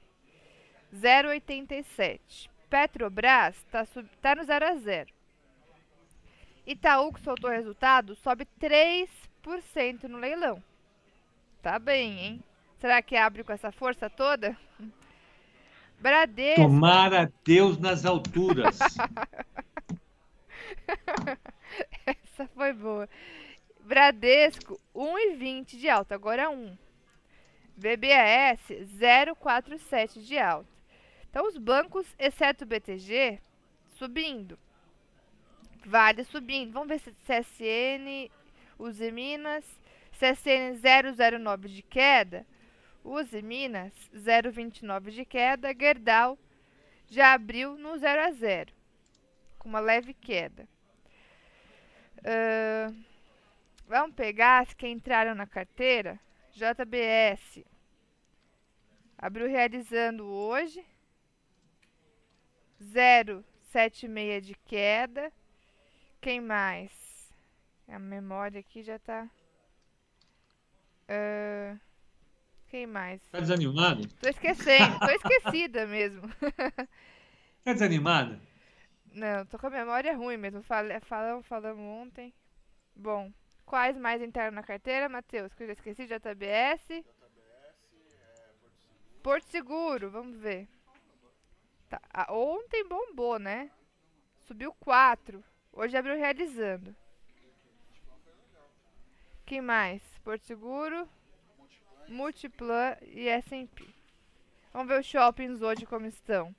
0,87. 0.95 2.51
Petrobras 2.69 3.57
tá, 3.71 3.87
sub, 3.87 4.07
tá 4.21 4.35
no 4.35 4.45
0 4.45 4.67
a 4.67 4.75
0. 4.75 5.11
Itaú, 6.67 7.13
que 7.13 7.21
soltou 7.21 7.49
o 7.51 7.53
resultado, 7.53 8.15
sobe 8.17 8.47
3% 8.61 10.05
no 10.05 10.19
leilão. 10.19 10.63
Tá 11.63 11.79
bem, 11.79 12.19
hein? 12.19 12.45
Será 12.79 13.01
que 13.01 13.17
abre 13.17 13.43
com 13.43 13.53
essa 13.53 13.73
força 13.73 14.11
toda? 14.11 14.55
Bradesco. 15.99 16.61
Tomara 16.61 17.33
Deus 17.43 17.79
nas 17.79 18.05
alturas. 18.05 18.79
Essa 22.07 22.47
foi 22.65 22.73
boa. 22.73 23.09
Bradesco, 23.81 24.81
1,20 24.95 25.77
de 25.77 25.87
alta, 25.87 26.15
agora 26.15 26.49
1. 26.49 26.79
BBAS, 27.77 28.61
0,47 28.99 30.23
de 30.23 30.39
alta. 30.39 30.71
Então, 31.29 31.47
os 31.47 31.59
bancos, 31.59 32.07
exceto 32.19 32.65
o 32.65 32.67
BTG, 32.67 33.39
subindo. 33.91 34.59
Vale 35.85 36.25
subindo. 36.25 36.73
Vamos 36.73 36.89
ver 36.89 37.01
se 37.01 37.13
CSN, 37.27 38.31
Uzi 38.79 39.11
Minas, 39.13 39.67
CSN 40.13 40.81
0,09 40.81 41.69
de 41.69 41.83
queda. 41.83 42.47
Uzi 43.05 43.43
Minas, 43.43 43.93
0,29 44.15 45.11
de 45.11 45.27
queda. 45.27 45.75
Gerdau 45.79 46.39
já 47.09 47.35
abriu 47.35 47.77
no 47.77 47.99
0 47.99 48.23
a 48.23 48.31
0, 48.31 48.73
com 49.59 49.69
uma 49.69 49.81
leve 49.81 50.15
queda. 50.15 50.67
Ahn, 52.25 53.05
vamos 53.87 54.17
pegar 54.17 54.63
as 54.63 54.73
que 54.73 54.89
entraram 54.89 55.35
na 55.35 55.47
carteira. 55.47 56.19
JBS 56.53 57.65
abriu 59.19 59.49
realizando 59.49 60.25
hoje. 60.25 60.85
0,76 62.83 64.41
de 64.41 64.55
queda. 64.67 65.33
Quem 66.21 66.41
mais? 66.41 66.93
A 67.89 67.99
memória 67.99 68.61
aqui 68.61 68.83
já 68.83 68.99
tá. 68.99 69.29
Ahn, 71.09 71.79
quem 72.69 72.87
mais? 72.87 73.21
Tá 73.31 73.41
desanimado? 73.41 74.09
Tô 74.15 74.29
esquecendo, 74.29 74.99
tô 74.99 75.11
esquecida 75.11 75.87
mesmo. 75.87 76.23
Tá 77.63 77.73
desanimada? 77.73 78.41
Não, 79.15 79.47
tô 79.47 79.59
com 79.59 79.69
a 79.69 79.71
memória 79.71 80.15
ruim 80.17 80.37
mesmo. 80.37 80.63
Fale- 80.63 80.99
Falamos, 81.01 81.47
falamos 81.47 81.81
ontem. 81.83 82.35
Bom, 82.97 83.33
quais 83.65 83.97
mais 83.97 84.21
entraram 84.21 84.51
na 84.53 84.63
carteira, 84.63 85.09
Matheus? 85.09 85.55
Que 85.55 85.63
eu 85.63 85.67
já 85.69 85.73
esqueci, 85.75 86.07
JBS. 86.07 87.05
Porto 89.23 89.47
Seguro, 89.49 90.11
vamos 90.11 90.37
ver. 90.37 90.69
Tá, 91.89 92.01
ah, 92.13 92.33
ontem 92.35 92.87
bombou, 92.87 93.39
né? 93.39 93.71
Subiu 94.47 94.73
4. 94.75 95.43
Hoje 95.73 95.97
abriu 95.97 96.17
realizando. 96.17 96.95
Quem 99.47 99.61
mais? 99.61 100.03
Porto 100.25 100.45
Seguro, 100.45 101.09
Multiplan 102.09 102.97
e 103.03 103.29
S&P. 103.29 103.87
Vamos 104.73 104.89
ver 104.89 105.01
os 105.01 105.07
shoppings 105.07 105.63
hoje 105.63 105.87
como 105.87 106.07
estão. 106.07 106.55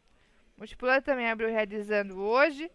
Multiplan 0.58 1.02
também 1.02 1.30
abriu 1.30 1.50
realizando 1.50 2.18
hoje. 2.18 2.72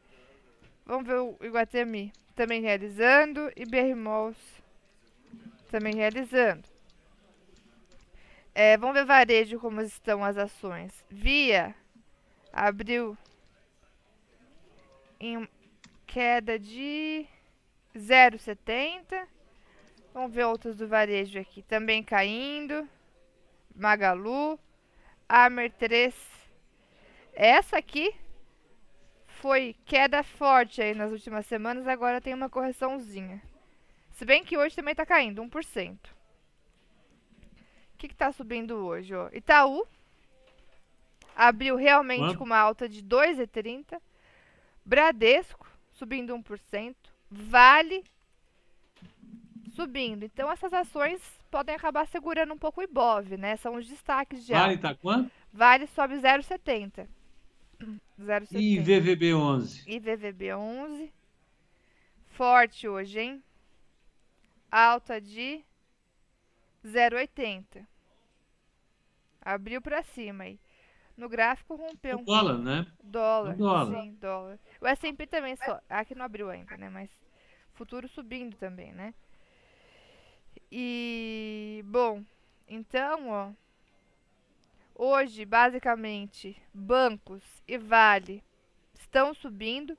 Vamos 0.85 1.07
ver 1.07 1.19
o 1.19 1.37
Iguatemi 1.41 2.13
também 2.37 2.61
realizando. 2.61 3.51
E 3.57 3.65
BR 3.65 3.97
Malls 3.97 4.39
também 5.71 5.95
realizando. 5.95 6.69
É, 8.55 8.77
vamos 8.77 8.95
ver 8.97 9.07
varejo 9.07 9.59
como 9.59 9.81
estão 9.81 10.23
as 10.23 10.37
ações. 10.37 10.93
Via 11.09 11.75
abriu 12.53 13.17
em 15.19 15.49
queda 16.07 16.59
de 16.59 17.27
0,70. 17.97 19.27
Vamos 20.13 20.35
ver 20.35 20.45
outros 20.45 20.77
do 20.77 20.87
varejo 20.87 21.39
aqui. 21.39 21.63
Também 21.63 22.03
caindo. 22.03 22.87
Magalu. 23.75 24.59
Amer 25.27 25.73
3 25.73 26.30
essa 27.35 27.79
aqui 27.79 28.15
foi 29.27 29.75
queda 29.87 30.23
forte 30.23 30.83
aí 30.83 30.95
nas 30.95 31.13
últimas 31.13 31.47
semanas, 31.47 31.87
agora 31.87 32.21
tem 32.21 32.35
uma 32.35 32.51
correçãozinha. 32.51 33.41
Se 34.13 34.25
bem 34.25 34.45
que 34.45 34.59
hoje 34.59 34.77
também 34.77 34.95
tá 34.95 35.07
caindo, 35.07 35.43
1%. 35.43 35.97
O 35.97 36.01
que 37.97 38.09
que 38.09 38.15
tá 38.15 38.33
subindo 38.33 38.75
hoje, 38.77 39.15
ó? 39.15 39.29
Itaú 39.33 39.87
abriu 41.35 41.77
realmente 41.77 42.21
Quanto? 42.21 42.39
com 42.39 42.45
uma 42.45 42.59
alta 42.59 42.89
de 42.89 43.03
2,30. 43.03 43.99
Bradesco 44.85 45.67
subindo 45.93 46.35
1%. 46.37 46.95
Vale 47.31 48.05
subindo. 49.75 50.25
Então 50.25 50.51
essas 50.51 50.73
ações 50.73 51.21
podem 51.51 51.75
acabar 51.75 52.07
segurando 52.07 52.53
um 52.53 52.59
pouco 52.59 52.81
o 52.81 52.85
Ibov, 52.85 53.37
né? 53.37 53.57
São 53.57 53.75
os 53.77 53.87
destaques 53.87 54.45
de 54.45 54.53
Vale 54.53 54.75
alta. 54.75 54.89
tá 54.89 54.95
quanto? 54.95 55.31
Vale 55.53 55.87
sobe 55.89 56.15
0,70. 56.17 57.07
0,70. 58.21 58.61
E 58.61 58.79
VVB11? 58.79 59.83
E 59.87 59.99
VVB 59.99 60.55
11. 60.55 61.13
Forte 62.29 62.89
hoje, 62.89 63.21
hein? 63.21 63.43
Alta 64.71 65.21
de 65.21 65.63
0,80. 66.85 67.87
Abriu 69.43 69.81
pra 69.81 70.03
cima 70.03 70.45
aí. 70.45 70.59
No 71.17 71.29
gráfico 71.29 71.75
rompeu 71.75 72.19
um 72.19 72.25
dólar, 72.25 72.59
né? 72.59 72.87
dólar. 73.03 73.57
Dólar. 73.57 74.03
Sim, 74.03 74.15
dólar. 74.15 74.59
O 74.81 74.87
S&P 74.87 75.27
também 75.27 75.57
só. 75.57 75.81
Aqui 75.89 76.15
não 76.15 76.25
abriu 76.25 76.49
ainda, 76.49 76.77
né? 76.77 76.89
Mas 76.89 77.11
futuro 77.75 78.09
subindo 78.09 78.57
também, 78.57 78.93
né? 78.93 79.13
E 80.71 81.83
bom, 81.87 82.23
então, 82.69 83.29
ó, 83.29 83.51
hoje 85.01 85.47
basicamente 85.47 86.63
bancos 86.75 87.43
e 87.67 87.79
Vale 87.79 88.45
estão 88.93 89.33
subindo. 89.33 89.97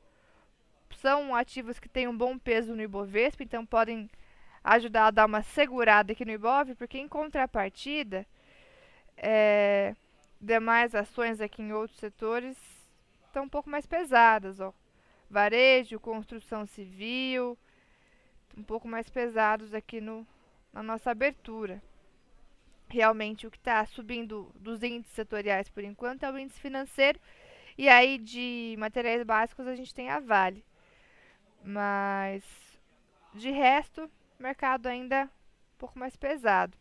São 0.97 1.33
ativos 1.33 1.79
que 1.79 1.89
têm 1.89 2.07
um 2.07 2.15
bom 2.15 2.37
peso 2.37 2.75
no 2.75 2.83
Ibovespa, 2.83 3.41
então 3.41 3.65
podem 3.65 4.07
ajudar 4.63 5.07
a 5.07 5.11
dar 5.11 5.25
uma 5.25 5.41
segurada 5.41 6.11
aqui 6.11 6.23
no 6.23 6.31
Ibov, 6.31 6.75
porque 6.75 6.99
em 6.99 7.07
contrapartida, 7.07 8.27
é, 9.17 9.95
demais 10.39 10.93
ações 10.93 11.41
aqui 11.41 11.63
em 11.63 11.73
outros 11.73 11.99
setores 11.99 12.55
estão 13.25 13.45
um 13.45 13.49
pouco 13.49 13.71
mais 13.71 13.87
pesadas, 13.87 14.59
ó. 14.59 14.71
Varejo, 15.27 15.99
construção 15.99 16.67
civil, 16.67 17.57
um 18.55 18.61
pouco 18.61 18.87
mais 18.87 19.09
pesados 19.09 19.73
aqui 19.73 19.99
no, 19.99 20.27
na 20.71 20.83
nossa 20.83 21.09
abertura. 21.09 21.81
Realmente 22.91 23.47
o 23.47 23.51
que 23.51 23.57
está 23.57 23.85
subindo 23.85 24.51
dos 24.59 24.83
índices 24.83 25.15
setoriais 25.15 25.69
por 25.69 25.81
enquanto 25.81 26.23
é 26.23 26.31
o 26.31 26.37
índice 26.37 26.59
financeiro. 26.59 27.17
E 27.77 27.87
aí 27.87 28.17
de 28.17 28.75
materiais 28.77 29.23
básicos 29.23 29.65
a 29.65 29.75
gente 29.75 29.93
tem 29.93 30.09
a 30.09 30.19
Vale. 30.19 30.61
Mas 31.63 32.43
de 33.33 33.49
resto, 33.49 34.11
mercado 34.37 34.87
ainda 34.87 35.23
um 35.23 35.77
pouco 35.77 35.97
mais 35.97 36.17
pesado. 36.17 36.77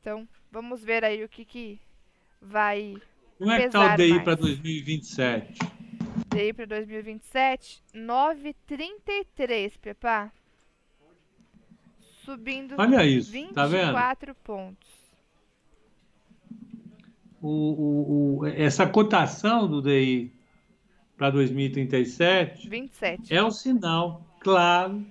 Então, 0.00 0.28
vamos 0.52 0.84
ver 0.84 1.04
aí 1.04 1.24
o 1.24 1.28
que, 1.28 1.44
que 1.44 1.80
vai. 2.40 2.94
Como 3.36 3.50
é 3.50 3.58
que 3.58 3.66
está 3.66 3.94
o 3.94 3.96
DI 3.96 4.22
para 4.22 4.36
2027? 4.36 5.58
DI 6.28 6.52
para 6.52 6.66
2027, 6.66 7.82
9,33, 7.92 9.78
Pepa. 9.80 10.32
Subindo 12.24 12.76
Olha 12.78 13.04
isso, 13.04 13.32
24 13.32 13.54
tá 13.54 13.66
vendo? 13.66 14.34
pontos. 14.36 14.95
O, 17.48 18.40
o, 18.40 18.46
essa 18.46 18.86
cotação 18.86 19.68
do 19.68 19.80
DI 19.80 20.32
para 21.16 21.30
2037 21.30 22.68
27. 22.68 23.32
é 23.34 23.42
um 23.42 23.52
sinal 23.52 24.26
claro 24.40 25.06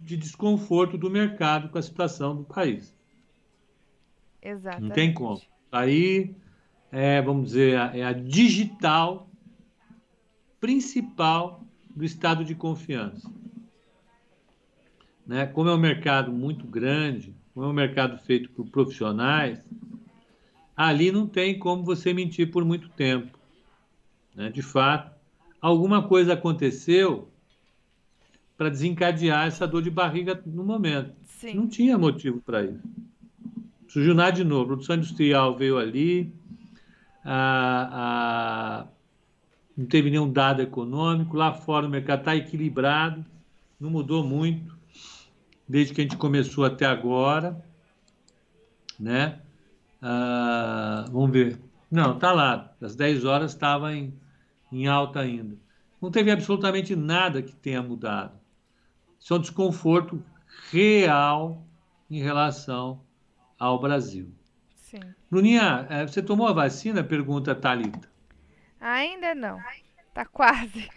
de 0.00 0.16
desconforto 0.16 0.96
do 0.96 1.10
mercado 1.10 1.68
com 1.68 1.76
a 1.76 1.82
situação 1.82 2.34
do 2.36 2.44
país. 2.44 2.96
Exatamente. 4.40 4.88
Não 4.88 4.94
tem 4.94 5.12
como. 5.12 5.42
Aí, 5.70 6.34
é, 6.90 7.20
vamos 7.20 7.48
dizer, 7.48 7.74
é 7.94 8.02
a 8.02 8.12
digital 8.12 9.28
principal 10.58 11.62
do 11.94 12.02
estado 12.02 12.46
de 12.46 12.54
confiança. 12.54 13.30
Né? 15.26 15.46
Como 15.46 15.68
é 15.68 15.74
um 15.74 15.78
mercado 15.78 16.32
muito 16.32 16.66
grande, 16.66 17.34
como 17.52 17.66
é 17.66 17.68
um 17.68 17.74
mercado 17.74 18.16
feito 18.18 18.50
por 18.50 18.66
profissionais, 18.68 19.62
ali 20.88 21.12
não 21.12 21.26
tem 21.26 21.58
como 21.58 21.84
você 21.84 22.14
mentir 22.14 22.50
por 22.50 22.64
muito 22.64 22.88
tempo. 22.88 23.38
Né? 24.34 24.48
De 24.48 24.62
fato, 24.62 25.14
alguma 25.60 26.08
coisa 26.08 26.32
aconteceu 26.32 27.28
para 28.56 28.70
desencadear 28.70 29.46
essa 29.46 29.66
dor 29.66 29.82
de 29.82 29.90
barriga 29.90 30.42
no 30.46 30.64
momento. 30.64 31.12
Sim. 31.26 31.52
Não 31.52 31.68
tinha 31.68 31.98
motivo 31.98 32.40
para 32.40 32.64
isso. 32.64 32.80
Surgiu 33.88 34.14
nada 34.14 34.32
de 34.32 34.42
novo. 34.42 34.62
A 34.62 34.66
produção 34.68 34.96
industrial 34.96 35.54
veio 35.54 35.76
ali, 35.76 36.32
a, 37.22 37.90
a, 37.92 38.86
não 39.76 39.84
teve 39.84 40.08
nenhum 40.08 40.32
dado 40.32 40.62
econômico. 40.62 41.36
Lá 41.36 41.52
fora 41.52 41.86
o 41.86 41.90
mercado 41.90 42.20
está 42.20 42.34
equilibrado, 42.34 43.22
não 43.78 43.90
mudou 43.90 44.24
muito 44.24 44.74
desde 45.68 45.92
que 45.92 46.00
a 46.00 46.04
gente 46.04 46.16
começou 46.16 46.64
até 46.64 46.86
agora. 46.86 47.62
Né? 48.98 49.40
Ah, 50.02 51.04
vamos 51.10 51.30
ver. 51.30 51.58
Não, 51.90 52.14
está 52.14 52.32
lá. 52.32 52.74
Às 52.80 52.94
10 52.94 53.24
horas 53.24 53.52
estava 53.52 53.92
em, 53.94 54.14
em 54.70 54.86
alta 54.86 55.20
ainda. 55.20 55.56
Não 56.00 56.10
teve 56.10 56.30
absolutamente 56.30 56.96
nada 56.96 57.42
que 57.42 57.54
tenha 57.54 57.82
mudado. 57.82 58.38
Isso 59.18 59.34
é 59.34 59.36
um 59.36 59.40
desconforto 59.40 60.22
real 60.70 61.62
em 62.10 62.22
relação 62.22 63.02
ao 63.58 63.78
Brasil. 63.78 64.32
Sim. 64.74 65.00
Bruninha, 65.30 65.86
é, 65.90 66.06
você 66.06 66.22
tomou 66.22 66.48
a 66.48 66.52
vacina? 66.52 67.04
Pergunta 67.04 67.52
a 67.52 67.54
Thalita. 67.54 68.08
Ainda 68.80 69.34
não. 69.34 69.58
Tá 70.14 70.24
quase. 70.24 70.88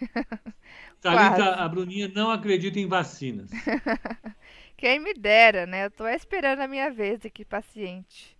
Thalita, 1.01 1.35
quase. 1.35 1.59
a 1.59 1.67
Bruninha 1.67 2.07
não 2.07 2.31
acredita 2.31 2.79
em 2.79 2.87
vacinas. 2.87 3.51
Quem 4.77 4.99
me 4.99 5.13
dera, 5.13 5.65
né? 5.65 5.85
Eu 5.85 5.91
tô 5.91 6.07
esperando 6.07 6.61
a 6.61 6.67
minha 6.67 6.89
vez 6.89 7.25
aqui, 7.25 7.45
paciente. 7.45 8.32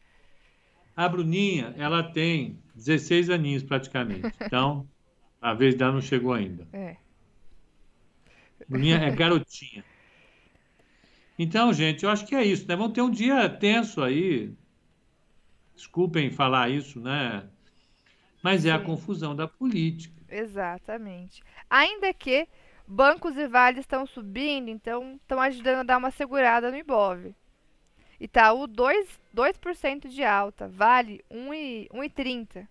A 0.96 1.10
Bruninha, 1.10 1.74
ela 1.78 2.04
tem 2.04 2.60
16 2.76 3.30
aninhos 3.30 3.64
praticamente. 3.64 4.32
Então, 4.42 4.88
a 5.42 5.54
vez 5.54 5.76
dela 5.76 5.94
não 5.94 6.02
chegou 6.02 6.34
ainda. 6.34 6.68
É. 6.72 6.96
Bruninha 8.68 8.98
é 8.98 9.12
garotinha. 9.16 9.84
Então, 11.38 11.74
gente, 11.74 12.04
eu 12.04 12.10
acho 12.10 12.26
que 12.26 12.36
é 12.36 12.44
isso, 12.44 12.68
né? 12.68 12.76
Vamos 12.76 12.94
ter 12.94 13.02
um 13.02 13.10
dia 13.10 13.50
tenso 13.50 14.02
aí. 14.02 14.54
Desculpem 15.76 16.30
falar 16.30 16.70
isso, 16.70 17.00
né? 17.00 17.44
Mas 18.42 18.66
é 18.66 18.72
a 18.72 18.80
confusão 18.80 19.36
da 19.36 19.48
política. 19.48 20.14
Exatamente. 20.30 21.42
Ainda 21.70 22.14
que 22.14 22.48
bancos 22.88 23.36
e 23.36 23.48
vales 23.48 23.82
estão 23.82 24.06
subindo, 24.06 24.70
então 24.70 25.16
estão 25.16 25.40
ajudando 25.42 25.80
a 25.80 25.84
dar 25.84 25.98
uma 25.98 26.12
segurada 26.12 26.70
no 26.70 26.78
Ibov. 26.78 27.34
Itaú 28.20 28.68
2%, 28.68 29.08
2 29.34 30.14
de 30.14 30.24
alta, 30.24 30.68
Vale 30.68 31.24
1,30. 31.32 32.68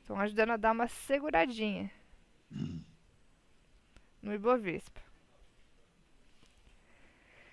Estão 0.00 0.18
ajudando 0.18 0.50
a 0.50 0.56
dar 0.56 0.72
uma 0.72 0.88
seguradinha 0.88 1.90
no 4.22 4.34
Ibovespa. 4.34 5.00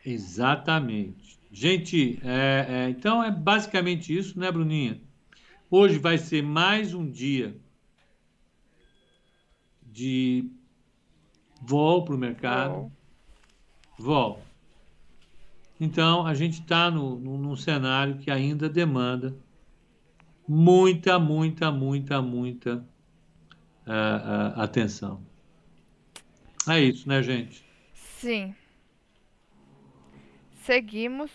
Exatamente. 0.06 1.40
Gente, 1.52 2.20
é, 2.24 2.66
é, 2.68 2.90
então 2.90 3.24
é 3.24 3.30
basicamente 3.30 4.16
isso, 4.18 4.40
né, 4.40 4.52
Bruninha? 4.52 5.00
Hoje 5.70 5.98
vai 5.98 6.18
ser 6.18 6.42
mais 6.42 6.94
um 6.94 7.10
dia 7.10 7.56
de 9.84 10.50
vol 11.62 12.04
para 12.04 12.16
o 12.16 12.18
mercado. 12.18 12.92
Vol. 13.98 14.42
Então, 15.84 16.28
a 16.28 16.36
gente 16.36 16.62
está 16.62 16.92
num 16.92 17.56
cenário 17.56 18.20
que 18.20 18.30
ainda 18.30 18.70
demanda 18.70 19.36
muita, 20.48 21.18
muita, 21.18 21.72
muita, 21.72 22.22
muita 22.22 22.76
uh, 23.88 24.60
uh, 24.60 24.62
atenção. 24.62 25.26
É 26.70 26.80
isso, 26.80 27.10
né, 27.10 27.24
gente? 27.24 27.66
Sim. 27.96 28.54
Seguimos. 30.52 31.32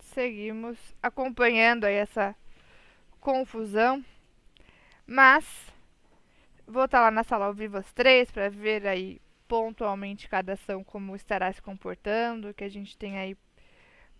Seguimos 0.00 0.76
acompanhando 1.00 1.84
aí 1.84 1.94
essa 1.94 2.34
confusão. 3.20 4.04
Mas 5.06 5.44
vou 6.66 6.86
estar 6.86 7.00
lá 7.00 7.12
na 7.12 7.22
sala 7.22 7.44
ao 7.44 7.54
vivo 7.54 7.76
às 7.76 7.92
três 7.92 8.28
para 8.32 8.48
ver 8.48 8.84
aí 8.88 9.20
pontualmente 9.48 10.28
cada 10.28 10.54
ação 10.54 10.82
como 10.82 11.14
estará 11.14 11.52
se 11.52 11.60
comportando, 11.62 12.54
que 12.54 12.64
a 12.64 12.68
gente 12.68 12.96
tem 12.96 13.18
aí 13.18 13.36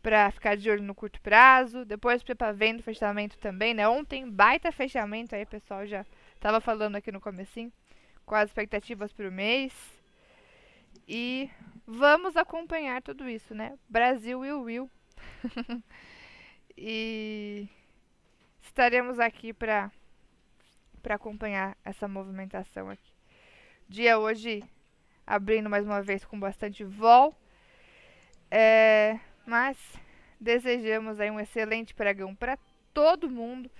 para 0.02 0.30
ficar 0.30 0.54
de 0.54 0.70
olho 0.70 0.82
no 0.82 0.94
curto 0.94 1.20
prazo. 1.20 1.84
Depois 1.84 2.22
para 2.22 2.52
vendo 2.52 2.82
fechamento 2.82 3.38
também, 3.38 3.72
né? 3.72 3.88
Ontem 3.88 4.30
baita 4.30 4.70
fechamento 4.70 5.34
aí, 5.34 5.46
pessoal 5.46 5.86
já 5.86 6.04
estava 6.34 6.60
falando 6.60 6.96
aqui 6.96 7.10
no 7.10 7.20
comecinho, 7.20 7.72
com 8.26 8.34
as 8.34 8.50
expectativas 8.50 9.12
para 9.12 9.28
o 9.28 9.32
mês. 9.32 9.72
E 11.08 11.50
vamos 11.86 12.36
acompanhar 12.36 13.02
tudo 13.02 13.28
isso, 13.28 13.54
né? 13.54 13.78
Brasil 13.88 14.40
will 14.40 14.62
will. 14.62 14.90
e 16.76 17.66
estaremos 18.62 19.18
aqui 19.18 19.52
para 19.52 19.90
para 21.02 21.16
acompanhar 21.16 21.76
essa 21.84 22.08
movimentação 22.08 22.88
aqui. 22.88 23.12
Dia 23.86 24.18
hoje 24.18 24.64
abrindo 25.26 25.70
mais 25.70 25.84
uma 25.84 26.02
vez 26.02 26.24
com 26.24 26.38
bastante 26.38 26.84
vol. 26.84 27.34
É, 28.50 29.18
mas 29.46 29.78
desejamos 30.40 31.18
aí 31.20 31.30
um 31.30 31.40
excelente 31.40 31.94
pregão 31.94 32.34
para 32.34 32.58
todo 32.92 33.30
mundo. 33.30 33.70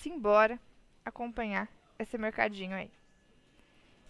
Simbora 0.00 0.58
acompanhar 1.04 1.68
esse 1.98 2.18
mercadinho 2.18 2.74
aí. 2.74 2.90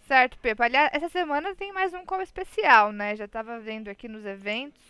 Certo, 0.07 0.37
Pepa? 0.39 0.65
Aliás, 0.65 0.89
essa 0.93 1.09
semana 1.09 1.55
tem 1.55 1.71
mais 1.71 1.93
um 1.93 2.05
call 2.05 2.21
especial, 2.21 2.91
né? 2.91 3.15
Já 3.15 3.25
estava 3.25 3.59
vendo 3.59 3.89
aqui 3.89 4.07
nos 4.07 4.25
eventos. 4.25 4.81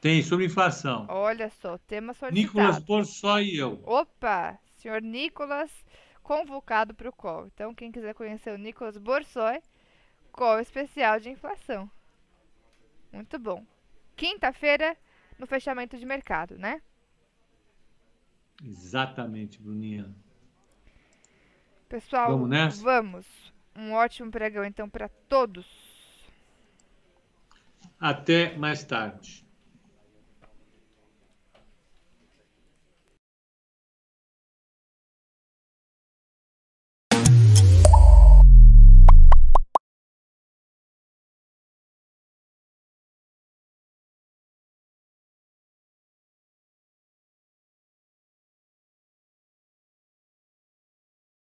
Tem, 0.00 0.22
sobre 0.22 0.46
inflação. 0.46 1.06
Olha 1.08 1.50
só, 1.50 1.78
tema 1.78 2.12
solicitado. 2.12 2.58
Nicolas 2.58 2.78
Borsó 2.78 3.40
e 3.40 3.56
eu. 3.56 3.80
Opa! 3.84 4.58
Senhor 4.76 5.00
Nicolas 5.00 5.72
convocado 6.22 6.94
para 6.94 7.08
o 7.08 7.12
call. 7.12 7.46
Então, 7.46 7.74
quem 7.74 7.90
quiser 7.90 8.14
conhecer 8.14 8.50
o 8.50 8.58
Nicolas 8.58 8.98
Borsoi, 8.98 9.60
call 10.34 10.60
especial 10.60 11.20
de 11.20 11.30
inflação. 11.30 11.90
Muito 13.12 13.38
bom. 13.38 13.64
Quinta-feira, 14.16 14.96
no 15.38 15.46
fechamento 15.46 15.96
de 15.96 16.04
mercado, 16.04 16.58
né? 16.58 16.82
Exatamente, 18.62 19.60
Bruninha. 19.60 20.14
Pessoal, 21.88 22.28
Vamos 22.32 22.48
nessa? 22.48 22.82
vamos. 22.82 23.26
Um 23.76 23.92
ótimo 23.92 24.30
pregão 24.30 24.64
então 24.64 24.88
para 24.88 25.08
todos. 25.08 25.66
Até 27.98 28.56
mais 28.56 28.84
tarde. 28.84 29.43